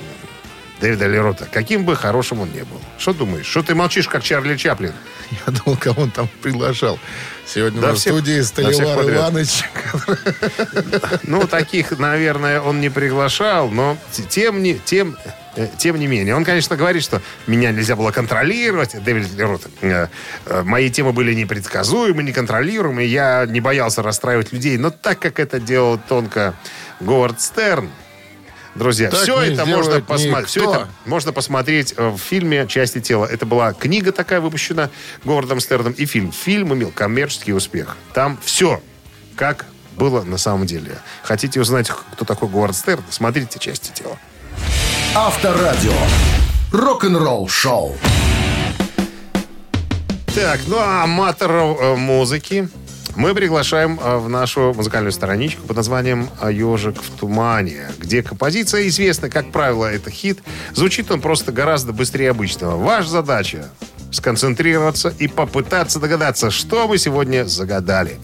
Дэвида 0.82 1.06
Лерота. 1.08 1.48
Каким 1.52 1.86
бы 1.86 1.96
хорошим 1.96 2.40
он 2.42 2.52
не 2.52 2.64
был. 2.64 2.82
Что 2.98 3.14
думаешь? 3.14 3.46
Что 3.46 3.62
ты 3.64 3.76
молчишь, 3.76 4.08
как 4.08 4.24
Чарли 4.24 4.56
Чаплин? 4.58 4.94
Я 5.48 5.54
думал, 5.54 5.78
кого 5.78 6.02
он 6.04 6.12
там 6.12 6.28
приглашал. 6.42 7.00
Сегодня 7.46 7.80
Да 7.82 7.92
в 7.94 7.96
всех- 7.98 8.14
студии 8.14 8.42
Столивар. 8.42 9.10
Иванович. 9.10 9.64
Ну, 11.24 11.48
таких, 11.48 11.98
наверное, 11.98 12.62
он 12.62 12.82
не 12.82 12.90
приглашал, 12.90 13.70
но 13.70 13.98
тем 14.30 14.62
не, 14.64 14.78
тем, 14.80 15.18
э, 15.56 15.68
тем 15.78 16.00
не 16.00 16.08
менее. 16.08 16.36
Он, 16.36 16.44
конечно, 16.46 16.76
говорит, 16.76 17.04
что 17.04 17.22
меня 17.48 17.72
нельзя 17.72 17.96
было 17.96 18.12
контролировать. 18.12 19.02
Дэвид 19.04 19.32
Лерот. 19.34 19.68
э, 19.82 20.08
э, 20.46 20.64
Мои 20.64 20.90
темы 20.90 21.14
были 21.14 21.34
непредсказуемы, 21.34 22.24
неконтролируемы. 22.24 23.04
Я 23.04 23.46
не 23.48 23.60
боялся 23.62 24.02
расстраивать 24.02 24.52
людей. 24.52 24.78
Но 24.78 24.90
так 24.90 25.20
как 25.20 25.40
это 25.40 25.60
делал 25.60 26.00
тонко 26.10 26.54
Говард 27.00 27.40
Стерн, 27.42 27.90
Друзья, 28.76 29.10
Так 29.10 29.22
все 29.22 29.42
это 29.42 29.66
можно 29.66 30.00
посмотреть. 30.00 30.48
Все 30.48 30.70
это 30.70 30.88
можно 31.06 31.34
посмотреть 31.34 31.94
э, 31.98 32.10
в 32.10 32.18
фильме 32.18 32.66
«Части 32.68 33.02
тела». 33.02 33.26
Это 33.26 33.46
была 33.46 33.74
книга 33.74 34.12
такая 34.12 34.40
выпущена 34.40 34.90
Говардом 35.26 35.60
Стерном 35.60 35.92
и 35.94 36.06
фильм. 36.06 36.32
Фильм 36.32 36.74
имел 36.74 36.92
коммерческий 36.92 37.54
успех. 37.54 37.98
Там 38.14 38.40
все 38.44 38.82
как 39.36 39.66
было 39.98 40.24
на 40.24 40.38
самом 40.38 40.66
деле. 40.66 40.98
Хотите 41.24 41.60
узнать, 41.60 41.90
кто 41.90 42.24
такой 42.24 42.48
Говард 42.48 42.76
Стерн? 42.76 43.04
Смотрите 43.10 43.60
«Части 43.60 43.92
тела». 43.92 44.18
Авторадио. 45.16 45.94
Рок-н-ролл 46.72 47.50
шоу. 47.50 47.98
Так, 50.34 50.62
ну 50.68 50.78
а 50.80 51.04
аматоров 51.04 51.78
э, 51.82 51.96
музыки 51.96 52.70
мы 53.16 53.34
приглашаем 53.34 54.00
э, 54.02 54.18
в 54.18 54.30
нашу 54.30 54.74
музыкальную 54.74 55.12
страничку 55.12 55.68
под 55.68 55.78
названием 55.78 56.30
«Ежик 56.42 57.02
в 57.02 57.20
тумане», 57.20 57.90
где 57.98 58.24
композиция 58.24 58.88
известна, 58.88 59.30
как 59.30 59.52
правило, 59.52 59.86
это 59.86 60.10
хит. 60.10 60.40
Звучит 60.74 61.12
он 61.12 61.22
просто 61.22 61.52
гораздо 61.52 61.94
быстрее 61.94 62.32
обычного. 62.32 62.78
Ваша 62.78 63.10
задача 63.10 63.70
сконцентрироваться 64.12 65.14
и 65.18 65.28
попытаться 65.28 66.00
догадаться, 66.00 66.52
что 66.52 66.88
мы 66.88 66.98
сегодня 66.98 67.46
загадали. 67.46 68.20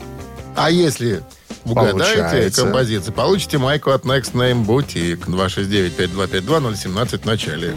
А 0.55 0.71
если 0.71 1.23
угадаете 1.63 1.97
Получается. 1.97 2.61
композицию, 2.63 3.13
получите 3.13 3.57
майку 3.57 3.91
от 3.91 4.03
Next 4.03 4.33
Name 4.33 4.65
Boutique 4.65 5.25
269-5252-017 5.25 7.19
в 7.19 7.25
начале. 7.25 7.75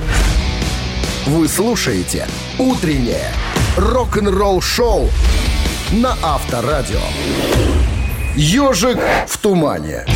Вы 1.26 1.48
слушаете 1.48 2.26
«Утреннее 2.58 3.30
рок-н-ролл-шоу» 3.76 5.10
на 5.92 6.12
Авторадио. 6.22 7.00
«Ежик 8.36 8.98
в 9.26 9.38
тумане». 9.38 10.06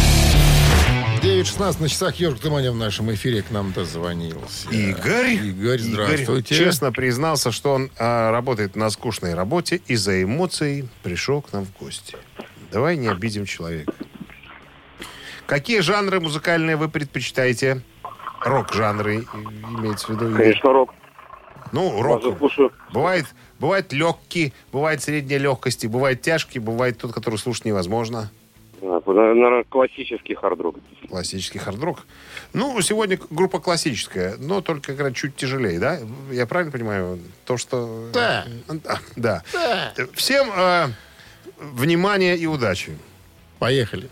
9.16 1.20 1.82
на 1.82 1.88
часах 1.88 2.14
Ежик 2.16 2.38
Туманя 2.38 2.70
в 2.70 2.76
нашем 2.76 3.12
эфире 3.14 3.42
к 3.42 3.50
нам 3.50 3.72
дозвонился. 3.72 4.68
Игорь? 4.70 5.32
Игорь, 5.32 5.80
здравствуйте. 5.80 6.54
честно 6.54 6.92
признался, 6.92 7.50
что 7.50 7.72
он 7.72 7.90
а, 7.98 8.30
работает 8.30 8.76
на 8.76 8.90
скучной 8.90 9.34
работе 9.34 9.80
и 9.86 9.96
за 9.96 10.22
эмоций 10.22 10.86
пришел 11.02 11.40
к 11.40 11.52
нам 11.52 11.64
в 11.64 11.76
гости. 11.78 12.16
Давай 12.70 12.98
не 12.98 13.08
обидим 13.08 13.46
человека. 13.46 13.94
Какие 15.46 15.80
жанры 15.80 16.20
музыкальные 16.20 16.76
вы 16.76 16.88
предпочитаете? 16.88 17.80
Рок-жанры 18.42 19.24
имеется 19.78 20.08
в 20.08 20.10
виду? 20.10 20.36
Конечно, 20.36 20.72
рок. 20.72 20.94
Ну, 21.72 22.02
рок. 22.02 22.22
слушаю. 22.38 22.70
Бывает, 22.92 23.26
бывает 23.58 23.92
легкий, 23.92 24.52
бывает 24.72 25.02
средней 25.02 25.38
легкости, 25.38 25.86
бывает 25.86 26.22
тяжкий, 26.22 26.58
бывает 26.58 26.98
тот, 26.98 27.12
который 27.12 27.38
слушать 27.38 27.64
невозможно. 27.64 28.30
Наверное, 28.82 29.64
классический 29.64 30.34
хард-рок. 30.34 30.76
Классический 31.08 31.58
хард-рок. 31.58 32.06
Ну, 32.52 32.80
сегодня 32.82 33.18
группа 33.30 33.58
классическая, 33.58 34.36
но 34.38 34.60
только 34.60 34.92
как 34.92 35.00
раз 35.00 35.14
чуть 35.14 35.36
тяжелее, 35.36 35.78
да? 35.78 35.98
Я 36.30 36.46
правильно 36.46 36.70
понимаю? 36.70 37.18
То, 37.46 37.56
что... 37.56 38.10
Да. 38.12 38.46
А, 38.68 38.98
Да. 39.16 39.42
Всем 40.12 40.48
э, 40.54 40.88
внимание 41.58 42.36
и 42.36 42.46
удачи. 42.46 42.96
Поехали. 43.58 44.10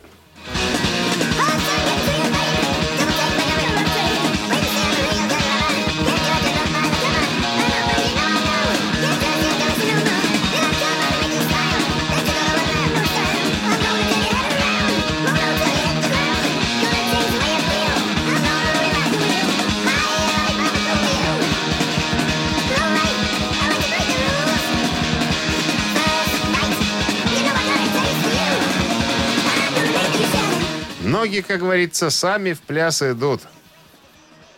Ноги, 31.33 31.41
как 31.41 31.61
говорится, 31.61 32.11
сами 32.11 32.53
в 32.53 32.61
пляс 32.61 33.01
идут. 33.01 33.41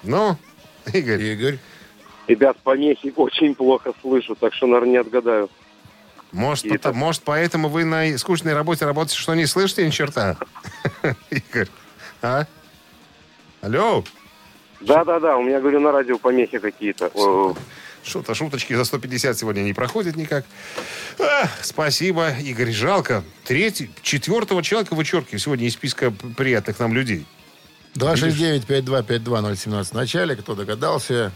Ну, 0.03 0.37
Игорь. 0.93 1.23
Игорь. 1.23 1.59
Ребят, 2.27 2.57
помехи 2.65 3.13
очень 3.15 3.55
плохо 3.55 3.93
слышу, 4.01 4.35
так 4.35 4.53
что, 4.55 4.67
наверное, 4.67 4.91
не 4.91 4.97
отгадаю. 4.97 5.49
Может, 6.33 6.67
это- 6.67 6.93
может, 6.93 7.23
поэтому 7.23 7.69
вы 7.69 7.85
на 7.85 8.19
скучной 8.19 8.55
работе 8.55 8.85
работаете, 8.87 9.21
что 9.21 9.37
не 9.37 9.47
слышите 9.47 9.87
ни 9.87 9.91
черта? 9.91 10.37
Игорь. 11.31 11.69
А? 12.23 12.45
Алло? 13.63 14.03
Да-да-да, 14.81 15.37
у 15.37 15.45
меня, 15.45 15.61
говорю, 15.61 15.79
на 15.79 15.93
радио 15.93 16.19
помехи 16.19 16.59
какие-то. 16.59 17.09
Что-то 18.05 18.35
шуточки 18.35 18.75
за 18.75 18.85
150 18.85 19.39
сегодня 19.39 19.61
не 19.63 19.73
проходят 19.73 20.15
никак. 20.17 20.45
А, 21.19 21.49
спасибо, 21.63 22.31
Игорь. 22.31 22.71
Жалко. 22.71 23.25
Третий, 23.45 23.91
четвертого 24.03 24.63
человека 24.63 24.95
вычеркиваю 24.95 25.39
сегодня 25.39 25.67
из 25.67 25.73
списка 25.73 26.11
приятных 26.11 26.79
нам 26.79 26.93
людей. 26.93 27.25
269-5252-017 27.95 29.85
в 29.85 29.93
начале. 29.95 30.37
Кто 30.37 30.55
догадался? 30.55 31.33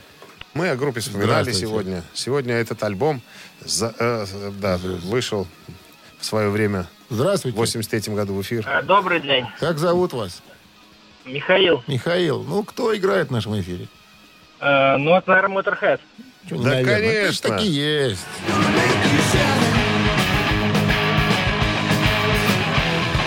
Мы 0.54 0.68
о 0.70 0.76
группе 0.76 1.00
вспоминали 1.00 1.52
сегодня. 1.52 2.02
Сегодня 2.14 2.54
этот 2.54 2.82
альбом 2.82 3.22
за- 3.64 3.94
э, 3.98 4.26
да, 4.60 4.76
вышел 4.78 5.46
в 6.18 6.24
свое 6.24 6.50
время 6.50 6.86
Здравствуйте. 7.10 7.56
в 7.56 7.58
83 7.60 8.14
году 8.14 8.34
в 8.34 8.42
эфир. 8.42 8.66
Добрый 8.84 9.20
день. 9.20 9.46
Как 9.60 9.78
зовут 9.78 10.12
вас? 10.12 10.42
Михаил. 11.24 11.82
Михаил, 11.86 12.42
ну 12.42 12.62
кто 12.64 12.94
играет 12.96 13.28
в 13.28 13.30
нашем 13.30 13.58
эфире? 13.60 13.88
Э, 14.60 14.96
ну, 14.96 15.14
это, 15.16 15.30
наверное, 15.30 15.62
Motorhead. 15.62 16.00
Чё, 16.48 16.56
Да, 16.56 16.70
наверное? 16.70 16.98
Это 16.98 17.18
конечно. 17.20 17.48
так 17.50 17.60
и 17.62 17.66
есть. 17.68 18.26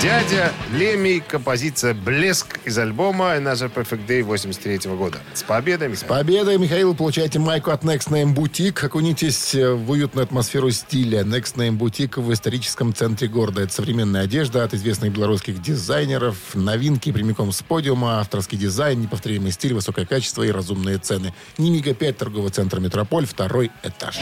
Дядя 0.01 0.51
Леми, 0.73 1.19
композиция 1.19 1.93
«Блеск» 1.93 2.59
из 2.65 2.75
альбома 2.79 3.35
«Another 3.35 3.71
Perfect 3.71 4.07
Day» 4.07 4.23
83 4.23 4.89
года. 4.95 5.19
С 5.35 5.43
победой, 5.43 5.89
Михаил. 5.89 6.09
Победой, 6.09 6.57
Михаил, 6.57 6.95
получаете 6.95 7.37
майку 7.37 7.69
от 7.69 7.83
Next 7.83 8.09
Name 8.09 8.33
Boutique. 8.33 8.83
Окунитесь 8.83 9.53
в 9.53 9.91
уютную 9.91 10.23
атмосферу 10.23 10.71
стиля. 10.71 11.21
Next 11.21 11.55
Name 11.55 11.77
Boutique 11.77 12.19
в 12.19 12.33
историческом 12.33 12.95
центре 12.95 13.27
города. 13.27 13.61
Это 13.61 13.71
современная 13.71 14.23
одежда 14.23 14.63
от 14.63 14.73
известных 14.73 15.13
белорусских 15.13 15.61
дизайнеров, 15.61 16.35
новинки 16.55 17.11
прямиком 17.11 17.51
с 17.51 17.61
подиума, 17.61 18.21
авторский 18.21 18.57
дизайн, 18.57 19.01
неповторимый 19.01 19.51
стиль, 19.51 19.75
высокое 19.75 20.07
качество 20.07 20.41
и 20.41 20.49
разумные 20.49 20.97
цены. 20.97 21.31
Нимига 21.59 21.93
5, 21.93 22.17
торговый 22.17 22.49
центр 22.49 22.79
«Метрополь», 22.79 23.27
второй 23.27 23.69
этаж. 23.83 24.19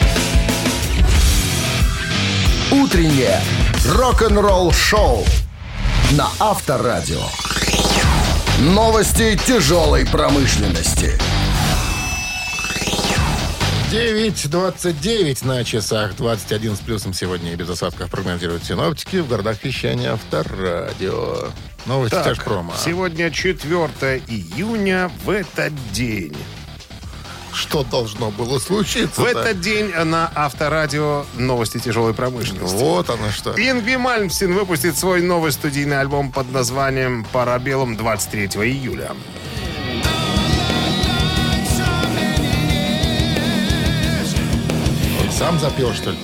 Утреннее 2.70 3.40
рок-н-ролл-шоу 3.86 5.24
на 6.12 6.28
Авторадио. 6.40 7.20
Новости 8.60 9.38
тяжелой 9.46 10.04
промышленности. 10.06 11.16
9.29 13.92 15.46
на 15.46 15.64
часах, 15.64 16.16
21 16.16 16.76
с 16.76 16.80
плюсом 16.80 17.12
сегодня 17.12 17.52
и 17.52 17.56
без 17.56 17.68
осадков 17.70 18.10
прогнозируют 18.10 18.64
синоптики 18.64 19.16
в 19.16 19.28
городах 19.28 19.62
вещания 19.62 20.12
Авторадио. 20.12 21.48
Новости 21.86 22.14
Так, 22.14 22.26
тяжпрома. 22.26 22.74
сегодня 22.84 23.30
4 23.30 24.22
июня, 24.28 25.10
в 25.24 25.30
этот 25.30 25.72
день. 25.92 26.36
Что 27.52 27.82
должно 27.84 28.30
было 28.30 28.58
случиться? 28.58 29.20
В 29.20 29.24
этот 29.24 29.60
день 29.60 29.90
на 29.90 30.30
Авторадио 30.34 31.24
новости 31.36 31.78
тяжелой 31.78 32.14
промышленности. 32.14 32.74
Вот 32.74 33.10
оно 33.10 33.30
что. 33.30 33.50
Ингви 33.52 33.96
Мальмстин 33.96 34.54
выпустит 34.54 34.96
свой 34.96 35.20
новый 35.20 35.52
студийный 35.52 36.00
альбом 36.00 36.32
под 36.32 36.50
названием 36.52 37.24
«Парабеллум» 37.32 37.96
23 37.96 38.46
июля. 38.64 39.12
Он 45.20 45.32
сам 45.32 45.58
запел, 45.58 45.92
что 45.92 46.10
ли? 46.10 46.18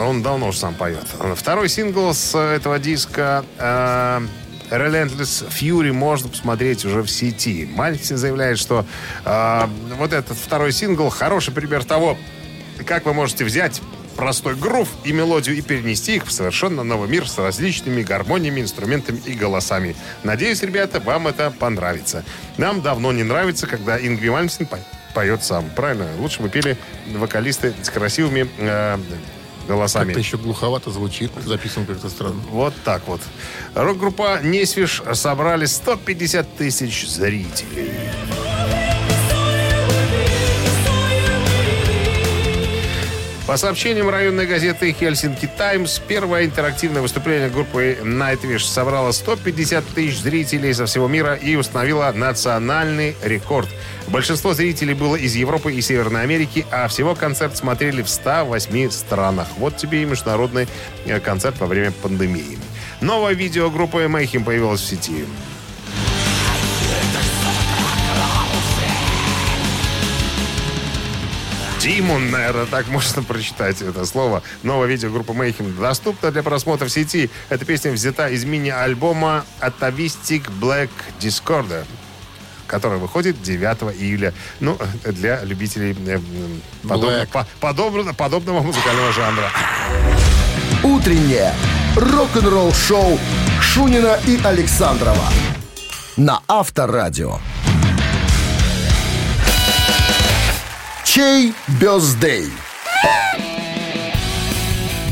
Он 0.00 0.22
давно 0.22 0.48
уже 0.48 0.58
сам 0.58 0.74
поет. 0.74 1.06
Второй 1.36 1.68
сингл 1.68 2.12
с 2.12 2.36
этого 2.36 2.78
диска 2.78 3.44
э, 3.58 4.26
Relentless 4.70 5.48
Fury 5.48 5.92
можно 5.92 6.28
посмотреть 6.28 6.84
уже 6.84 7.02
в 7.02 7.08
сети. 7.10 7.68
Мальтин 7.74 8.16
заявляет, 8.16 8.58
что 8.58 8.84
э, 9.24 9.66
вот 9.98 10.12
этот 10.12 10.36
второй 10.36 10.72
сингл 10.72 11.08
хороший 11.10 11.52
пример 11.52 11.84
того, 11.84 12.16
как 12.86 13.06
вы 13.06 13.14
можете 13.14 13.44
взять 13.44 13.80
простой 14.16 14.54
грув 14.54 14.88
и 15.04 15.12
мелодию 15.12 15.56
и 15.56 15.60
перенести 15.60 16.16
их 16.16 16.26
в 16.26 16.32
совершенно 16.32 16.84
новый 16.84 17.08
мир 17.08 17.28
с 17.28 17.36
различными 17.38 18.02
гармониями, 18.02 18.60
инструментами 18.60 19.20
и 19.26 19.32
голосами. 19.32 19.96
Надеюсь, 20.22 20.62
ребята, 20.62 21.00
вам 21.00 21.26
это 21.28 21.50
понравится. 21.50 22.24
Нам 22.56 22.80
давно 22.80 23.12
не 23.12 23.24
нравится, 23.24 23.66
когда 23.66 23.98
Ингви 23.98 24.28
Мальмстин 24.30 24.66
по- 24.66 24.78
поет 25.14 25.42
сам. 25.42 25.68
Правильно? 25.74 26.06
Лучше 26.18 26.42
бы 26.42 26.48
пели 26.48 26.76
вокалисты 27.12 27.74
с 27.82 27.90
красивыми 27.90 28.48
э, 28.58 28.98
голосами. 29.66 30.06
Как-то 30.06 30.20
еще 30.20 30.36
глуховато 30.36 30.90
звучит, 30.90 31.30
записан 31.44 31.86
как-то 31.86 32.08
странно. 32.08 32.40
Вот 32.50 32.74
так 32.84 33.02
вот. 33.06 33.20
Рок-группа 33.74 34.40
«Несвиш» 34.42 35.02
собрали 35.12 35.66
150 35.66 36.56
тысяч 36.56 37.08
зрителей. 37.08 37.92
По 43.46 43.58
сообщениям 43.58 44.08
районной 44.08 44.46
газеты 44.46 44.90
«Хельсинки 44.98 45.46
Таймс», 45.46 45.98
первое 45.98 46.46
интерактивное 46.46 47.02
выступление 47.02 47.50
группы 47.50 47.98
«Nightwish» 48.02 48.60
собрало 48.60 49.12
150 49.12 49.84
тысяч 49.88 50.18
зрителей 50.20 50.72
со 50.72 50.86
всего 50.86 51.08
мира 51.08 51.34
и 51.34 51.54
установило 51.54 52.10
национальный 52.12 53.14
рекорд. 53.22 53.68
Большинство 54.08 54.54
зрителей 54.54 54.94
было 54.94 55.16
из 55.16 55.34
Европы 55.34 55.74
и 55.74 55.82
Северной 55.82 56.22
Америки, 56.22 56.64
а 56.70 56.88
всего 56.88 57.14
концерт 57.14 57.54
смотрели 57.54 58.00
в 58.00 58.08
108 58.08 58.90
странах. 58.90 59.48
Вот 59.58 59.76
тебе 59.76 60.02
и 60.02 60.06
международный 60.06 60.66
э, 61.04 61.20
концерт 61.20 61.60
во 61.60 61.66
время 61.66 61.92
пандемии. 61.92 62.58
Новое 63.02 63.34
видео 63.34 63.70
группы 63.70 64.04
Mayhem 64.04 64.42
появилось 64.42 64.80
в 64.80 64.88
сети. 64.88 65.26
Димон, 71.84 72.30
наверное, 72.30 72.64
так 72.64 72.88
можно 72.88 73.22
прочитать 73.22 73.82
это 73.82 74.06
слово. 74.06 74.42
Новое 74.62 74.86
видео 74.88 75.10
группы 75.10 75.34
Mayhem 75.34 75.78
доступно 75.78 76.30
для 76.30 76.42
просмотра 76.42 76.86
в 76.86 76.90
сети. 76.90 77.28
Эта 77.50 77.66
песня 77.66 77.92
взята 77.92 78.28
из 78.28 78.44
мини-альбома 78.46 79.44
Atavistic 79.60 80.50
Black 80.60 80.88
Discorder 81.20 81.84
который 82.66 82.98
выходит 82.98 83.40
9 83.42 83.94
июля. 84.00 84.32
Ну, 84.58 84.78
для 85.04 85.44
любителей 85.44 85.94
э, 86.06 86.14
м, 86.14 86.62
подобно- 86.82 87.26
по- 87.30 87.46
подобно- 87.60 88.14
подобного 88.14 88.62
музыкального 88.62 89.12
жанра. 89.12 89.50
Утреннее 90.82 91.52
рок-н-ролл-шоу 91.94 93.20
Шунина 93.60 94.18
и 94.26 94.40
Александрова 94.42 95.28
на 96.16 96.40
Авторадио. 96.48 97.38
Чей 101.14 101.54
бездей? 101.80 102.46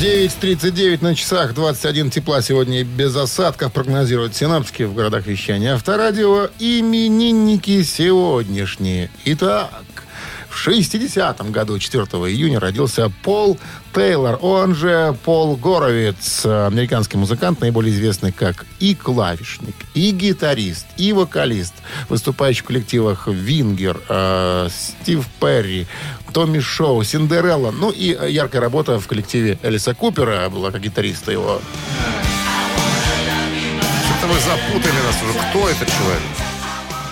9.39 0.01 1.01
на 1.01 1.15
часах, 1.15 1.55
21 1.55 2.11
тепла 2.11 2.43
сегодня 2.43 2.83
без 2.83 3.15
осадков 3.15 3.73
прогнозируют 3.73 4.35
синаптики 4.35 4.83
в 4.83 4.95
городах 4.95 5.27
вещания 5.27 5.75
Авторадио. 5.75 6.49
Именинники 6.59 7.85
сегодняшние. 7.85 9.11
Итак, 9.27 9.85
в 10.49 10.67
60-м 10.67 11.53
году, 11.53 11.79
4 11.79 12.03
июня, 12.05 12.59
родился 12.59 13.09
Пол 13.23 13.61
Тейлор, 13.95 14.39
он 14.41 14.75
же 14.75 15.15
Пол 15.25 15.57
Горовец, 15.57 16.47
американский 16.47 17.19
музыкант, 17.19 17.61
наиболее 17.61 17.93
известный 17.93 18.33
как 18.33 18.65
и 18.81 18.95
клавишник, 18.95 19.75
и 19.95 20.11
гитарист, 20.13 20.87
и 20.97 21.13
вокалист, 21.13 21.75
выступающий 22.09 22.63
в 22.63 22.65
коллективах 22.65 23.29
Вингер, 23.29 24.01
э, 24.09 24.69
Стив 24.71 25.27
Перри, 25.41 25.87
Томми 26.33 26.61
Шоу, 26.61 27.05
Синдерелла. 27.05 27.71
Ну 27.71 27.91
и 27.91 28.17
яркая 28.31 28.63
работа 28.63 28.99
в 28.99 29.07
коллективе 29.07 29.59
Элиса 29.63 29.95
Купера 29.95 30.49
была 30.49 30.71
как 30.71 30.81
гитариста 30.81 31.31
его. 31.31 31.61
Что-то 34.07 34.33
вы 34.33 34.41
запутали 34.41 35.01
нас 35.05 35.17
уже. 35.23 35.39
Кто 35.51 35.69
этот 35.69 35.89
человек? 35.89 36.23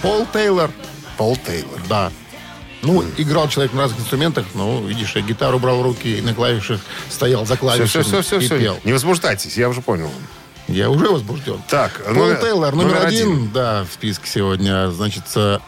Пол 0.03 0.27
Тейлор. 0.33 0.71
Пол 1.19 1.37
Тейлор. 1.37 1.81
Да. 1.89 2.11
Ну, 2.83 3.05
играл 3.19 3.49
человек 3.49 3.73
на 3.75 3.83
разных 3.83 4.01
инструментах, 4.01 4.47
ну, 4.55 4.87
видишь, 4.87 5.15
и 5.17 5.21
гитару 5.21 5.59
брал 5.59 5.81
в 5.81 5.83
руки, 5.83 6.19
и 6.19 6.23
на 6.23 6.33
клавишах 6.35 6.81
стоял 7.11 7.45
за 7.45 7.55
Все, 7.55 7.61
клавишами 7.61 8.03
все, 8.03 8.23
все, 8.23 8.37
и 8.39 8.47
все, 8.47 8.59
пел. 8.59 8.81
Не 8.85 8.93
возбуждайтесь, 8.93 9.57
я 9.59 9.69
уже 9.69 9.83
понял. 9.83 10.11
Я 10.67 10.89
уже 10.89 11.09
возбужден. 11.09 11.61
Так, 11.69 12.03
Пол 12.05 12.15
номер- 12.15 12.37
Тейлор, 12.41 12.75
номер, 12.75 12.93
номер 12.95 13.07
один, 13.07 13.33
один. 13.33 13.51
да, 13.53 13.85
в 13.85 13.93
списке 13.93 14.27
сегодня, 14.31 14.91
значит, 14.91 15.25
э, 15.35 15.59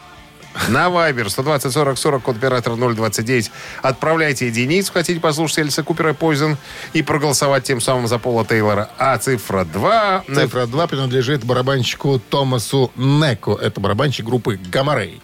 На 0.69 0.87
Viber 0.87 1.29
120 1.29 1.73
40 1.73 1.97
40, 1.97 2.21
код 2.23 2.37
оператора 2.37 2.75
029. 2.75 3.51
Отправляйте 3.81 4.47
единицу, 4.47 4.93
хотите 4.93 5.19
послушать 5.19 5.57
Эльса 5.59 5.83
Купера 5.83 6.13
Poison 6.13 6.57
и 6.93 7.01
проголосовать 7.01 7.63
тем 7.63 7.81
самым 7.81 8.07
за 8.07 8.17
Пола 8.19 8.45
Тейлора. 8.45 8.89
А 8.97 9.17
цифра 9.17 9.65
2... 9.65 10.23
цифра 10.33 10.65
2 10.67 10.87
принадлежит 10.87 11.43
барабанщику 11.43 12.19
Томасу 12.29 12.91
Неку. 12.95 13.53
Это 13.55 13.81
барабанщик 13.81 14.25
группы 14.25 14.59
Гамарей. 14.71 15.21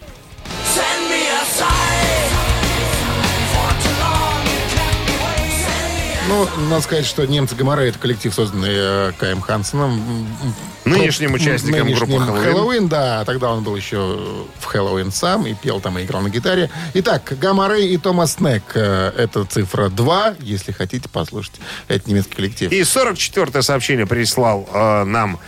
Ну, 6.30 6.48
надо 6.70 6.82
сказать, 6.84 7.08
что 7.08 7.26
немцы 7.26 7.56
Гамарей 7.56 7.90
это 7.90 7.98
коллектив, 7.98 8.32
созданный 8.32 8.70
э, 8.72 9.12
Каем 9.18 9.42
Хансеном. 9.42 10.00
Нынешним 10.90 11.30
про- 11.30 11.36
участником 11.36 11.86
нынешним 11.88 12.08
группы 12.08 12.26
Хэллоуин. 12.26 12.44
Хэллоуин, 12.44 12.88
да. 12.90 13.26
Тогда 13.26 13.52
он 13.52 13.64
был 13.64 13.76
еще 13.76 13.98
в 14.60 14.66
Хэллоуин 14.66 15.12
сам 15.12 15.46
и 15.48 15.54
пел 15.54 15.80
там 15.80 15.98
и 16.00 16.04
играл 16.04 16.22
на 16.22 16.30
гитаре. 16.30 16.70
Итак, 16.96 17.34
Гамарей 17.40 17.90
и 17.94 17.98
Томас 17.98 18.40
Нек. 18.40 18.64
э, 18.76 19.12
Это 19.18 19.46
цифра 19.46 19.90
2, 19.90 20.36
если 20.40 20.72
хотите 20.72 21.08
послушать. 21.10 21.54
Это 21.88 22.10
немецкий 22.10 22.36
коллектив. 22.36 22.72
И 22.72 22.82
44-е 22.82 23.62
сообщение 23.62 24.06
прислал 24.06 24.68
э, 24.74 25.04
нам 25.04 25.40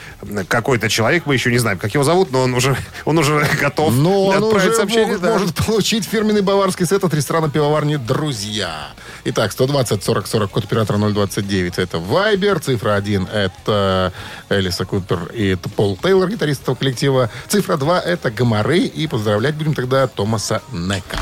какой-то 0.48 0.90
человек, 0.90 1.26
мы 1.26 1.34
еще 1.34 1.52
не 1.52 1.58
знаем, 1.58 1.78
как 1.78 1.94
его 1.94 2.04
зовут, 2.04 2.32
но 2.32 2.42
он 2.44 2.54
уже, 2.54 2.76
он 3.06 3.18
уже 3.18 3.48
готов 3.60 3.94
Но 3.96 4.26
он 4.26 4.44
уже 4.44 4.74
сообщение. 4.74 5.08
может, 5.08 5.22
да. 5.22 5.32
может 5.34 5.56
получить 5.56 6.06
фирменный 6.06 6.42
баварский 6.42 6.86
сет 6.86 7.04
от 7.04 7.14
ресторана 7.14 7.50
пивоварни 7.50 7.96
«Друзья». 7.96 8.90
Итак, 9.24 9.52
120 9.52 10.04
40 10.04 10.28
40, 10.28 10.50
код 10.52 10.64
оператора 10.66 10.98
029. 10.98 11.78
Это 11.78 12.00
Вайбер. 12.00 12.60
Цифра 12.60 12.96
1 12.96 13.28
это 13.32 14.14
Элиса 14.50 14.86
Купер 14.86 15.31
И 15.34 15.48
это 15.48 15.70
Пол 15.70 15.98
Тейлор, 16.02 16.30
гитарист 16.30 16.64
этого 16.64 16.76
коллектива. 16.76 17.30
Цифра 17.48 17.78
2 17.78 18.00
это 18.02 18.32
Гоморы. 18.32 18.80
И 18.80 19.08
поздравлять 19.08 19.56
будем 19.56 19.74
тогда 19.74 20.08
Томаса 20.08 20.62
Нека. 20.72 21.20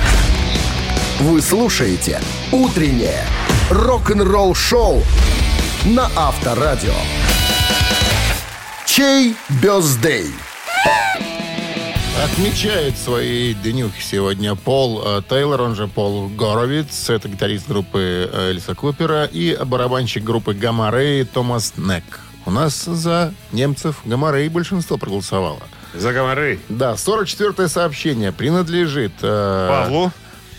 Вы 1.20 1.41
слушаете 1.41 2.22
«Утреннее 2.51 3.26
рок-н-ролл-шоу» 3.70 5.03
на 5.86 6.10
Авторадио. 6.16 6.93
Чей 8.86 9.36
бездей? 9.62 10.28
Отмечает 12.24 12.97
свои 12.97 13.53
днюхи 13.53 14.01
сегодня 14.01 14.55
Пол 14.55 15.01
э, 15.05 15.22
Тейлор, 15.30 15.62
он 15.62 15.76
же 15.76 15.88
Пол 15.88 16.28
Горовиц. 16.28 17.10
Это 17.10 17.30
гитарист 17.30 17.68
группы 17.68 18.30
э, 18.32 18.51
Элиса 18.51 18.76
Купера 18.76 19.24
и 19.26 19.57
барабанщик 19.64 20.24
группы 20.24 20.53
Гамма 20.53 20.91
Рэй 20.91 21.24
Томас 21.24 21.74
Нек. 21.78 22.03
У 22.46 22.52
нас 22.52 22.86
за 22.86 23.34
немцев 23.52 23.98
Гамма 24.06 24.32
Рэй 24.32 24.50
большинство 24.50 24.98
проголосовало. 24.98 25.60
За 25.94 26.14
Гамары. 26.14 26.60
Да, 26.70 26.94
44-е 26.94 27.68
сообщение 27.68 28.32
принадлежит... 28.32 29.12
э, 29.22 29.68
Павлу. 29.70 30.12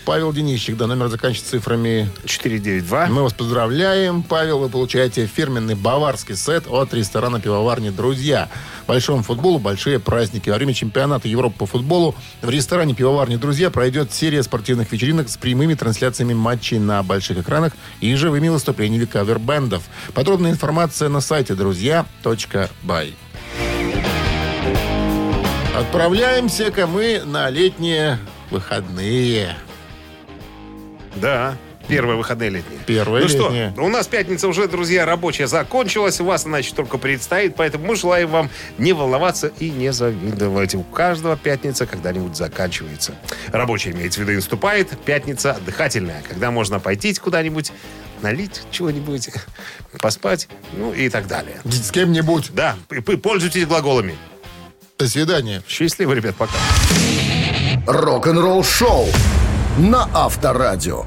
Павел 0.05 0.33
Денищик, 0.33 0.77
да, 0.77 0.87
номер 0.87 1.09
заканчивается 1.09 1.51
цифрами 1.51 2.09
492. 2.25 3.07
Мы 3.07 3.23
вас 3.23 3.33
поздравляем, 3.33 4.23
Павел. 4.23 4.59
Вы 4.59 4.69
получаете 4.69 5.27
фирменный 5.27 5.75
баварский 5.75 6.35
сет 6.35 6.65
от 6.67 6.93
ресторана 6.93 7.39
пивоварни 7.39 7.89
«Друзья». 7.89 8.49
Большому 8.87 9.21
футболу 9.21 9.59
большие 9.59 9.99
праздники. 9.99 10.49
Во 10.49 10.55
время 10.55 10.73
чемпионата 10.73 11.27
Европы 11.27 11.59
по 11.59 11.65
футболу 11.65 12.15
в 12.41 12.49
ресторане 12.49 12.95
пивоварни 12.95 13.35
«Друзья» 13.35 13.69
пройдет 13.69 14.11
серия 14.11 14.41
спортивных 14.41 14.91
вечеринок 14.91 15.29
с 15.29 15.37
прямыми 15.37 15.75
трансляциями 15.75 16.33
матчей 16.33 16.79
на 16.79 17.03
больших 17.03 17.37
экранах 17.37 17.73
и 17.99 18.15
живыми 18.15 18.49
выступлениями 18.49 19.05
кавербендов. 19.05 19.83
Подробная 20.13 20.51
информация 20.51 21.09
на 21.09 21.21
сайте 21.21 21.53
друзья.бай. 21.53 23.15
Отправляемся-ка 25.75 26.87
мы 26.87 27.21
на 27.23 27.49
летние 27.49 28.19
выходные. 28.49 29.55
Да. 31.15 31.55
Первые 31.87 32.15
выходные 32.15 32.49
летние. 32.49 32.79
Первые 32.85 33.25
ну 33.25 33.29
летние. 33.29 33.71
что, 33.71 33.83
у 33.83 33.89
нас 33.89 34.07
пятница 34.07 34.47
уже, 34.47 34.67
друзья, 34.67 35.05
рабочая 35.05 35.47
закончилась. 35.47 36.21
У 36.21 36.25
вас 36.25 36.45
она 36.45 36.59
еще 36.59 36.73
только 36.73 36.97
предстоит. 36.97 37.55
Поэтому 37.55 37.87
мы 37.87 37.95
желаем 37.95 38.29
вам 38.29 38.49
не 38.77 38.93
волноваться 38.93 39.51
и 39.59 39.69
не 39.69 39.91
завидовать. 39.91 40.75
У 40.75 40.83
каждого 40.83 41.35
пятница 41.35 41.85
когда-нибудь 41.85 42.35
заканчивается. 42.35 43.15
Рабочая, 43.51 43.91
имеется 43.91 44.21
в 44.21 44.23
виду, 44.23 44.33
наступает. 44.33 44.97
Пятница 44.99 45.53
отдыхательная, 45.53 46.23
когда 46.27 46.51
можно 46.51 46.79
пойти 46.79 47.13
куда-нибудь, 47.13 47.71
налить 48.21 48.61
чего-нибудь, 48.71 49.29
поспать, 50.01 50.47
ну 50.77 50.93
и 50.93 51.09
так 51.09 51.27
далее. 51.27 51.59
С 51.65 51.91
кем-нибудь. 51.91 52.51
Да, 52.53 52.77
и 52.89 53.01
пользуйтесь 53.01 53.65
глаголами. 53.65 54.15
До 54.97 55.07
свидания. 55.07 55.63
Счастливо, 55.67 56.13
ребят, 56.13 56.35
пока. 56.35 56.53
Рок-н-ролл-шоу 57.87 59.07
на 59.77 60.07
Авторадио. 60.13 61.05